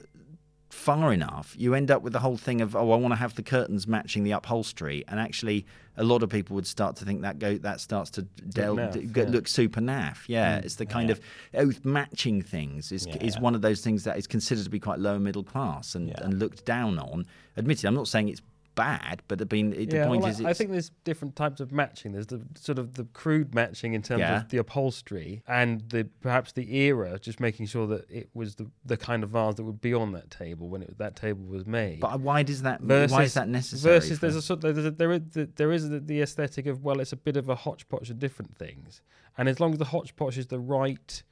far 0.69 1.11
enough, 1.11 1.55
you 1.57 1.73
end 1.73 1.89
up 1.89 2.01
with 2.03 2.13
the 2.13 2.19
whole 2.19 2.37
thing 2.37 2.61
of 2.61 2.75
oh, 2.75 2.91
I 2.91 2.95
want 2.97 3.11
to 3.11 3.15
have 3.15 3.35
the 3.35 3.41
curtains 3.43 3.87
matching 3.87 4.23
the 4.23 4.31
upholstery, 4.31 5.03
and 5.07 5.19
actually, 5.19 5.65
a 5.95 6.03
lot 6.03 6.21
of 6.23 6.29
people 6.29 6.53
would 6.55 6.67
start 6.67 6.95
to 6.97 7.05
think 7.05 7.21
that 7.21 7.39
go 7.39 7.57
that 7.59 7.79
starts 7.79 8.09
to 8.11 8.21
delve, 8.23 8.77
naff, 8.77 8.93
d- 8.93 8.99
yeah. 9.01 9.25
Mm. 9.25 9.31
look 9.31 9.47
super 9.47 9.79
naff. 9.81 10.17
Yeah, 10.27 10.57
it's 10.57 10.75
the 10.75 10.85
kind 10.85 11.09
of 11.09 11.19
oh, 11.55 11.71
matching 11.83 12.41
things 12.41 12.91
is 12.91 13.07
is 13.21 13.35
Yeah. 13.35 13.41
one 13.41 13.55
of 13.55 13.61
those 13.61 13.81
things 13.81 14.03
that 14.03 14.17
is 14.17 14.27
considered 14.27 14.65
to 14.65 14.69
be 14.69 14.79
quite 14.79 14.99
low 14.99 15.17
middle 15.17 15.43
class 15.43 15.95
and, 15.95 16.09
Yeah. 16.09 16.15
and 16.23 16.37
looked 16.39 16.65
down 16.65 16.99
on. 16.99 17.25
Admittedly, 17.57 17.87
I'm 17.87 17.95
not 17.95 18.07
saying 18.07 18.29
it's 18.29 18.41
bad, 18.77 19.21
but 19.27 19.41
I 19.41 19.45
mean, 19.51 19.73
it, 19.73 19.91
yeah, 19.91 20.03
the 20.03 20.07
point 20.07 20.21
well, 20.21 20.31
is, 20.31 20.39
I, 20.39 20.51
I 20.51 20.53
think 20.53 20.71
there's 20.71 20.91
different 21.03 21.35
types 21.35 21.59
of 21.59 21.73
matching. 21.73 22.13
There's 22.13 22.27
the 22.27 22.41
sort 22.57 22.79
of 22.79 22.93
the 22.93 23.03
crude 23.05 23.53
matching 23.53 23.93
in 23.93 24.01
terms 24.01 24.21
Yeah. 24.21 24.37
of 24.37 24.47
the 24.49 24.59
upholstery 24.59 25.43
and 25.47 25.81
the 25.89 26.05
perhaps 26.21 26.53
the 26.53 26.73
era, 26.73 27.19
just 27.19 27.41
making 27.41 27.65
sure 27.65 27.87
that 27.87 28.09
it 28.09 28.29
was 28.33 28.55
the, 28.55 28.71
the 28.85 28.95
kind 28.95 29.23
of 29.23 29.31
vase 29.31 29.55
that 29.55 29.63
would 29.65 29.81
be 29.81 29.93
on 29.93 30.13
that 30.13 30.31
table 30.31 30.69
when 30.69 30.83
it, 30.83 30.97
that 30.99 31.17
table 31.17 31.43
was 31.45 31.65
made. 31.65 31.99
But 31.99 32.21
why 32.21 32.43
does 32.43 32.61
that? 32.61 32.79
versus, 32.79 33.11
why 33.11 33.23
is 33.23 33.33
that 33.33 33.49
necessary? 33.49 33.95
Versus, 33.95 34.19
for- 34.19 34.21
there's 34.21 34.35
a 34.37 34.41
sort 34.41 34.61
there's 34.61 34.77
a, 34.85 34.91
there 34.91 35.11
is 35.11 35.21
the, 35.33 35.49
there 35.55 35.71
is 35.73 35.89
the, 35.89 35.99
the 35.99 36.21
aesthetic 36.21 36.67
of 36.67 36.83
well, 36.83 37.01
it's 37.01 37.11
a 37.11 37.17
bit 37.17 37.35
of 37.35 37.49
a 37.49 37.55
hodgepodge 37.55 38.09
of 38.09 38.19
different 38.19 38.57
things, 38.57 39.01
and 39.37 39.49
as 39.49 39.59
long 39.59 39.73
as 39.73 39.79
the 39.79 39.85
hodgepodge 39.85 40.37
is 40.37 40.47
the 40.47 40.59
right 40.59 41.23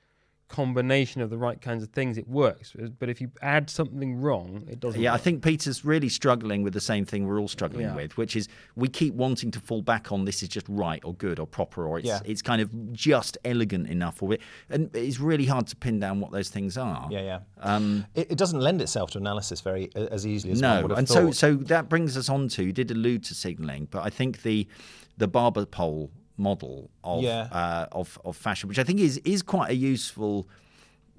combination 0.47 1.21
of 1.21 1.29
the 1.29 1.38
right 1.38 1.60
kinds 1.60 1.81
of 1.81 1.89
things, 1.89 2.17
it 2.17 2.27
works. 2.27 2.73
But 2.99 3.10
if 3.10 3.19
you 3.19 3.31
add 3.41 3.69
something 3.69 4.21
wrong, 4.21 4.63
it 4.69 4.79
doesn't. 4.79 5.01
Yeah, 5.01 5.13
I 5.13 5.17
think 5.17 5.43
Peter's 5.43 5.84
really 5.84 6.08
struggling 6.10 6.62
with 6.62 6.73
the 6.73 6.79
same 6.81 7.03
thing 7.03 7.25
we're 7.25 7.39
all 7.39 7.47
struggling 7.47 7.88
Yeah. 7.88 7.95
with, 7.95 8.15
which 8.15 8.36
is 8.36 8.47
we 8.75 8.88
keep 8.88 9.15
wanting 9.15 9.49
to 9.51 9.60
fall 9.60 9.81
back 9.81 10.12
on 10.12 10.25
this 10.25 10.43
is 10.43 10.49
just 10.49 10.67
right 10.69 11.03
or 11.03 11.15
good 11.15 11.39
or 11.39 11.47
proper 11.47 11.88
or 11.88 11.97
it's 11.97 12.08
Yeah. 12.08 12.19
it's 12.25 12.43
kind 12.43 12.62
of 12.62 12.93
just 12.93 13.38
elegant 13.43 13.88
enough 13.89 14.21
or 14.21 14.34
it, 14.34 14.41
and 14.69 14.95
it's 14.95 15.19
really 15.19 15.45
hard 15.45 15.65
to 15.67 15.75
pin 15.75 15.99
down 15.99 16.19
what 16.19 16.31
those 16.31 16.49
things 16.49 16.77
are. 16.77 17.08
Yeah, 17.10 17.21
yeah. 17.21 17.39
Um, 17.60 18.05
It, 18.13 18.31
it 18.31 18.38
doesn't 18.38 18.60
lend 18.60 18.81
itself 18.81 19.12
to 19.12 19.17
analysis 19.17 19.62
very 19.62 19.89
as 19.95 20.27
easily 20.27 20.53
as 20.53 20.62
one 20.62 20.75
no, 20.75 20.81
would 20.84 20.91
have 20.91 20.97
and 20.99 21.10
so 21.10 21.31
so 21.31 21.55
that 21.55 21.89
brings 21.89 22.15
us 22.17 22.29
on 22.29 22.49
to 22.49 22.63
you 22.63 22.71
did 22.71 22.91
allude 22.91 23.23
to 23.25 23.34
signalling, 23.34 23.88
but 23.89 24.03
I 24.05 24.10
think 24.12 24.43
the 24.43 24.67
the 25.17 25.27
barber 25.27 25.65
pole 25.65 26.12
model 26.38 26.89
of 27.04 27.24
Yeah. 27.24 27.48
uh, 27.52 27.88
of 27.91 28.19
of 28.26 28.36
fashion, 28.38 28.67
which 28.69 28.80
I 28.80 28.84
think 28.84 29.00
is 29.00 29.17
is 29.26 29.41
quite 29.41 29.69
a 29.71 29.76
useful 29.76 30.48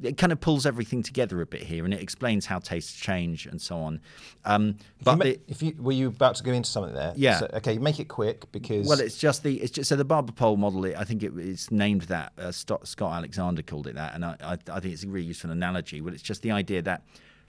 it 0.03 0.19
kind 0.19 0.31
of 0.31 0.39
pulls 0.39 0.67
everything 0.67 1.03
together 1.03 1.41
a 1.41 1.47
bit 1.47 1.63
here, 1.63 1.83
and 1.87 1.95
it 1.95 2.03
explains 2.03 2.45
how 2.45 2.59
tastes 2.59 2.93
change 3.01 3.47
and 3.47 3.59
so 3.63 3.79
on. 3.79 3.99
Um, 4.45 4.69
If 4.69 4.77
you 4.77 5.05
but 5.05 5.17
ma- 5.17 5.25
the- 5.25 5.41
if 5.49 5.63
you 5.63 5.75
were 5.79 5.93
you 5.93 6.09
about 6.09 6.35
to 6.37 6.43
go 6.45 6.53
into 6.53 6.69
something 6.69 6.93
there? 6.93 7.15
Yeah. 7.17 7.39
So, 7.39 7.49
okay, 7.55 7.79
make 7.79 7.99
it 7.99 8.05
quick 8.09 8.53
because 8.53 8.87
Well, 8.87 9.01
it's 9.01 9.17
just 9.17 9.43
the 9.43 9.55
it's 9.63 9.71
just 9.73 9.89
so 9.89 9.97
the 9.97 10.05
barber 10.05 10.33
pole 10.33 10.59
model. 10.59 10.85
It, 10.85 10.97
I 10.99 11.05
think 11.05 11.23
it, 11.23 11.33
it's 11.39 11.71
named 11.71 12.03
that. 12.03 12.35
Uh, 12.37 12.53
Scott, 12.53 12.87
Scott 12.87 13.15
Alexander 13.15 13.63
called 13.63 13.87
it 13.87 13.95
that, 13.95 14.15
and 14.15 14.23
I, 14.27 14.37
I, 14.43 14.53
I 14.71 14.81
think 14.81 14.93
it's 14.93 15.05
a 15.05 15.09
really 15.09 15.29
useful 15.29 15.51
analogy. 15.51 16.03
Well, 16.03 16.13
it's 16.13 16.23
just 16.23 16.43
the 16.43 16.51
idea 16.51 16.83
that 16.83 17.03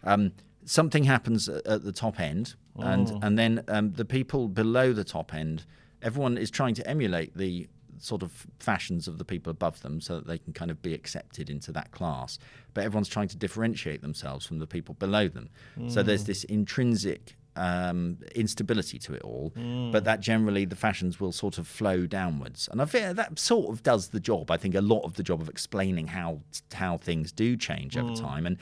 um, 0.06 0.32
something 0.64 1.04
happens 1.04 1.50
at, 1.50 1.68
at 1.68 1.84
the 1.84 1.92
top 1.92 2.18
end, 2.18 2.56
and 2.78 3.12
and 3.26 3.38
then 3.38 3.62
um, 3.68 3.92
the 3.92 4.06
people 4.06 4.48
below 4.48 4.94
the 4.94 5.04
top 5.04 5.34
end, 5.34 5.66
everyone 6.08 6.38
is 6.38 6.50
trying 6.50 6.74
to 6.74 6.88
emulate 6.90 7.38
the 7.38 7.68
sort 8.00 8.24
of 8.24 8.48
fashions 8.60 9.08
of 9.08 9.18
the 9.18 9.26
people 9.26 9.52
above 9.52 9.82
them 9.82 10.00
so 10.00 10.16
that 10.16 10.28
they 10.28 10.38
can 10.38 10.54
kind 10.54 10.72
of 10.72 10.82
be 10.82 10.94
accepted 10.94 11.50
into 11.50 11.72
that 11.72 11.92
class. 11.92 12.40
But 12.74 12.84
everyone's 12.86 13.10
trying 13.10 13.28
to 13.30 13.38
differentiate 13.38 14.02
themselves 14.02 14.46
from 14.46 14.60
the 14.60 14.68
people 14.68 14.96
below 14.96 15.28
them. 15.28 15.50
So 15.90 16.04
there's 16.04 16.24
this 16.26 16.44
intrinsic 16.46 17.36
um, 17.58 18.20
instability 18.36 19.00
to 19.00 19.14
it 19.16 19.24
all, 19.24 19.52
but 19.92 20.04
that 20.04 20.20
generally 20.22 20.64
the 20.66 20.76
fashions 20.76 21.20
will 21.20 21.32
sort 21.32 21.58
of 21.58 21.68
flow 21.68 22.06
downwards, 22.06 22.70
and 22.72 22.80
I 22.82 22.86
think 22.86 23.16
that 23.16 23.40
sort 23.40 23.74
of 23.74 23.82
does 23.82 24.10
the 24.10 24.20
job. 24.20 24.52
I 24.52 24.58
think 24.58 24.76
a 24.76 24.82
lot 24.82 25.02
of 25.02 25.16
the 25.16 25.24
job 25.24 25.42
of 25.42 25.50
explaining 25.50 26.08
how 26.08 26.42
how 26.72 26.98
things 26.98 27.32
do 27.32 27.58
change 27.58 27.98
over 27.98 28.14
time, 28.14 28.46
and 28.46 28.58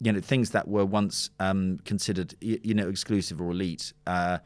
you 0.00 0.12
know 0.12 0.20
things 0.20 0.50
that 0.52 0.68
were 0.68 0.86
once 0.86 1.30
um, 1.40 1.80
considered 1.84 2.34
you 2.40 2.74
know 2.74 2.88
exclusive 2.88 3.40
or 3.40 3.50
elite. 3.50 3.92
Uh, 4.06 4.38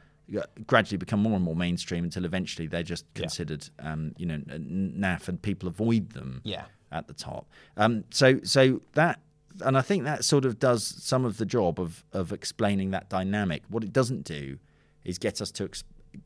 gradually 0.66 0.96
become 0.98 1.20
more 1.20 1.34
and 1.34 1.44
more 1.44 1.56
mainstream 1.56 2.04
until 2.04 2.24
eventually 2.24 2.66
they're 2.66 2.82
just 2.82 3.04
considered 3.14 3.68
um, 3.80 4.14
you 4.16 4.26
know 4.26 4.38
naff 4.48 5.28
and 5.28 5.40
people 5.42 5.68
avoid 5.68 6.10
them 6.10 6.40
Yeah. 6.44 6.64
at 6.90 7.06
the 7.08 7.14
top. 7.14 7.48
Um, 7.76 8.04
so 8.10 8.40
so 8.42 8.80
that 8.94 9.20
and 9.64 9.76
I 9.76 9.82
think 9.82 10.04
that 10.04 10.24
sort 10.24 10.44
of 10.46 10.58
does 10.58 10.82
some 10.84 11.24
of 11.26 11.36
the 11.36 11.44
job 11.46 11.78
of 11.78 12.04
of 12.12 12.32
explaining 12.32 12.90
that 12.92 13.08
dynamic. 13.10 13.62
What 13.68 13.84
it 13.84 13.92
doesn't 13.92 14.24
do 14.24 14.58
is 15.04 15.18
get 15.18 15.40
us 15.42 15.50
to 15.52 15.68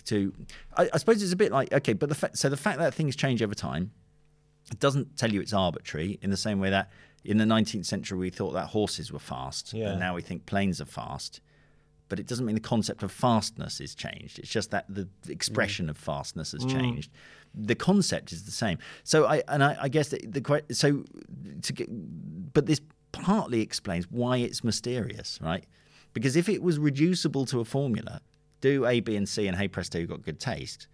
to. 0.04 0.32
I, 0.76 0.88
I 0.92 0.98
suppose 0.98 1.22
it's 1.22 1.32
a 1.32 1.36
bit 1.36 1.52
like 1.52 1.72
okay, 1.72 1.92
but 1.92 2.08
the 2.08 2.14
fact 2.14 2.38
so 2.38 2.48
the 2.48 2.56
fact 2.56 2.78
that 2.78 2.94
things 2.94 3.16
change 3.16 3.42
over 3.42 3.54
time, 3.54 3.90
it 4.70 4.78
doesn't 4.80 5.16
tell 5.16 5.32
you 5.32 5.40
it's 5.40 5.52
arbitrary 5.52 6.18
in 6.22 6.30
the 6.30 6.36
same 6.36 6.60
way 6.60 6.70
that 6.70 6.90
in 7.24 7.38
the 7.38 7.44
19th 7.44 7.86
century 7.86 8.16
we 8.18 8.30
thought 8.30 8.52
that 8.52 8.66
horses 8.68 9.10
were 9.12 9.18
fast, 9.18 9.72
Yeah. 9.72 9.90
and 9.90 9.98
now 10.00 10.14
we 10.14 10.22
think 10.22 10.46
planes 10.46 10.80
are 10.80 10.84
fast. 10.84 11.40
But 12.08 12.20
it 12.20 12.26
doesn't 12.26 12.46
mean 12.46 12.54
the 12.54 12.60
concept 12.60 13.02
of 13.02 13.10
fastness 13.10 13.80
is 13.80 13.94
changed. 13.94 14.38
It's 14.38 14.48
just 14.48 14.70
that 14.70 14.84
the 14.88 15.08
expression 15.28 15.86
mm. 15.86 15.90
of 15.90 15.96
fastness 15.96 16.52
has 16.52 16.64
mm. 16.64 16.70
changed. 16.70 17.10
The 17.54 17.74
concept 17.74 18.32
is 18.32 18.44
the 18.44 18.52
same. 18.52 18.78
So 19.02 19.26
I 19.26 19.42
and 19.48 19.64
I, 19.64 19.76
I 19.82 19.88
guess 19.88 20.08
the, 20.08 20.18
the 20.26 20.62
so 20.74 21.04
to 21.62 21.72
get, 21.72 21.88
but 22.52 22.66
this 22.66 22.80
partly 23.12 23.60
explains 23.60 24.10
why 24.10 24.36
it's 24.38 24.62
mysterious, 24.62 25.38
right? 25.42 25.64
Because 26.12 26.36
if 26.36 26.48
it 26.48 26.62
was 26.62 26.78
reducible 26.78 27.44
to 27.46 27.60
a 27.60 27.64
formula, 27.64 28.20
do 28.60 28.86
A, 28.86 29.00
B, 29.00 29.16
and 29.16 29.28
C, 29.28 29.46
and 29.46 29.56
hey 29.56 29.68
presto, 29.68 29.98
you 29.98 30.06
got 30.06 30.22
good 30.22 30.40
taste. 30.40 30.86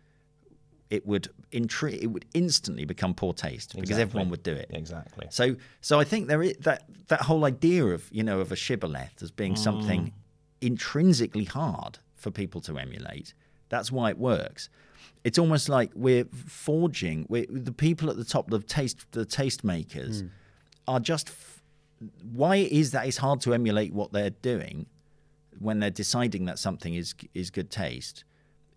It 0.91 1.07
would 1.07 1.29
intri- 1.53 2.03
it 2.03 2.09
would 2.09 2.27
instantly 2.35 2.85
become 2.85 3.15
poor 3.15 3.33
taste 3.33 3.75
because 3.75 3.99
everyone 3.99 4.29
would 4.31 4.43
do 4.43 4.53
it. 4.53 4.71
exactly. 4.75 5.27
So, 5.31 5.57
so 5.81 5.99
I 5.99 6.05
think 6.05 6.29
there 6.29 6.43
is 6.43 6.57
that 6.61 6.85
that 7.09 7.23
whole 7.23 7.45
idea 7.45 7.87
of 7.87 8.09
you 8.13 8.23
know 8.23 8.41
of 8.41 8.53
a 8.53 8.57
shibboleth 8.57 9.23
as 9.23 9.31
being 9.31 9.55
mm. 9.55 9.59
something 9.59 10.13
intrinsically 10.63 11.45
hard 11.45 11.99
for 12.15 12.31
people 12.31 12.61
to 12.63 12.79
emulate. 12.79 13.35
That's 13.69 13.93
why 13.93 14.11
it 14.11 14.19
works. 14.19 14.69
It's 15.25 15.39
almost 15.39 15.69
like 15.69 15.91
we're 15.95 16.25
forging. 16.47 17.27
We're, 17.29 17.47
the 17.49 17.73
people 17.73 18.11
at 18.11 18.17
the 18.17 18.25
top, 18.25 18.51
the 18.51 18.61
taste, 18.61 19.07
the 19.13 19.25
taste 19.25 19.65
makers, 19.65 20.23
hmm. 20.23 20.27
are 20.89 21.01
just. 21.01 21.29
F- 21.29 21.63
why 22.33 22.57
it 22.57 22.73
is 22.73 22.91
that 22.91 23.07
it's 23.07 23.19
hard 23.19 23.41
to 23.43 23.55
emulate 23.55 23.93
what 23.93 24.13
they're 24.13 24.31
doing 24.31 24.87
when 25.61 25.79
they're 25.79 25.91
deciding 25.91 26.47
that 26.47 26.59
something 26.59 26.95
is 26.95 27.15
is 27.35 27.51
good 27.51 27.71
taste 27.71 28.25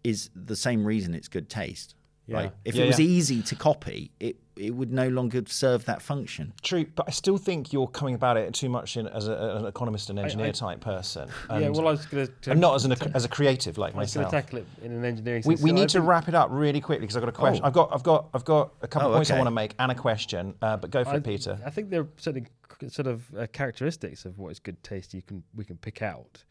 is 0.04 0.30
the 0.36 0.56
same 0.56 0.86
reason 0.86 1.15
it's 1.15 1.28
good 1.28 1.50
taste. 1.50 1.95
Right? 2.28 2.52
If 2.63 2.76
Yeah, 2.76 2.84
it 2.84 2.88
was 2.88 3.00
yeah. 3.00 3.08
easy 3.08 3.41
to 3.41 3.56
copy, 3.56 4.12
it 4.19 4.38
it 4.58 4.72
would 4.74 4.91
no 4.94 5.10
longer 5.10 5.41
serve 5.48 5.84
that 5.86 6.02
function. 6.02 6.54
True, 6.62 6.86
but 6.96 7.06
I 7.08 7.12
still 7.12 7.38
think 7.38 7.74
you're 7.74 7.88
coming 7.88 8.15
about 8.15 8.38
it 8.38 8.54
too 8.54 8.70
much 8.70 8.96
in, 8.96 9.06
as 9.08 9.28
a, 9.28 9.34
an 9.60 9.65
economist 9.65 10.10
and 10.10 10.18
engineer 10.18 10.48
I- 10.48 10.52
type 10.52 10.80
person. 10.82 11.28
yeah, 11.50 11.70
well, 11.70 11.88
I 11.88 11.91
was 11.91 12.06
going 12.06 12.28
to. 12.44 12.52
and 12.52 12.62
not 12.62 12.76
as 12.76 12.86
an 12.86 12.94
as 13.13 13.26
a 13.26 13.28
creative 13.30 13.78
like 13.78 13.94
I 13.96 14.00
was 14.00 14.13
going 14.13 14.26
myself. 14.26 14.44
to 14.46 14.48
tackle 14.52 14.60
it 14.60 14.68
in 14.86 14.91
an 14.94 15.04
engineering 15.04 15.44
We, 15.46 15.56
sense. 15.56 15.63
we 15.63 15.70
So 15.72 15.76
I 15.76 15.80
need 15.80 15.89
to 15.89 15.98
think- 16.00 16.10
wrap 16.10 16.28
it 16.30 16.36
up 16.36 16.50
really 16.52 16.80
quickly 16.82 17.02
because 17.06 17.18
I've 17.18 17.24
got 17.24 17.30
a 17.30 17.32
question. 17.34 17.63
Oh. 17.63 17.68
I've 17.68 17.74
got 17.74 17.89
I've 17.94 18.04
got 18.04 18.30
I've 18.34 18.46
got 18.46 18.74
a 18.82 18.88
couple 18.88 19.10
Oh, 19.10 19.12
of 19.12 19.18
points 19.18 19.32
I 19.32 19.36
want 19.38 19.48
to 19.48 19.52
make 19.52 19.76
and 19.78 19.91
a 19.91 19.96
question. 19.96 20.54
Uh, 20.62 20.78
but 20.78 20.89
go 20.89 21.04
for 21.04 21.12
I, 21.12 21.15
it, 21.18 21.24
Peter. 21.24 21.60
I 21.65 21.70
think 21.70 21.89
there 21.89 22.02
are 22.02 22.08
certain 22.18 22.48
sort 22.88 23.08
of 23.08 23.24
uh, 23.36 23.48
characteristics 23.52 24.26
of 24.26 24.38
what 24.38 24.50
is 24.52 24.60
good 24.60 24.82
taste 24.84 25.13
you 25.13 25.22
can 25.22 25.44
we 25.54 25.65
can 25.65 25.78
pick 25.78 26.02
out. 26.02 26.44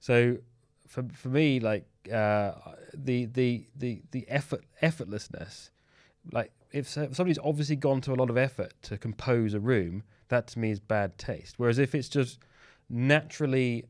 So 0.00 0.36
for 0.86 1.04
for 1.14 1.28
me, 1.30 1.58
like 1.60 1.86
uh, 2.12 2.52
the 2.92 3.24
the 3.26 3.66
the 3.76 4.02
the 4.10 4.24
effort 4.28 4.64
effortlessness, 4.82 5.70
like 6.32 6.50
if, 6.72 6.88
somebody's 6.88 7.38
obviously 7.42 7.76
gone 7.76 8.00
to 8.02 8.12
a 8.12 8.16
lot 8.16 8.30
of 8.30 8.36
effort 8.36 8.74
to 8.82 8.98
compose 8.98 9.54
a 9.54 9.60
room, 9.60 10.02
that 10.28 10.46
to 10.48 10.58
me 10.58 10.70
is 10.70 10.80
bad 10.80 11.16
taste. 11.18 11.54
Whereas 11.58 11.78
if 11.78 11.94
it's 11.94 12.08
just 12.08 12.38
naturally 12.90 13.84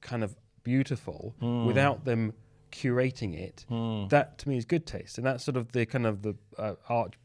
kind 0.00 0.24
of 0.24 0.36
beautiful 0.62 1.34
without 1.66 2.04
them 2.04 2.32
curating 2.72 3.34
it, 3.38 3.64
that 4.10 4.38
to 4.38 4.48
me 4.48 4.56
is 4.56 4.64
good 4.64 4.86
taste, 4.86 5.18
and 5.18 5.26
that's 5.26 5.44
sort 5.44 5.56
of 5.56 5.72
the 5.72 5.86
kind 5.86 6.06
of 6.06 6.22
the 6.22 6.34
uh, 6.58 6.74
art 6.88 7.16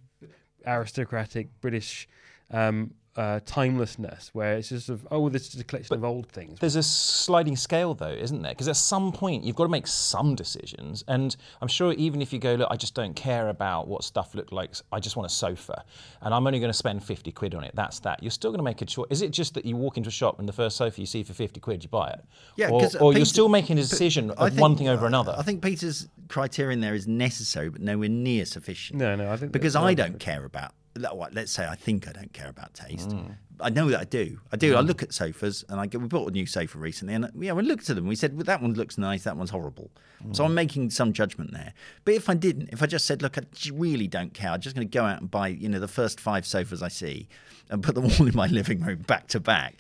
aristocratic 0.66 1.50
British 1.62 2.08
um, 2.52 2.94
uh, 3.18 3.40
timelessness, 3.46 4.30
where 4.34 4.56
it's 4.56 4.70
just 4.70 4.88
sort 4.88 5.00
of 5.00 5.08
oh, 5.12 5.28
this 5.30 5.54
is 5.54 5.60
a 5.60 5.64
collection 5.64 5.96
of 5.96 6.04
old 6.04 6.28
things. 6.30 6.60
There's 6.60 6.76
a 6.78 6.84
sliding 6.84 7.56
scale, 7.58 7.94
though, 7.94 8.08
isn't 8.08 8.42
there? 8.42 8.54
Because 8.54 8.68
at 8.70 8.78
some 8.78 9.12
point 9.12 9.44
you've 9.44 9.56
got 9.56 9.66
to 9.66 9.70
make 9.70 9.86
some 9.88 10.34
decisions, 10.36 11.04
and 11.08 11.36
I'm 11.62 11.68
sure 11.68 11.92
even 11.94 12.22
if 12.22 12.32
you 12.32 12.40
go, 12.40 12.56
look, 12.56 12.70
I 12.72 12.76
just 12.78 12.94
don't 12.96 13.14
care 13.14 13.50
about 13.50 13.88
what 13.88 14.04
stuff 14.04 14.34
looked 14.34 14.54
like. 14.54 14.72
I 14.92 15.00
just 15.00 15.16
want 15.18 15.30
a 15.30 15.34
sofa, 15.34 15.84
and 16.22 16.34
I'm 16.34 16.48
only 16.48 16.60
going 16.60 16.72
to 16.72 16.78
spend 16.78 17.04
50 17.04 17.32
quid 17.34 17.54
on 17.54 17.64
it. 17.64 17.72
That's 17.76 18.00
that. 18.00 18.24
You're 18.24 18.32
still 18.32 18.52
going 18.52 18.60
to 18.60 18.64
make 18.64 18.82
a 18.82 18.86
choice. 18.86 19.08
Is 19.10 19.22
it 19.22 19.32
just 19.32 19.54
that 19.56 19.66
you 19.66 19.76
walk 19.76 19.98
into 19.98 20.08
a 20.08 20.12
shop 20.12 20.40
and 20.40 20.48
the 20.48 20.54
first 20.54 20.78
sofa 20.78 21.00
you 21.02 21.06
see 21.08 21.24
for 21.24 21.34
50 21.34 21.60
quid, 21.60 21.84
you 21.84 21.90
buy 21.90 22.10
it? 22.12 22.22
Yeah, 22.56 22.70
or, 22.70 22.80
'cause, 22.82 22.96
uh, 22.96 23.00
or 23.00 23.14
you're 23.14 23.26
still 23.26 23.50
making 23.50 23.78
a 23.78 23.82
decision 23.82 24.32
of 24.32 24.50
think- 24.50 24.62
one 24.62 24.76
thing 24.78 24.88
over 24.88 25.06
another. 25.06 25.36
I 25.38 25.44
think 25.44 25.62
Peter's 25.62 26.08
criterion 26.30 26.80
there 26.80 26.96
is 26.96 27.08
necessary, 27.08 27.70
but 27.70 27.82
nowhere 27.82 28.08
near 28.10 28.46
sufficient. 28.46 29.00
No, 29.00 29.16
no, 29.18 29.30
I 29.32 29.36
think 29.38 29.52
because 29.52 29.76
I 29.76 29.94
don't 29.94 30.18
care 30.20 30.46
about. 30.46 30.72
Let's 30.96 31.52
say 31.52 31.66
I 31.68 31.76
think 31.76 32.08
I 32.08 32.12
don't 32.12 32.34
care 32.34 32.50
about 32.50 32.74
taste. 32.74 33.10
Mm. 33.10 33.36
I 33.64 33.70
know 33.70 33.90
that 33.90 34.00
I 34.00 34.04
do. 34.06 34.40
I 34.52 34.58
do. 34.58 34.76
I 34.76 34.82
look 34.82 35.04
at 35.04 35.14
sofas, 35.14 35.64
and 35.70 35.80
I 35.80 35.86
go. 35.86 36.00
We 36.00 36.08
bought 36.08 36.28
a 36.30 36.32
new 36.32 36.46
sofa 36.46 36.78
recently, 36.80 37.14
and 37.14 37.30
yeah, 37.40 37.54
we 37.54 37.62
looked 37.64 37.90
at 37.90 37.96
them. 37.96 38.08
We 38.08 38.16
said, 38.16 38.36
well, 38.36 38.44
"That 38.44 38.62
one 38.62 38.74
looks 38.74 38.98
nice. 38.98 39.24
That 39.24 39.38
one's 39.38 39.52
horrible." 39.52 39.92
So 40.34 40.44
Mm. 40.44 40.48
I'm 40.48 40.54
making 40.56 40.90
some 40.90 41.14
judgment 41.14 41.52
there. 41.52 41.74
But 42.06 42.16
if 42.16 42.30
I 42.30 42.34
didn't, 42.34 42.70
if 42.74 42.82
I 42.84 42.88
just 42.88 43.06
said, 43.06 43.22
"Look, 43.22 43.38
I 43.38 43.42
really 43.74 44.08
don't 44.08 44.34
care. 44.34 44.52
I'm 44.52 44.60
just 44.62 44.76
going 44.76 44.88
to 44.88 44.92
go 44.92 45.04
out 45.06 45.22
and 45.22 45.30
buy, 45.32 45.48
you 45.50 45.70
know, 45.70 45.80
the 45.80 45.88
first 45.88 46.20
five 46.20 46.46
sofas 46.46 46.82
I 46.84 46.90
see, 46.90 47.28
and 47.70 47.82
put 47.84 47.96
them 47.96 48.06
all 48.06 48.28
in 48.28 48.36
my 48.36 48.48
living 48.48 48.82
room 48.82 49.00
back 49.08 49.28
to 49.30 49.40
back," 49.40 49.76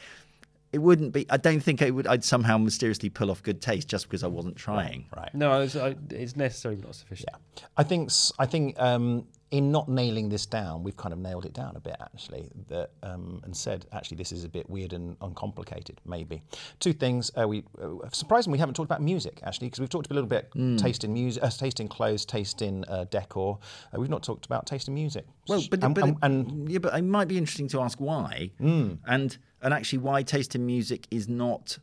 it 0.73 0.79
wouldn't 0.79 1.12
be. 1.13 1.25
I 1.29 1.38
don't 1.38 1.60
think 1.62 1.81
it 1.81 1.91
would. 1.91 2.07
I'd 2.07 2.23
somehow 2.23 2.57
mysteriously 2.57 3.10
pull 3.10 3.29
off 3.31 3.43
good 3.43 3.62
taste 3.62 3.88
just 3.89 4.05
because 4.07 4.23
I 4.23 4.27
wasn't 4.27 4.55
trying. 4.55 5.05
right. 5.15 5.34
No, 5.36 5.62
it's, 5.62 5.75
I, 5.75 5.95
it's 6.10 6.36
necessary 6.36 6.75
but 6.75 6.86
not 6.86 6.95
sufficient. 6.95 7.29
Yeah, 7.31 7.63
I 7.77 7.84
think 7.84 8.10
s- 8.10 8.31
I 8.39 8.45
think 8.45 8.79
um, 8.79 9.27
in 9.51 9.69
not 9.69 9.89
nailing 9.89 10.29
this 10.29 10.45
down, 10.45 10.81
we've 10.84 10.95
kind 10.95 11.12
of 11.12 11.19
nailed 11.19 11.45
it 11.45 11.51
down 11.51 11.75
a 11.75 11.81
bit 11.81 11.97
actually. 11.99 12.49
That 12.69 12.91
um, 13.03 13.41
and 13.43 13.55
said 13.55 13.86
actually 13.91 14.15
this 14.17 14.31
is 14.31 14.45
a 14.45 14.49
bit 14.49 14.69
weird 14.69 14.93
and 14.93 15.17
uncomplicated. 15.21 15.99
Maybe 16.05 16.41
two 16.79 16.93
things. 16.93 17.31
Uh, 17.38 17.47
we 17.49 17.63
uh, 17.81 18.07
surprisingly 18.13 18.55
we 18.55 18.60
haven't 18.60 18.75
talked 18.75 18.88
about 18.89 19.01
music 19.01 19.41
actually 19.43 19.67
because 19.67 19.81
we've 19.81 19.89
talked 19.89 20.10
a 20.10 20.13
little 20.13 20.29
bit 20.29 20.49
Hmm. 20.53 20.77
taste 20.77 21.03
in 21.03 21.12
music, 21.13 21.43
uh, 21.43 21.49
taste 21.49 21.81
in 21.81 21.89
clothes, 21.89 22.25
taste 22.25 22.62
in 22.62 22.86
uh, 22.88 23.03
decor. 23.12 23.60
Uh, 23.93 23.99
we've 23.99 24.10
not 24.10 24.23
talked 24.23 24.45
about 24.45 24.67
taste 24.67 24.88
in 24.88 24.93
music. 24.93 25.25
Well, 25.49 25.63
but, 25.69 25.84
and, 25.84 25.93
but 25.95 26.03
and, 26.05 26.17
and 26.21 26.69
yeah, 26.71 26.79
but 26.79 26.93
it 26.97 27.01
might 27.01 27.27
be 27.27 27.38
interesting 27.38 27.67
to 27.69 27.81
ask 27.81 27.99
why, 27.99 28.51
Hmm. 28.57 28.93
and 29.05 29.38
and 29.62 29.74
actually 29.74 30.00
why 30.00 30.24
taste 30.24 30.56
in 30.56 30.65
music 30.65 31.08
is 31.12 31.28
not 31.28 31.78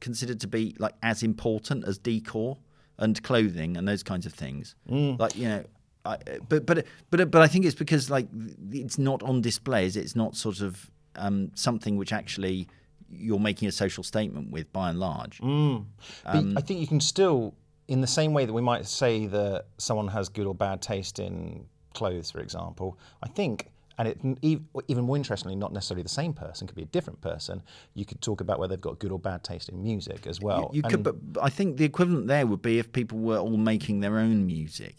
considered 0.00 0.40
to 0.40 0.48
be 0.48 0.74
like 0.78 0.94
as 1.02 1.22
important 1.22 1.84
as 1.86 1.98
decor 1.98 2.56
and 2.98 3.22
clothing 3.22 3.76
and 3.76 3.86
those 3.86 4.02
kinds 4.02 4.26
of 4.26 4.32
things. 4.32 4.74
Hmm. 4.88 5.14
Like 5.18 5.36
you 5.36 5.48
know, 5.48 5.64
I, 6.04 6.18
but 6.48 6.66
but 6.66 6.86
but 7.10 7.30
but 7.30 7.42
I 7.42 7.46
think 7.46 7.64
it's 7.64 7.74
because 7.74 8.10
like 8.10 8.28
it's 8.70 8.98
not 8.98 9.22
on 9.22 9.40
display. 9.40 9.86
is 9.86 9.96
it? 9.96 10.00
It's 10.00 10.16
not 10.16 10.36
sort 10.36 10.60
of 10.60 10.90
um, 11.16 11.50
something 11.54 11.96
which 11.96 12.12
actually 12.12 12.68
you're 13.10 13.40
making 13.40 13.68
a 13.68 13.72
social 13.72 14.04
statement 14.04 14.50
with 14.50 14.72
by 14.72 14.90
and 14.90 14.98
large. 15.00 15.40
But 15.40 15.46
Um, 15.46 16.56
I 16.56 16.60
think 16.60 16.80
you 16.80 16.86
can 16.86 17.00
still, 17.00 17.54
in 17.88 18.00
the 18.00 18.06
same 18.06 18.32
way 18.32 18.44
that 18.44 18.52
we 18.52 18.62
might 18.62 18.86
say 18.86 19.26
that 19.26 19.66
someone 19.78 20.08
has 20.08 20.28
good 20.28 20.46
or 20.46 20.54
bad 20.54 20.80
taste 20.80 21.18
in 21.18 21.66
clothes, 21.92 22.30
for 22.30 22.40
example, 22.40 22.96
I 23.22 23.28
think, 23.28 23.66
and 24.06 24.38
it, 24.42 24.60
even 24.88 25.04
more 25.04 25.16
interestingly, 25.16 25.56
not 25.56 25.72
necessarily 25.72 26.02
the 26.02 26.08
same 26.08 26.32
person, 26.32 26.66
could 26.66 26.76
be 26.76 26.82
a 26.82 26.86
different 26.86 27.20
person. 27.20 27.62
You 27.94 28.04
could 28.04 28.20
talk 28.20 28.40
about 28.40 28.58
whether 28.58 28.74
they've 28.74 28.80
got 28.80 28.98
good 28.98 29.12
or 29.12 29.18
bad 29.18 29.44
taste 29.44 29.68
in 29.68 29.82
music 29.82 30.26
as 30.26 30.40
well. 30.40 30.70
You 30.72 30.82
could, 30.82 30.94
And- 30.94 31.04
but 31.04 31.32
but 31.32 31.42
I 31.44 31.48
think 31.50 31.76
the 31.76 31.84
equivalent 31.84 32.26
there 32.26 32.46
would 32.46 32.62
be 32.62 32.78
if 32.78 32.92
people 32.92 33.18
were 33.18 33.38
all 33.38 33.56
making 33.56 34.00
their 34.00 34.18
own 34.18 34.46
music. 34.46 34.96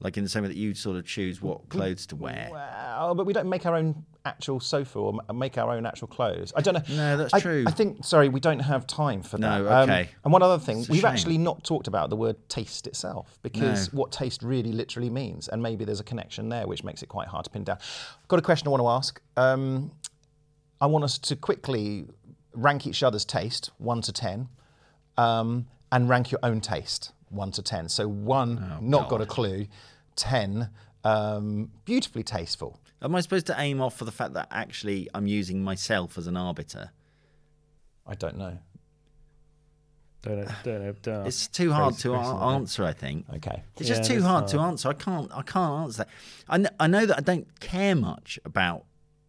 Like 0.00 0.18
in 0.18 0.24
the 0.24 0.28
same 0.28 0.42
way 0.42 0.48
that 0.48 0.58
you 0.58 0.74
sort 0.74 0.98
of 0.98 1.06
choose 1.06 1.40
what 1.40 1.70
clothes 1.70 2.04
to 2.08 2.16
wear. 2.16 2.48
Well, 2.52 3.14
but 3.14 3.24
we 3.24 3.32
don't 3.32 3.48
make 3.48 3.64
our 3.64 3.74
own 3.74 4.04
actual 4.26 4.60
sofa 4.60 4.98
or 4.98 5.18
make 5.32 5.56
our 5.56 5.70
own 5.74 5.86
actual 5.86 6.06
clothes. 6.08 6.52
I 6.54 6.60
don't 6.60 6.74
know. 6.74 6.94
No, 6.94 7.16
that's 7.16 7.32
I, 7.32 7.40
true. 7.40 7.64
I 7.66 7.70
think, 7.70 8.04
sorry, 8.04 8.28
we 8.28 8.38
don't 8.40 8.58
have 8.60 8.86
time 8.86 9.22
for 9.22 9.38
No, 9.38 9.64
that. 9.64 9.72
Um, 9.72 9.88
okay. 9.90 10.10
and 10.22 10.32
one 10.34 10.42
other 10.42 10.58
thing, 10.62 10.78
we've 10.90 11.00
shame. 11.00 11.06
actually 11.06 11.38
not 11.38 11.64
talked 11.64 11.86
about 11.86 12.10
the 12.10 12.16
word 12.16 12.36
taste 12.50 12.86
itself 12.86 13.38
because 13.42 13.90
No. 13.92 14.00
what 14.00 14.12
taste 14.12 14.42
really 14.42 14.70
literally 14.72 15.08
means. 15.08 15.48
And 15.48 15.62
maybe 15.62 15.86
there's 15.86 16.00
a 16.00 16.04
connection 16.04 16.50
there 16.50 16.66
which 16.66 16.84
makes 16.84 17.02
it 17.02 17.08
quite 17.08 17.28
hard 17.28 17.44
to 17.44 17.50
pin 17.50 17.64
down. 17.64 17.78
I've 17.80 18.28
got 18.28 18.38
a 18.38 18.42
question 18.42 18.68
I 18.68 18.72
want 18.72 18.82
to 18.82 18.88
ask. 18.88 19.20
Um, 19.38 19.92
I 20.78 20.86
want 20.86 21.04
us 21.04 21.16
to 21.18 21.36
quickly 21.36 22.04
rank 22.52 22.86
each 22.86 23.02
other's 23.02 23.24
taste, 23.24 23.70
one 23.78 24.02
to 24.02 24.12
10, 24.12 24.48
um, 25.16 25.68
and 25.90 26.08
rank 26.08 26.30
your 26.30 26.40
own 26.42 26.60
taste, 26.60 27.12
one 27.30 27.50
to 27.52 27.62
10. 27.62 27.88
So, 27.88 28.06
one, 28.08 28.58
Oh, 28.76 28.78
not 28.80 29.08
got 29.08 29.20
a 29.20 29.26
clue, 29.26 29.66
10, 30.16 30.70
um, 31.04 31.70
beautifully 31.84 32.22
tasteful. 32.22 32.80
Am 33.02 33.14
I 33.14 33.20
supposed 33.20 33.46
to 33.46 33.54
aim 33.58 33.80
off 33.80 33.96
for 33.96 34.04
the 34.04 34.12
fact 34.12 34.34
that 34.34 34.48
actually 34.50 35.08
I'm 35.14 35.26
using 35.26 35.62
myself 35.62 36.16
as 36.18 36.26
an 36.26 36.36
arbiter? 36.36 36.90
I 38.06 38.14
don't 38.14 38.38
know. 38.38 38.58
Don't 40.22 40.38
know. 40.40 40.50
Don't 40.64 40.82
know. 40.84 40.92
Don't 41.02 41.14
ask 41.20 41.26
It's 41.28 41.46
too 41.48 41.72
hard 41.72 41.94
to 41.98 42.08
Grace 42.10 42.26
a- 42.26 42.30
answer. 42.30 42.84
I 42.84 42.92
think. 42.92 43.26
Okay. 43.34 43.62
It's 43.76 43.88
Yeah, 43.88 43.96
just 43.96 44.08
too 44.08 44.14
that's 44.14 44.26
hard 44.26 44.48
to 44.48 44.58
answer. 44.60 44.88
I 44.88 44.92
can't. 44.94 45.30
I 45.32 45.42
can't 45.42 45.82
answer 45.84 45.98
that. 45.98 46.08
I, 46.48 46.56
kn- 46.58 46.74
I 46.80 46.86
know 46.88 47.06
that 47.06 47.18
I 47.18 47.20
don't 47.20 47.60
care 47.60 47.94
much 47.94 48.38
about. 48.44 48.84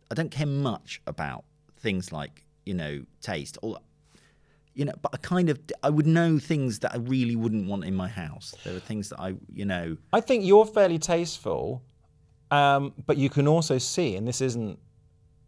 I 0.10 0.16
don't 0.16 0.32
care 0.32 0.48
much 0.48 1.02
about 1.06 1.44
things 1.78 2.12
like 2.12 2.46
you 2.66 2.74
know 2.74 3.04
taste 3.22 3.58
or 3.62 3.78
you 4.78 4.86
know. 4.86 4.94
But 5.02 5.12
I 5.14 5.18
kind 5.18 5.50
of. 5.50 5.60
I 5.84 5.90
would 5.90 6.08
know 6.08 6.40
things 6.40 6.80
that 6.80 6.92
I 6.94 6.98
really 6.98 7.36
wouldn't 7.36 7.68
want 7.68 7.84
in 7.84 7.96
my 7.96 8.08
house. 8.08 8.56
There 8.64 8.76
are 8.76 8.80
things 8.92 9.10
that 9.10 9.20
I 9.20 9.30
you 9.54 9.66
know. 9.66 9.98
I 10.14 10.22
think 10.22 10.46
you're 10.46 10.66
fairly 10.66 11.00
tasteful, 11.00 11.84
um, 12.52 12.94
but 13.06 13.18
you 13.18 13.30
can 13.30 13.48
also 13.48 13.78
see, 13.78 14.16
and 14.16 14.28
this 14.28 14.40
isn't, 14.42 14.80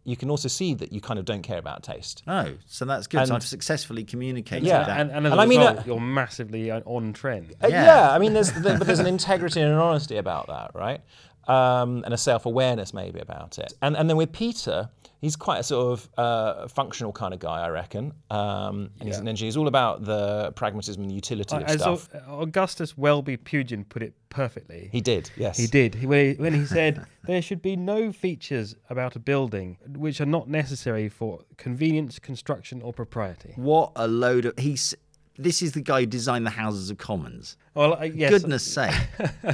you 0.04 0.16
can 0.16 0.30
also 0.30 0.48
see 0.48 0.74
that 0.74 0.92
you 0.92 1.00
kind 1.00 1.18
of 1.18 1.24
don't 1.24 1.42
care 1.42 1.58
about 1.58 1.82
taste. 1.82 2.22
Oh, 2.26 2.52
so 2.66 2.84
that's 2.84 3.06
good. 3.06 3.26
so 3.26 3.34
I've 3.34 3.42
successfully 3.44 4.04
communicated 4.04 4.66
Yeah, 4.66 4.84
that. 4.84 5.00
And, 5.00 5.10
and 5.10 5.26
as 5.26 5.32
And 5.32 5.40
a 5.40 5.42
I 5.42 5.46
mean, 5.46 5.60
result, 5.60 5.78
uh, 5.78 5.82
you're 5.86 6.00
massively 6.00 6.70
on- 6.70 6.82
on 6.84 7.12
trend. 7.12 7.54
Uh, 7.62 7.68
Yeah. 7.68 7.84
yeah. 7.84 8.10
I 8.14 8.18
mean, 8.18 8.32
there's 8.34 8.52
there, 8.52 8.76
but 8.78 8.86
there's 8.86 8.98
an 8.98 9.06
integrity 9.06 9.60
and 9.60 9.70
an 9.72 9.78
honesty 9.78 10.16
about 10.16 10.46
that, 10.48 10.72
right? 10.74 11.00
Um, 11.48 12.02
and 12.04 12.12
a 12.14 12.18
self-awareness 12.18 12.92
maybe 12.94 13.18
about 13.20 13.58
it. 13.58 13.72
And 13.82 13.96
and 13.96 14.08
then 14.08 14.16
with 14.16 14.32
Peter, 14.32 14.90
he's 15.20 15.36
quite 15.36 15.58
a 15.58 15.62
sort 15.62 15.92
of 15.92 16.08
uh, 16.18 16.68
functional 16.68 17.12
kind 17.12 17.34
of 17.34 17.40
guy, 17.40 17.60
I 17.60 17.68
reckon. 17.68 18.12
Um, 18.30 18.90
and 18.98 19.08
he's 19.08 19.18
an 19.18 19.28
engineer. 19.28 19.48
He's 19.48 19.56
all 19.56 19.68
about 19.68 20.04
the 20.04 20.52
pragmatism 20.56 21.02
and 21.02 21.10
the 21.10 21.14
utility 21.14 21.56
of 21.56 21.62
As 21.64 21.80
stuff. 21.80 22.08
Au- 22.26 22.42
Augustus 22.42 22.96
Welby 22.96 23.36
Pugin 23.36 23.88
put 23.88 24.02
it 24.02 24.14
perfectly. 24.30 24.88
he 24.92 25.00
did, 25.00 25.30
yes. 25.36 25.56
He 25.58 25.66
did. 25.66 25.94
He, 25.94 26.06
when, 26.06 26.34
he, 26.34 26.40
when 26.40 26.54
he 26.54 26.64
said 26.64 27.04
there 27.24 27.42
should 27.42 27.62
be 27.62 27.76
no 27.76 28.12
features 28.12 28.74
about 28.88 29.16
a 29.16 29.18
building 29.18 29.76
which 29.96 30.20
are 30.20 30.26
not 30.26 30.48
necessary 30.48 31.08
for 31.08 31.40
convenience, 31.56 32.18
construction, 32.18 32.80
or 32.82 32.92
propriety. 32.92 33.52
what 33.56 33.92
a 33.96 34.06
load 34.08 34.44
of 34.46 34.58
he's. 34.58 34.94
This 35.38 35.62
is 35.62 35.72
the 35.72 35.80
guy 35.80 36.00
who 36.00 36.06
designed 36.06 36.44
the 36.44 36.50
Houses 36.50 36.90
of 36.90 36.98
Commons. 36.98 37.56
Well, 37.74 37.94
uh, 37.94 38.02
yes, 38.04 38.30
Goodness 38.30 38.62
sake, 38.62 38.94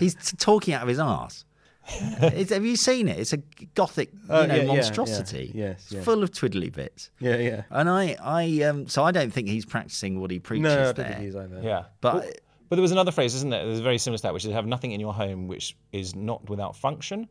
he's 0.00 0.14
t- 0.16 0.36
talking 0.36 0.74
out 0.74 0.82
of 0.82 0.88
his 0.88 0.98
arse. 0.98 1.44
It's, 2.20 2.50
have 2.52 2.64
you 2.64 2.76
seen 2.76 3.08
it? 3.08 3.18
It's 3.18 3.32
a 3.32 3.38
gothic, 3.74 4.12
you 4.12 4.18
Oh, 4.30 4.44
know, 4.46 4.54
yeah, 4.54 4.62
yeah, 4.62 4.66
monstrosity. 4.66 5.52
yeah. 5.54 5.64
Yes, 5.68 5.82
it's 5.84 5.92
yeah. 5.92 6.02
full 6.02 6.22
of 6.22 6.30
twiddly 6.32 6.72
bits. 6.72 7.10
Yeah, 7.20 7.36
yeah. 7.36 7.62
And 7.70 7.88
I, 7.88 8.16
I, 8.20 8.62
um, 8.64 8.88
so 8.88 9.04
I 9.04 9.10
don't 9.12 9.32
think 9.32 9.48
he's 9.48 9.64
practicing 9.64 10.20
what 10.20 10.30
he 10.30 10.38
preaches 10.40 10.64
No, 10.64 10.72
I 10.80 10.82
don't 10.84 10.96
there. 10.96 11.08
think 11.12 11.20
he's 11.20 11.36
either. 11.36 11.60
Yeah. 11.62 11.84
But 12.00 12.40
But 12.68 12.76
there 12.76 12.82
was 12.82 12.92
another 12.92 13.12
phrase, 13.12 13.34
isn't 13.36 13.50
there? 13.50 13.64
There's 13.64 13.78
a 13.78 13.82
very 13.84 13.98
similar 13.98 14.18
to 14.18 14.22
that, 14.24 14.34
which 14.34 14.44
is 14.44 14.52
have 14.52 14.66
nothing 14.66 14.90
in 14.92 15.00
your 15.00 15.14
home 15.14 15.46
which 15.46 15.76
is 15.92 16.14
not 16.16 16.48
without 16.50 16.74
function, 16.76 17.28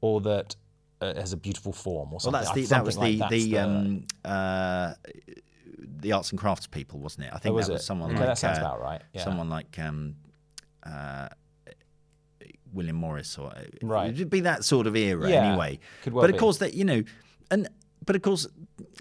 or 0.00 0.20
that 0.20 0.54
uh, 1.00 1.14
has 1.14 1.32
a 1.32 1.36
beautiful 1.36 1.72
form, 1.72 2.08
or 2.08 2.12
well, 2.12 2.20
something. 2.20 2.40
that's 2.40 2.50
I- 2.50 2.54
the 2.54 2.66
that 2.66 2.84
was 2.84 2.94
something 2.94 3.12
the 3.14 3.18
like 3.18 3.30
that's 3.30 3.44
the 3.44 3.58
um, 3.58 4.04
uh, 4.24 4.94
the 6.00 6.12
arts 6.12 6.30
and 6.30 6.38
crafts 6.38 6.66
people, 6.66 7.00
wasn't 7.00 7.26
it? 7.26 7.32
I 7.32 7.38
think 7.38 7.52
Oh, 7.52 7.56
was 7.56 7.66
that 7.66 7.72
was 7.74 7.82
it? 7.82 7.84
someone 7.84 8.10
Okay, 8.10 8.20
like 8.20 8.28
that 8.28 8.38
sounds 8.38 8.58
uh, 8.58 8.62
about 8.62 8.80
right. 8.80 9.02
Yeah. 9.12 9.24
someone 9.24 9.48
like 9.50 9.76
um, 9.78 10.14
uh, 10.84 11.28
William 12.76 12.96
Morris 12.96 13.36
or 13.38 13.48
uh, 13.48 13.62
Right. 13.82 14.12
it'd 14.12 14.30
be 14.30 14.40
that 14.40 14.64
sort 14.64 14.86
of 14.86 14.94
era 14.94 15.28
Yeah, 15.28 15.48
anyway. 15.48 15.80
could 16.02 16.12
well 16.12 16.22
but 16.22 16.30
of 16.30 16.36
be. 16.36 16.40
course, 16.40 16.58
that 16.58 16.74
you 16.74 16.84
know, 16.84 17.02
and 17.50 17.68
but 18.04 18.14
of 18.14 18.22
course, 18.22 18.46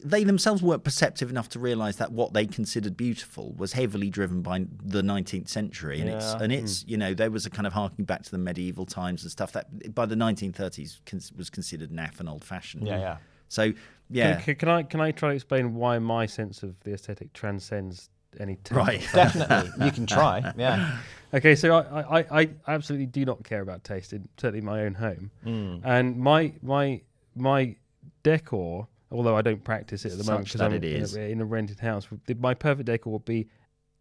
they 0.03 0.23
themselves 0.23 0.63
weren't 0.63 0.83
perceptive 0.83 1.29
enough 1.29 1.49
to 1.49 1.59
realise 1.59 1.97
that 1.97 2.11
what 2.11 2.33
they 2.33 2.45
considered 2.45 2.97
beautiful 2.97 3.53
was 3.53 3.73
heavily 3.73 4.09
driven 4.09 4.41
by 4.41 4.65
the 4.83 5.03
19th 5.03 5.47
century, 5.47 5.99
and 5.99 6.09
it's 6.09 6.33
and 6.33 6.51
it's 6.51 6.81
hmm. 6.81 6.89
you 6.89 6.97
know 6.97 7.13
there 7.13 7.29
was 7.29 7.45
a 7.45 7.49
kind 7.49 7.67
of 7.67 7.73
harking 7.73 8.05
back 8.05 8.23
to 8.23 8.31
the 8.31 8.37
medieval 8.37 8.85
times 8.85 9.23
and 9.23 9.31
stuff 9.31 9.51
that 9.51 9.93
by 9.93 10.05
the 10.05 10.15
1930s 10.15 10.99
was 11.37 11.49
considered 11.49 11.91
naff 11.91 12.19
and 12.19 12.27
old-fashioned. 12.27 12.87
Yeah, 12.87 12.99
yeah. 12.99 13.17
So 13.47 13.73
yeah, 14.09 14.41
Can, 14.41 14.55
can 14.55 14.69
I 14.69 14.83
can 14.83 15.01
I 15.01 15.11
try 15.11 15.29
to 15.29 15.35
explain 15.35 15.75
why 15.75 15.99
my 15.99 16.25
sense 16.25 16.63
of 16.63 16.79
the 16.81 16.93
aesthetic 16.93 17.33
transcends 17.33 18.09
any 18.39 18.55
taste? 18.63 18.71
right. 18.71 19.07
Definitely, 19.13 19.85
you 19.85 19.91
can 19.91 20.05
try. 20.05 20.53
Yeah. 20.57 20.97
Okay, 21.33 21.55
so 21.55 21.75
I, 21.75 22.19
I, 22.19 22.41
I 22.41 22.49
absolutely 22.67 23.07
do 23.07 23.25
not 23.25 23.43
care 23.43 23.61
about 23.61 23.83
taste 23.83 24.13
in 24.13 24.29
certainly 24.37 24.61
my 24.61 24.81
own 24.81 24.93
home, 24.93 25.31
Hmm. 25.43 25.77
and 25.83 26.17
my 26.17 26.53
my 26.61 27.01
my 27.35 27.75
decor, 28.23 28.87
although 29.11 29.35
I 29.35 29.41
don't 29.41 29.63
practice 29.63 30.05
it 30.05 30.13
at 30.13 30.17
the 30.17 30.23
moment 30.23 30.45
because 30.45 30.61
I'm 30.61 30.73
it 30.73 30.83
in 30.85 31.03
a, 31.03 31.31
in 31.31 31.41
a 31.41 31.45
rented 31.45 31.79
house, 31.79 32.07
my 32.39 32.53
perfect 32.53 32.85
decor 32.85 33.11
would 33.13 33.25
be 33.25 33.47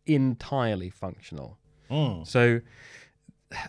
entirely 0.07 0.91
functional. 0.91 1.59
Mm. 1.91 2.27
So 2.27 2.61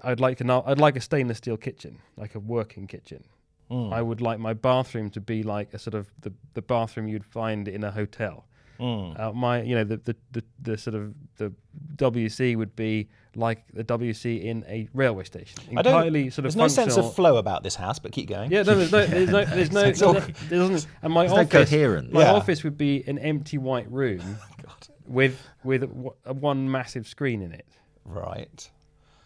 I'd 0.03 0.19
like 0.19 0.41
an 0.41 0.49
I'd 0.49 0.79
like 0.79 0.95
a 0.95 1.01
stainless 1.01 1.37
steel 1.39 1.57
kitchen, 1.57 1.99
like 2.17 2.35
a 2.35 2.39
working 2.39 2.87
kitchen. 2.87 3.23
Mm. 3.71 3.93
I 3.93 4.01
would 4.01 4.21
like 4.21 4.39
my 4.39 4.53
bathroom 4.53 5.09
to 5.11 5.21
be 5.21 5.41
like 5.41 5.73
a 5.73 5.79
sort 5.79 5.95
of 5.95 6.11
the, 6.19 6.31
the 6.53 6.61
bathroom 6.61 7.07
you'd 7.07 7.25
find 7.25 7.67
in 7.67 7.83
a 7.83 7.89
hotel. 7.91 8.45
Mm. 8.79 9.19
Uh, 9.19 9.31
my, 9.33 9.61
you 9.61 9.75
know, 9.75 9.83
the, 9.83 9.97
the, 9.97 10.15
the, 10.31 10.43
the 10.61 10.77
sort 10.77 10.95
of 10.95 11.13
the 11.37 11.51
WC 11.95 12.55
would 12.57 12.75
be 12.75 13.09
like 13.35 13.65
the 13.73 13.83
WC 13.83 14.43
in 14.43 14.63
a 14.67 14.87
railway 14.93 15.23
station, 15.23 15.59
I 15.77 15.81
don't- 15.81 15.93
entirely 15.93 16.29
sort 16.29 16.39
of 16.45 16.53
There's 16.53 16.55
no 16.55 16.67
sense 16.67 16.95
of 16.97 17.13
flow 17.15 17.37
about 17.37 17.63
this 17.63 17.75
house, 17.75 17.99
but 17.99 18.11
keep 18.11 18.29
going. 18.29 18.51
yeah, 18.51 18.63
no, 18.63 18.75
there's 18.75 18.91
no, 18.91 19.05
there's 19.05 19.29
no, 19.29 19.45
there's 19.45 19.71
no, 19.71 19.81
there's 19.81 20.01
no- 20.01 20.13
there 20.49 20.59
doesn't, 20.59 20.87
and 21.01 21.13
my 21.13 21.23
There's 21.27 21.33
no 21.35 21.41
office, 21.41 21.69
coherence. 21.69 22.13
my 22.13 22.21
Yeah. 22.21 22.33
office 22.33 22.63
would 22.63 22.77
be 22.77 23.03
an 23.07 23.17
empty 23.19 23.57
white 23.57 23.91
room 23.91 24.37
with 25.07 25.39
with 25.63 25.81
w- 25.81 26.13
a 26.25 26.33
one 26.33 26.69
massive 26.71 27.07
screen 27.07 27.41
in 27.41 27.51
it, 27.51 27.65
Right. 28.05 28.69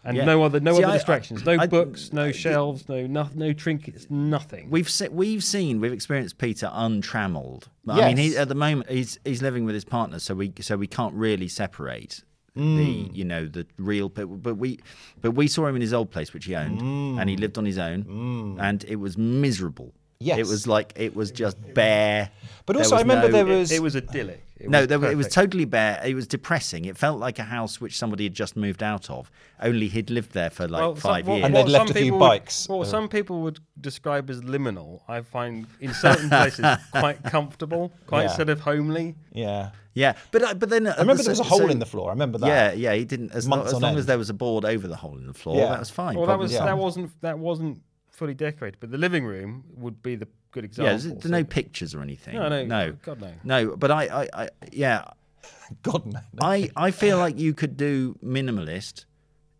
And 0.04 0.16
Yeah. 0.16 0.24
no 0.24 0.42
other 0.42 0.60
no 0.60 0.74
See, 0.76 0.82
other 0.82 0.92
I- 0.92 0.96
distractions, 0.96 1.44
no 1.44 1.56
I- 1.58 1.66
books, 1.66 2.12
no 2.12 2.24
I- 2.26 2.32
shelves, 2.32 2.88
no 2.88 3.06
no, 3.06 3.28
no 3.34 3.52
trinkets, 3.52 4.06
nothing. 4.10 4.70
We've 4.70 4.88
se- 4.88 5.08
we've 5.10 5.44
seen 5.44 5.80
we've 5.80 5.92
experienced 5.92 6.38
Peter 6.38 6.70
untrammeled. 6.72 7.68
I 7.88 8.08
mean, 8.08 8.16
he, 8.16 8.36
at 8.36 8.48
the 8.48 8.54
moment 8.54 8.90
he's 8.90 9.18
he's 9.24 9.42
living 9.42 9.64
with 9.64 9.74
his 9.74 9.84
partner, 9.84 10.18
so 10.18 10.34
we 10.34 10.52
so 10.60 10.76
we 10.76 10.86
can't 10.86 11.14
really 11.14 11.48
separate 11.48 12.22
Mm. 12.56 12.76
the 13.10 13.18
you 13.18 13.24
know 13.24 13.46
the 13.46 13.66
real. 13.78 14.08
But, 14.08 14.26
but 14.42 14.56
we 14.56 14.78
but 15.20 15.32
we 15.32 15.46
saw 15.46 15.66
him 15.66 15.76
in 15.76 15.82
his 15.82 15.92
old 15.92 16.10
place, 16.10 16.32
which 16.34 16.46
he 16.46 16.54
owned, 16.56 16.80
and 17.20 17.28
he 17.30 17.36
lived 17.36 17.56
on 17.58 17.64
his 17.64 17.78
own, 17.78 18.56
and 18.60 18.84
it 18.88 18.96
was 18.96 19.16
miserable. 19.18 19.92
Yes. 20.22 20.38
it 20.38 20.46
was 20.46 20.66
like 20.66 20.92
it 20.96 21.16
was 21.16 21.30
just 21.30 21.56
bare. 21.74 22.30
But 22.66 22.76
also, 22.76 22.96
I 22.96 23.00
remember 23.00 23.28
no- 23.28 23.32
there 23.32 23.46
was. 23.46 23.72
it 23.72 23.82
was 23.82 23.96
idyllic. 23.96 24.44
It 24.58 24.68
no, 24.68 24.80
was 24.80 24.88
there, 24.88 25.02
it 25.10 25.16
was 25.16 25.28
totally 25.28 25.64
bare. 25.64 25.98
It 26.04 26.14
was 26.14 26.26
depressing. 26.26 26.84
It 26.84 26.98
felt 26.98 27.18
like 27.18 27.38
a 27.38 27.42
house 27.44 27.80
which 27.80 27.96
somebody 27.96 28.24
had 28.24 28.34
just 28.34 28.54
moved 28.54 28.82
out 28.82 29.08
of. 29.08 29.30
Only 29.62 29.88
he'd 29.88 30.10
lived 30.10 30.32
there 30.32 30.50
for 30.50 30.68
like 30.68 30.82
Well, 30.82 30.94
five 30.94 31.26
what- 31.26 31.36
years. 31.36 31.46
And 31.46 31.56
they'd 31.56 31.66
left 31.66 31.88
a 31.90 31.94
few 31.94 32.02
people 32.02 32.18
would- 32.18 32.28
bikes. 32.28 32.68
Well, 32.68 32.82
Uh, 32.82 32.84
some 32.84 33.08
people 33.08 33.40
would 33.40 33.60
describe 33.80 34.28
as 34.28 34.42
liminal. 34.42 35.00
I 35.08 35.22
find 35.22 35.66
in 35.80 35.94
certain 35.94 36.28
places 36.28 36.66
quite 36.92 37.22
comfortable, 37.24 37.90
quite 38.06 38.24
Yeah. 38.24 38.36
sort 38.36 38.50
of 38.50 38.60
homely. 38.60 39.14
yeah. 39.32 39.70
yeah, 39.94 40.12
but 40.30 40.44
I- 40.44 40.52
but 40.52 40.68
then 40.68 40.86
I 40.86 40.96
remember 40.98 41.22
there 41.22 41.30
was 41.32 41.40
a 41.40 41.44
hole 41.44 41.70
in 41.70 41.78
the 41.78 41.86
floor. 41.86 42.10
I 42.10 42.12
remember 42.12 42.36
that. 42.40 42.46
Yeah, 42.46 42.72
yeah, 42.72 42.94
he 42.94 43.06
didn't. 43.06 43.32
As, 43.32 43.48
long, 43.48 43.64
as, 43.66 43.72
long 43.72 43.84
end. 43.92 43.98
as 43.98 44.04
there 44.04 44.18
was 44.18 44.28
a 44.28 44.34
board 44.34 44.66
over 44.66 44.86
the 44.86 44.96
hole 44.96 45.16
in 45.16 45.26
the 45.26 45.32
floor, 45.34 45.56
Yeah. 45.56 45.70
that 45.70 45.78
was 45.78 45.88
fine. 45.90 46.16
Well, 46.18 46.26
that 46.26 46.38
was 46.38 46.52
yeah. 46.52 46.66
that 46.66 46.76
wasn't 46.76 47.18
that 47.22 47.38
wasn't 47.38 47.80
fully 48.20 48.34
decorated, 48.34 48.78
but 48.80 48.90
the 48.90 48.98
living 48.98 49.24
room 49.24 49.64
would 49.76 50.02
be 50.02 50.14
the 50.14 50.28
good 50.50 50.64
yeah. 50.64 50.66
example. 50.66 50.90
There's, 50.90 51.04
there's 51.04 51.22
so- 51.22 51.28
no 51.30 51.42
pictures 51.42 51.94
or 51.94 52.02
anything. 52.02 52.34
no, 52.34 52.50
no, 52.50 52.66
no, 52.66 52.92
God 53.02 53.18
no. 53.20 53.32
no. 53.42 53.76
But 53.76 53.90
I, 53.90 54.04
I, 54.04 54.28
I 54.44 54.48
yeah, 54.70 55.04
God, 55.82 56.04
no. 56.04 56.20
I, 56.38 56.68
I 56.76 56.90
feel 56.90 57.16
like 57.16 57.38
you 57.38 57.54
could 57.54 57.78
do 57.78 58.18
minimalist 58.22 59.06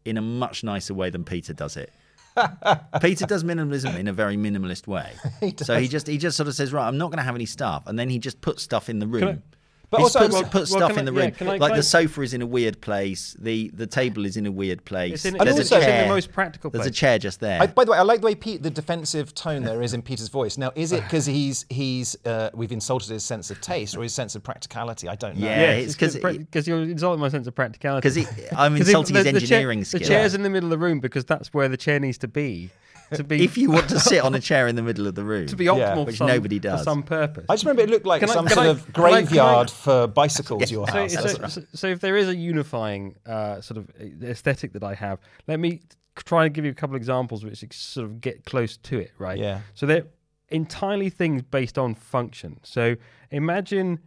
in 0.04 0.18
a 0.18 0.20
much 0.22 0.62
nicer 0.62 0.92
way 0.92 1.08
than 1.08 1.24
Peter 1.24 1.54
does 1.54 1.78
it. 1.78 1.90
Peter 3.00 3.24
does 3.26 3.44
minimalism 3.44 3.96
in 3.98 4.08
a 4.08 4.12
very 4.12 4.36
minimalist 4.36 4.86
way. 4.86 5.10
So 5.56 5.80
he 5.80 5.88
just 5.88 6.06
he 6.06 6.18
just 6.18 6.36
sort 6.36 6.48
of 6.48 6.54
says, 6.54 6.70
right, 6.70 6.86
I'm 6.86 6.98
not 6.98 7.06
going 7.06 7.18
to 7.18 7.24
have 7.24 7.34
any 7.34 7.46
stuff, 7.46 7.84
and 7.86 7.98
then 7.98 8.10
he 8.10 8.18
just 8.18 8.42
puts 8.42 8.62
stuff 8.62 8.90
in 8.90 8.98
the 8.98 9.06
room. 9.06 9.42
But 9.90 10.02
He's 10.02 10.14
also, 10.14 10.20
put, 10.20 10.32
well- 10.32 10.42
put 10.44 10.52
well, 10.54 10.66
stuff 10.66 10.96
in 10.98 11.04
the 11.04 11.12
yeah, 11.12 11.20
room. 11.22 11.30
can 11.32 11.48
I- 11.48 11.56
like 11.56 11.70
can 11.70 11.70
the 11.72 11.76
I- 11.78 11.80
sofa 11.80 12.22
is 12.22 12.32
in 12.32 12.42
a 12.42 12.46
weird 12.46 12.80
place. 12.80 13.34
The 13.40 13.70
the 13.74 13.88
table 13.88 14.24
is 14.24 14.36
in 14.36 14.46
a 14.46 14.52
weird 14.52 14.84
place. 14.84 15.14
It's 15.14 15.24
in, 15.24 15.34
And 15.36 15.48
it's 15.48 15.56
There's 15.56 15.70
in- 15.72 15.74
a 15.74 15.76
also- 15.76 15.76
it's 15.78 15.86
in 15.86 15.90
chair. 15.92 16.02
the 16.04 16.08
most 16.14 16.32
practical 16.32 16.70
There's 16.70 16.86
a 16.86 16.90
chair 16.92 17.18
just 17.18 17.40
there. 17.40 17.60
I, 17.60 17.66
by 17.66 17.84
the 17.84 17.90
way, 17.90 17.98
I 17.98 18.02
like 18.02 18.20
the 18.20 18.26
way 18.26 18.36
Pete, 18.36 18.62
the 18.62 18.70
defensive 18.70 19.34
tone 19.34 19.64
there 19.64 19.82
is 19.82 19.92
in 19.92 20.02
Peter's 20.02 20.28
voice. 20.28 20.56
Now, 20.56 20.70
is 20.76 20.92
it 20.92 21.02
because 21.02 21.26
he's 21.26 21.66
he's 21.70 22.16
uh, 22.24 22.50
we've 22.54 22.70
insulted 22.70 23.10
his 23.10 23.24
sense 23.24 23.50
of 23.50 23.60
taste 23.60 23.96
or 23.96 24.02
his 24.04 24.14
sense 24.14 24.36
of 24.36 24.44
practicality? 24.44 25.08
I 25.08 25.16
don't 25.16 25.36
know. 25.36 25.46
Yeah, 25.46 25.60
Yeah, 25.60 25.70
it's 25.72 25.96
'cause 25.96 26.14
it- 26.14 26.22
because 26.22 26.68
you're 26.68 26.82
insulting 26.82 27.20
my 27.20 27.28
sense 27.28 27.48
of 27.48 27.54
practicality. 27.56 28.00
Because 28.10 28.52
I'm 28.56 28.72
'Cause 28.76 28.82
if 28.82 28.88
insulting 28.88 29.16
his 29.16 29.24
the- 29.24 29.32
the 29.32 29.40
chair- 29.40 29.58
engineering 29.70 29.80
The 29.90 29.98
chair's 30.00 30.34
in 30.34 30.42
the 30.44 30.50
middle 30.50 30.72
of 30.72 30.78
the 30.78 30.84
room 30.86 31.00
because 31.00 31.24
that's 31.24 31.52
where 31.52 31.68
the 31.68 31.76
chair 31.76 31.98
needs 31.98 32.18
to 32.18 32.28
be. 32.28 32.70
To 33.14 33.24
be 33.24 33.42
if 33.44 33.58
you 33.58 33.70
want 33.70 33.88
to 33.88 33.98
sit 33.98 34.22
on 34.22 34.34
a 34.34 34.40
chair 34.48 34.68
in 34.68 34.76
the 34.76 34.82
middle 34.82 35.06
of 35.06 35.14
the 35.14 35.24
room, 35.24 35.46
to 35.48 35.56
be 35.56 35.64
optimal 35.66 35.94
for 35.94 36.04
which 36.06 36.16
some, 36.18 36.28
nobody 36.28 36.58
for 36.60 36.78
some 36.78 37.02
purpose. 37.02 37.46
I 37.48 37.54
just 37.54 37.64
remember 37.64 37.82
it 37.82 37.90
looked 37.90 38.06
like 38.06 38.20
Can 38.20 38.28
some 38.28 38.46
can 38.46 38.54
sort 38.54 38.66
I- 38.66 38.70
of 38.70 38.92
can 38.92 39.04
I- 39.04 39.06
I- 39.08 39.10
graveyard 39.22 39.70
for 39.70 40.06
bicycles. 40.06 40.70
Your 40.70 40.86
so, 40.86 40.92
house. 40.92 41.12
so, 41.14 41.22
That's- 41.22 41.54
so, 41.54 41.62
so 41.74 41.86
if 41.88 42.00
there 42.00 42.16
is 42.16 42.28
a 42.28 42.36
unifying 42.36 43.16
uh, 43.26 43.60
sort 43.60 43.78
of 43.78 43.90
aesthetic 44.22 44.72
that 44.74 44.84
I 44.84 44.94
have, 44.94 45.18
let 45.48 45.58
me 45.58 45.80
try 46.16 46.44
and 46.44 46.54
give 46.54 46.64
you 46.64 46.70
a 46.70 46.74
couple 46.74 46.94
of 46.94 47.00
examples 47.00 47.44
which 47.44 47.64
sort 47.72 48.04
of 48.04 48.20
get 48.20 48.44
close 48.44 48.76
to 48.76 48.98
it, 48.98 49.12
right? 49.18 49.38
Yeah. 49.38 49.60
So 49.74 49.86
they're 49.86 50.06
entirely 50.50 51.10
things 51.10 51.42
based 51.42 51.78
on 51.78 51.94
function. 51.94 52.58
So 52.62 52.96
imagine 53.30 54.00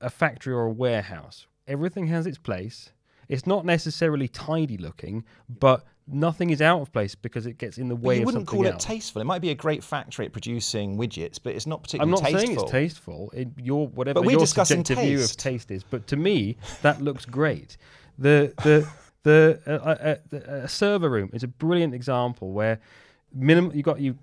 a 0.00 0.10
factory 0.10 0.52
or 0.52 0.62
a 0.66 0.70
warehouse. 0.70 1.46
Everything 1.66 2.06
has 2.08 2.26
its 2.26 2.38
place. 2.38 2.92
It's 3.28 3.46
not 3.46 3.64
necessarily 3.64 4.28
tidy 4.28 4.76
looking, 4.76 5.24
but 5.48 5.84
nothing 6.06 6.50
is 6.50 6.60
out 6.60 6.80
of 6.80 6.92
place 6.92 7.14
because 7.14 7.46
it 7.46 7.56
gets 7.58 7.78
in 7.78 7.88
the 7.88 7.94
But 7.94 8.04
way 8.04 8.18
you 8.20 8.26
wouldn't 8.26 8.46
call 8.46 8.66
else. 8.66 8.84
it 8.84 8.86
tasteful. 8.86 9.22
It 9.22 9.24
might 9.24 9.40
be 9.40 9.50
a 9.50 9.54
great 9.54 9.82
factory 9.82 10.26
at 10.26 10.32
producing 10.32 10.96
widgets, 10.98 11.38
but 11.42 11.54
it's 11.54 11.66
not 11.66 11.82
particularly. 11.82 12.08
I'm 12.12 12.22
not 12.22 12.30
tasteful. 12.30 12.46
saying 12.46 12.58
it's 12.60 12.70
tasteful. 12.70 13.30
It, 13.34 13.48
your 13.62 13.88
whatever 13.88 14.14
But 14.20 14.26
we're 14.26 14.32
your 14.32 14.40
discussing 14.40 14.78
subjective 14.84 15.04
view 15.04 15.16
of 15.16 15.22
taste. 15.22 15.38
taste 15.40 15.70
is, 15.70 15.82
but 15.84 16.06
to 16.08 16.16
me 16.16 16.56
that 16.82 17.00
looks 17.00 17.24
great. 17.24 17.76
The 18.18 18.52
the 18.62 18.88
the 19.22 19.60
uh, 19.66 19.70
uh, 19.70 19.74
uh, 20.10 20.14
the- 20.30 20.54
a 20.64 20.68
server 20.68 21.08
room 21.08 21.30
is 21.32 21.42
a 21.42 21.48
brilliant 21.48 21.94
example 21.94 22.50
where 22.52 22.78
minimum 23.32 23.74
you 23.74 23.82
got 23.82 23.98
you 23.98 24.16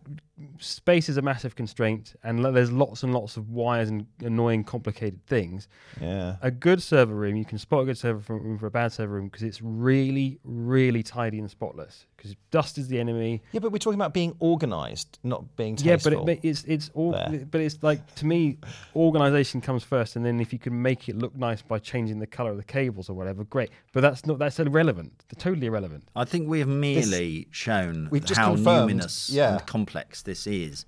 space 0.59 1.09
is 1.09 1.17
a 1.17 1.21
massive 1.21 1.55
constraint 1.55 2.15
and 2.23 2.41
lo- 2.43 2.51
there's 2.51 2.71
lots 2.71 3.03
and 3.03 3.13
lots 3.13 3.37
of 3.37 3.49
wires 3.49 3.89
and 3.89 4.05
annoying 4.21 4.63
complicated 4.63 5.25
things. 5.27 5.67
Yeah. 5.99 6.35
A 6.41 6.51
good 6.51 6.81
server 6.81 7.13
room, 7.13 7.35
you 7.35 7.45
can 7.45 7.57
spot 7.57 7.83
a 7.83 7.85
good 7.85 7.97
server 7.97 8.33
room 8.33 8.57
for 8.57 8.67
a 8.67 8.71
bad 8.71 8.91
server 8.93 9.13
room 9.13 9.25
because 9.25 9.43
it's 9.43 9.61
really, 9.61 10.39
really 10.43 11.03
tidy 11.03 11.39
and 11.39 11.49
spotless. 11.49 12.05
Because 12.15 12.35
dust 12.51 12.77
is 12.77 12.87
the 12.87 12.99
enemy. 12.99 13.41
Yeah, 13.51 13.61
but 13.61 13.71
we're 13.71 13.79
talking 13.79 13.99
about 13.99 14.13
being 14.13 14.35
organised, 14.41 15.17
not 15.23 15.55
being 15.55 15.75
Yeah, 15.81 15.97
but 16.03 16.13
it, 16.13 16.39
it's 16.43 16.63
it's 16.65 16.91
all, 16.93 17.13
There. 17.13 17.47
but 17.49 17.61
it's 17.61 17.81
like 17.81 18.13
to 18.15 18.27
me, 18.27 18.59
organization 18.95 19.59
comes 19.59 19.83
first, 19.83 20.15
and 20.15 20.23
then 20.23 20.39
if 20.39 20.53
you 20.53 20.59
can 20.59 20.79
make 20.81 21.09
it 21.09 21.17
look 21.17 21.35
nice 21.35 21.63
by 21.63 21.79
changing 21.79 22.19
the 22.19 22.27
color 22.27 22.51
of 22.51 22.57
the 22.57 22.63
cables 22.63 23.09
or 23.09 23.13
whatever, 23.13 23.43
great. 23.43 23.71
But 23.91 24.01
that's 24.01 24.25
not 24.27 24.37
that's 24.37 24.59
irrelevant. 24.59 25.25
totally 25.39 25.65
irrelevant. 25.65 26.03
I 26.15 26.25
think 26.25 26.47
we 26.47 26.59
have 26.59 26.67
merely 26.67 27.47
shown 27.49 28.07
We've 28.11 28.23
just 28.23 28.39
how 28.39 28.53
confirmed, 28.53 28.91
numinous 29.01 29.33
yeah. 29.33 29.53
and 29.57 29.65
complex 29.65 30.21
this 30.21 30.30
is, 30.47 30.85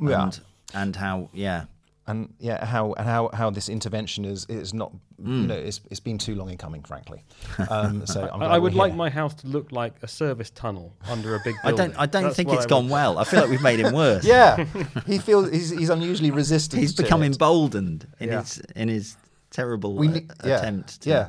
Yeah. 0.00 0.22
and 0.24 0.40
and 0.74 0.96
how 0.96 1.28
yeah. 1.32 1.64
and 2.08 2.32
yeah, 2.38 2.64
how 2.64 2.92
and 2.94 3.06
how 3.06 3.30
how 3.32 3.50
this 3.50 3.68
intervention 3.68 4.24
is 4.24 4.46
is 4.48 4.72
not 4.72 4.92
Hmm. 5.22 5.40
you 5.40 5.46
know 5.46 5.54
it's 5.54 5.80
it's 5.90 6.00
been 6.00 6.18
too 6.18 6.34
long 6.34 6.50
in 6.50 6.58
coming, 6.58 6.82
frankly. 6.82 7.24
Um, 7.70 8.04
so 8.14 8.28
I'm 8.32 8.42
I, 8.42 8.46
I 8.56 8.58
would 8.58 8.74
like 8.74 8.94
my 8.94 9.08
house 9.10 9.34
to 9.36 9.46
look 9.46 9.72
like 9.72 9.94
a 10.02 10.06
service 10.08 10.50
tunnel 10.50 10.92
under 11.08 11.34
a 11.34 11.40
big. 11.42 11.54
I 11.64 11.72
don't 11.72 11.94
I 11.98 12.04
don't 12.06 12.24
That's 12.24 12.36
think 12.36 12.48
what 12.50 12.56
it's 12.58 12.66
I 12.66 12.68
gone 12.68 12.88
want. 12.90 13.16
well. 13.16 13.18
I 13.18 13.24
feel 13.24 13.40
like 13.40 13.48
we've 13.50 13.62
made 13.62 13.80
him 13.80 13.94
worse. 14.04 14.24
Yeah, 14.26 14.66
he 15.06 15.18
feels 15.18 15.50
he's, 15.50 15.70
he's 15.70 15.88
unusually 15.90 16.30
resistant. 16.30 16.80
he's 16.82 16.94
to 16.96 17.02
become 17.02 17.22
it. 17.22 17.26
emboldened 17.32 18.06
in 18.20 18.28
Yeah. 18.28 18.40
his 18.42 18.58
in 18.76 18.88
his 18.88 19.16
terrible 19.50 19.94
We 19.94 20.08
uh, 20.08 20.20
yeah, 20.44 20.58
attempt 20.58 21.00
to 21.02 21.08
yeah. 21.10 21.28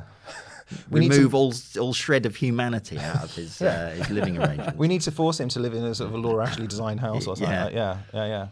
We 0.90 1.00
need 1.00 1.12
to- 1.12 1.16
remove 1.18 1.34
all 1.34 1.54
all 1.80 1.92
shred 1.94 2.26
of 2.26 2.36
humanity 2.36 2.98
out 2.98 3.24
of 3.24 3.34
his 3.34 3.60
uh, 3.62 3.94
his 3.96 4.10
living 4.10 4.38
arrangement. 4.38 4.76
We 4.76 4.88
need 4.88 5.00
to 5.02 5.10
force 5.10 5.40
him 5.40 5.48
to 5.50 5.60
live 5.60 5.74
in 5.74 5.84
a 5.84 5.94
sort 5.94 6.08
of 6.10 6.14
a 6.14 6.18
Laura 6.18 6.46
Ashley 6.46 6.66
designed 6.66 7.00
house 7.00 7.26
or 7.26 7.36
something. 7.36 7.48
Yeah. 7.54 7.64
Like. 7.64 7.74
Yeah, 7.74 7.98
yeah, 8.14 8.26
yeah. 8.26 8.46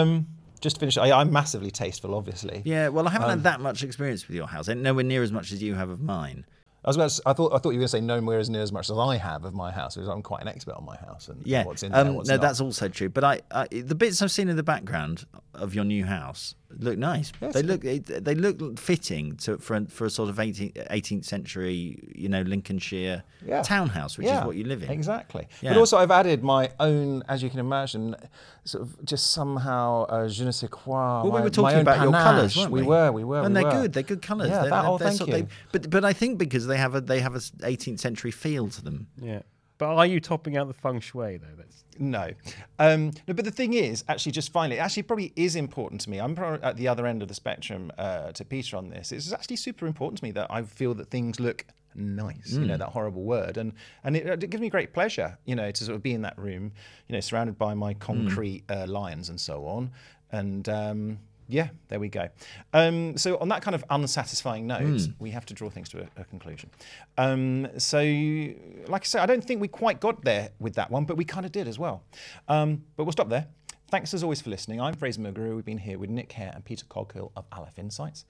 Um, 0.00 0.26
just 0.60 0.76
to 0.76 0.80
finish, 0.80 0.96
I, 0.96 1.10
I'm 1.20 1.30
massively 1.30 1.70
tasteful, 1.70 2.14
obviously. 2.14 2.62
yeah, 2.64 2.88
well, 2.88 3.06
I 3.06 3.10
haven't 3.10 3.24
Um, 3.30 3.38
had 3.38 3.42
that 3.44 3.60
much 3.60 3.82
experience 3.82 4.26
with 4.26 4.34
your 4.36 4.46
house, 4.46 4.68
and 4.68 4.82
nowhere 4.82 5.04
near 5.04 5.22
as 5.22 5.30
much 5.30 5.52
as 5.52 5.62
you 5.62 5.74
have 5.74 5.90
of 5.90 6.00
mine. 6.00 6.46
I 6.82 6.88
was 6.88 6.96
about 6.96 7.10
to, 7.10 7.22
I 7.26 7.32
thought 7.32 7.52
I 7.54 7.58
thought 7.58 7.70
you 7.70 7.78
were 7.78 7.80
going 7.80 7.86
to 7.86 7.88
say 7.88 8.00
nowhere 8.00 8.38
as 8.38 8.48
near 8.50 8.60
as 8.62 8.70
much 8.72 8.90
as 8.90 8.96
I 8.98 9.16
have 9.16 9.44
of 9.44 9.54
my 9.54 9.70
house 9.72 9.94
because 9.94 10.08
I'm 10.08 10.22
quite 10.22 10.42
an 10.42 10.48
expert 10.48 10.74
on 10.74 10.84
my 10.84 10.96
house 10.96 11.28
and 11.28 11.40
Yeah, 11.46 11.64
what's 11.64 11.82
in 11.82 11.92
there, 11.92 12.02
um, 12.02 12.14
what's 12.14 12.28
no, 12.28 12.36
not. 12.36 12.42
that's 12.42 12.60
also 12.60 12.88
true. 12.88 13.08
But 13.08 13.24
I, 13.24 13.40
I, 13.50 13.66
the 13.68 13.94
bits 13.94 14.20
I've 14.20 14.30
seen 14.30 14.48
in 14.50 14.56
the 14.56 14.62
background 14.62 15.24
of 15.54 15.74
your 15.74 15.84
new 15.84 16.04
house 16.04 16.54
look 16.80 16.98
nice. 16.98 17.32
Yes. 17.40 17.54
They 17.54 17.62
look, 17.62 17.84
it, 17.84 18.24
they 18.24 18.34
look 18.34 18.78
fitting 18.78 19.36
to 19.38 19.58
for 19.58 19.76
a, 19.76 19.84
for 19.86 20.04
a 20.06 20.10
sort 20.10 20.28
of 20.30 20.36
18th, 20.36 20.74
18th 20.88 21.24
century, 21.24 21.98
you 22.14 22.28
know, 22.28 22.42
Lincolnshire 22.42 23.22
Yeah. 23.46 23.62
townhouse, 23.62 24.16
which 24.18 24.26
Yeah, 24.26 24.40
is 24.40 24.46
what 24.46 24.56
you 24.56 24.64
live 24.64 24.82
in. 24.82 24.90
Exactly. 24.90 25.46
Yeah. 25.60 25.72
But 25.74 25.78
also, 25.80 25.98
I've 25.98 26.10
added 26.10 26.42
my 26.42 26.70
own, 26.80 27.22
as 27.28 27.42
you 27.42 27.50
can 27.50 27.60
imagine, 27.60 28.16
sort 28.64 28.82
of 28.82 29.04
just 29.04 29.32
somehow 29.32 30.04
uh, 30.08 30.28
je 30.28 30.44
ne 30.44 30.50
sais 30.52 30.68
quoi. 30.70 31.22
Well, 31.22 31.32
we 31.32 31.40
were 31.42 31.50
talking 31.50 31.76
own 31.76 31.82
about 31.82 32.02
your 32.02 32.12
colours, 32.12 32.56
weren't 32.56 32.70
we? 32.72 32.80
We 32.82 32.86
were, 32.86 33.12
we 33.12 33.24
were, 33.24 33.42
and 33.42 33.54
we 33.54 33.60
they're 33.62 33.64
were. 33.72 33.82
good. 33.82 33.92
They're 33.92 34.02
good 34.02 34.22
colours. 34.22 34.48
Yeah, 34.50 34.62
they're, 34.62 34.70
that, 34.70 34.82
they're, 34.82 34.90
oh, 34.90 34.98
they're 34.98 35.08
thank 35.08 35.18
sort- 35.18 35.30
you. 35.30 35.36
they- 35.42 35.48
but 35.72 35.90
but 35.90 36.04
I 36.04 36.12
think 36.12 36.38
because 36.38 36.66
they 36.66 36.76
have 36.78 36.94
a 36.94 37.00
they 37.00 37.20
have 37.20 37.34
a 37.34 37.40
18th 37.40 38.00
century 38.00 38.30
feel 38.30 38.68
to 38.68 38.82
them. 38.82 39.06
Yeah, 39.20 39.40
but 39.78 39.86
are 39.94 40.06
you 40.06 40.20
topping 40.20 40.56
out 40.56 40.68
the 40.68 40.74
feng 40.74 41.00
shui 41.00 41.36
though? 41.38 41.46
That's 41.56 41.84
No. 41.98 42.30
Um, 42.78 43.12
no, 43.28 43.34
but 43.34 43.44
the 43.44 43.50
thing 43.50 43.74
is, 43.74 44.04
actually, 44.08 44.32
just 44.32 44.50
finally, 44.52 44.76
it 44.76 44.80
actually 44.80 45.02
probably 45.04 45.32
is 45.36 45.56
important 45.56 46.00
to 46.02 46.10
me. 46.10 46.18
I'm 46.20 46.34
probably 46.34 46.62
at 46.62 46.76
the 46.76 46.88
other 46.88 47.06
end 47.06 47.22
of 47.22 47.28
the 47.28 47.34
spectrum 47.34 47.90
uh, 47.98 48.32
to 48.32 48.44
Peter 48.44 48.76
on 48.76 48.88
this. 48.90 49.12
It's 49.12 49.32
actually 49.32 49.56
super 49.56 49.86
important 49.86 50.18
to 50.18 50.24
me 50.24 50.30
that 50.32 50.48
I 50.50 50.62
feel 50.62 50.94
that 50.94 51.08
things 51.10 51.38
look 51.40 51.64
nice. 51.96 52.52
You 52.54 52.60
Mm. 52.60 52.66
know 52.66 52.76
that 52.78 52.88
horrible 52.88 53.22
word, 53.22 53.56
and 53.56 53.72
and 54.02 54.16
it, 54.16 54.42
it 54.42 54.50
gives 54.50 54.60
me 54.60 54.68
great 54.68 54.92
pleasure. 54.92 55.38
You 55.44 55.54
know 55.54 55.70
to 55.70 55.84
sort 55.84 55.94
of 55.96 56.02
be 56.02 56.12
in 56.12 56.22
that 56.22 56.36
room. 56.38 56.72
You 57.08 57.12
know, 57.14 57.20
surrounded 57.20 57.56
by 57.58 57.74
my 57.74 57.94
concrete 57.94 58.66
Mm. 58.66 58.82
uh, 58.82 58.86
lions 58.90 59.28
and 59.28 59.40
so 59.40 59.66
on, 59.66 59.90
and. 60.32 60.68
Um, 60.68 61.18
yeah, 61.48 61.68
there 61.88 61.98
we 62.00 62.08
go. 62.08 62.28
Um, 62.72 63.16
so, 63.18 63.36
on 63.38 63.48
that 63.48 63.62
kind 63.62 63.74
of 63.74 63.84
unsatisfying 63.90 64.66
note, 64.66 64.82
Mm. 64.82 65.14
we 65.18 65.30
have 65.30 65.44
to 65.46 65.54
draw 65.54 65.70
things 65.70 65.88
to 65.90 66.02
a, 66.02 66.20
a 66.20 66.24
conclusion. 66.24 66.70
Um, 67.18 67.68
so, 67.78 67.98
like 67.98 69.02
I 69.02 69.04
said, 69.04 69.20
I 69.22 69.26
don't 69.26 69.44
think 69.44 69.60
we 69.60 69.68
quite 69.68 70.00
got 70.00 70.24
there 70.24 70.50
with 70.58 70.74
that 70.74 70.90
one, 70.90 71.04
but 71.04 71.16
we 71.16 71.24
kind 71.24 71.44
of 71.46 71.52
did 71.52 71.68
as 71.68 71.78
well. 71.78 72.02
Um, 72.48 72.84
but 72.96 73.04
we'll 73.04 73.12
stop 73.12 73.28
there. 73.28 73.46
Thanks 73.90 74.12
as 74.14 74.22
always 74.22 74.40
for 74.40 74.50
listening. 74.50 74.80
I'm 74.80 74.94
Fraser 74.94 75.20
Muguru. 75.20 75.54
We've 75.56 75.64
been 75.64 75.78
here 75.78 75.98
with 75.98 76.10
Nick 76.10 76.32
Hare 76.32 76.50
and 76.54 76.64
Peter 76.64 76.84
Coghill 76.86 77.30
of 77.36 77.44
Aleph 77.52 77.78
Insights. 77.78 78.24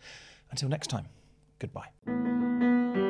Until 0.51 0.69
next 0.69 0.89
time, 0.89 1.07
goodbye. 1.59 3.04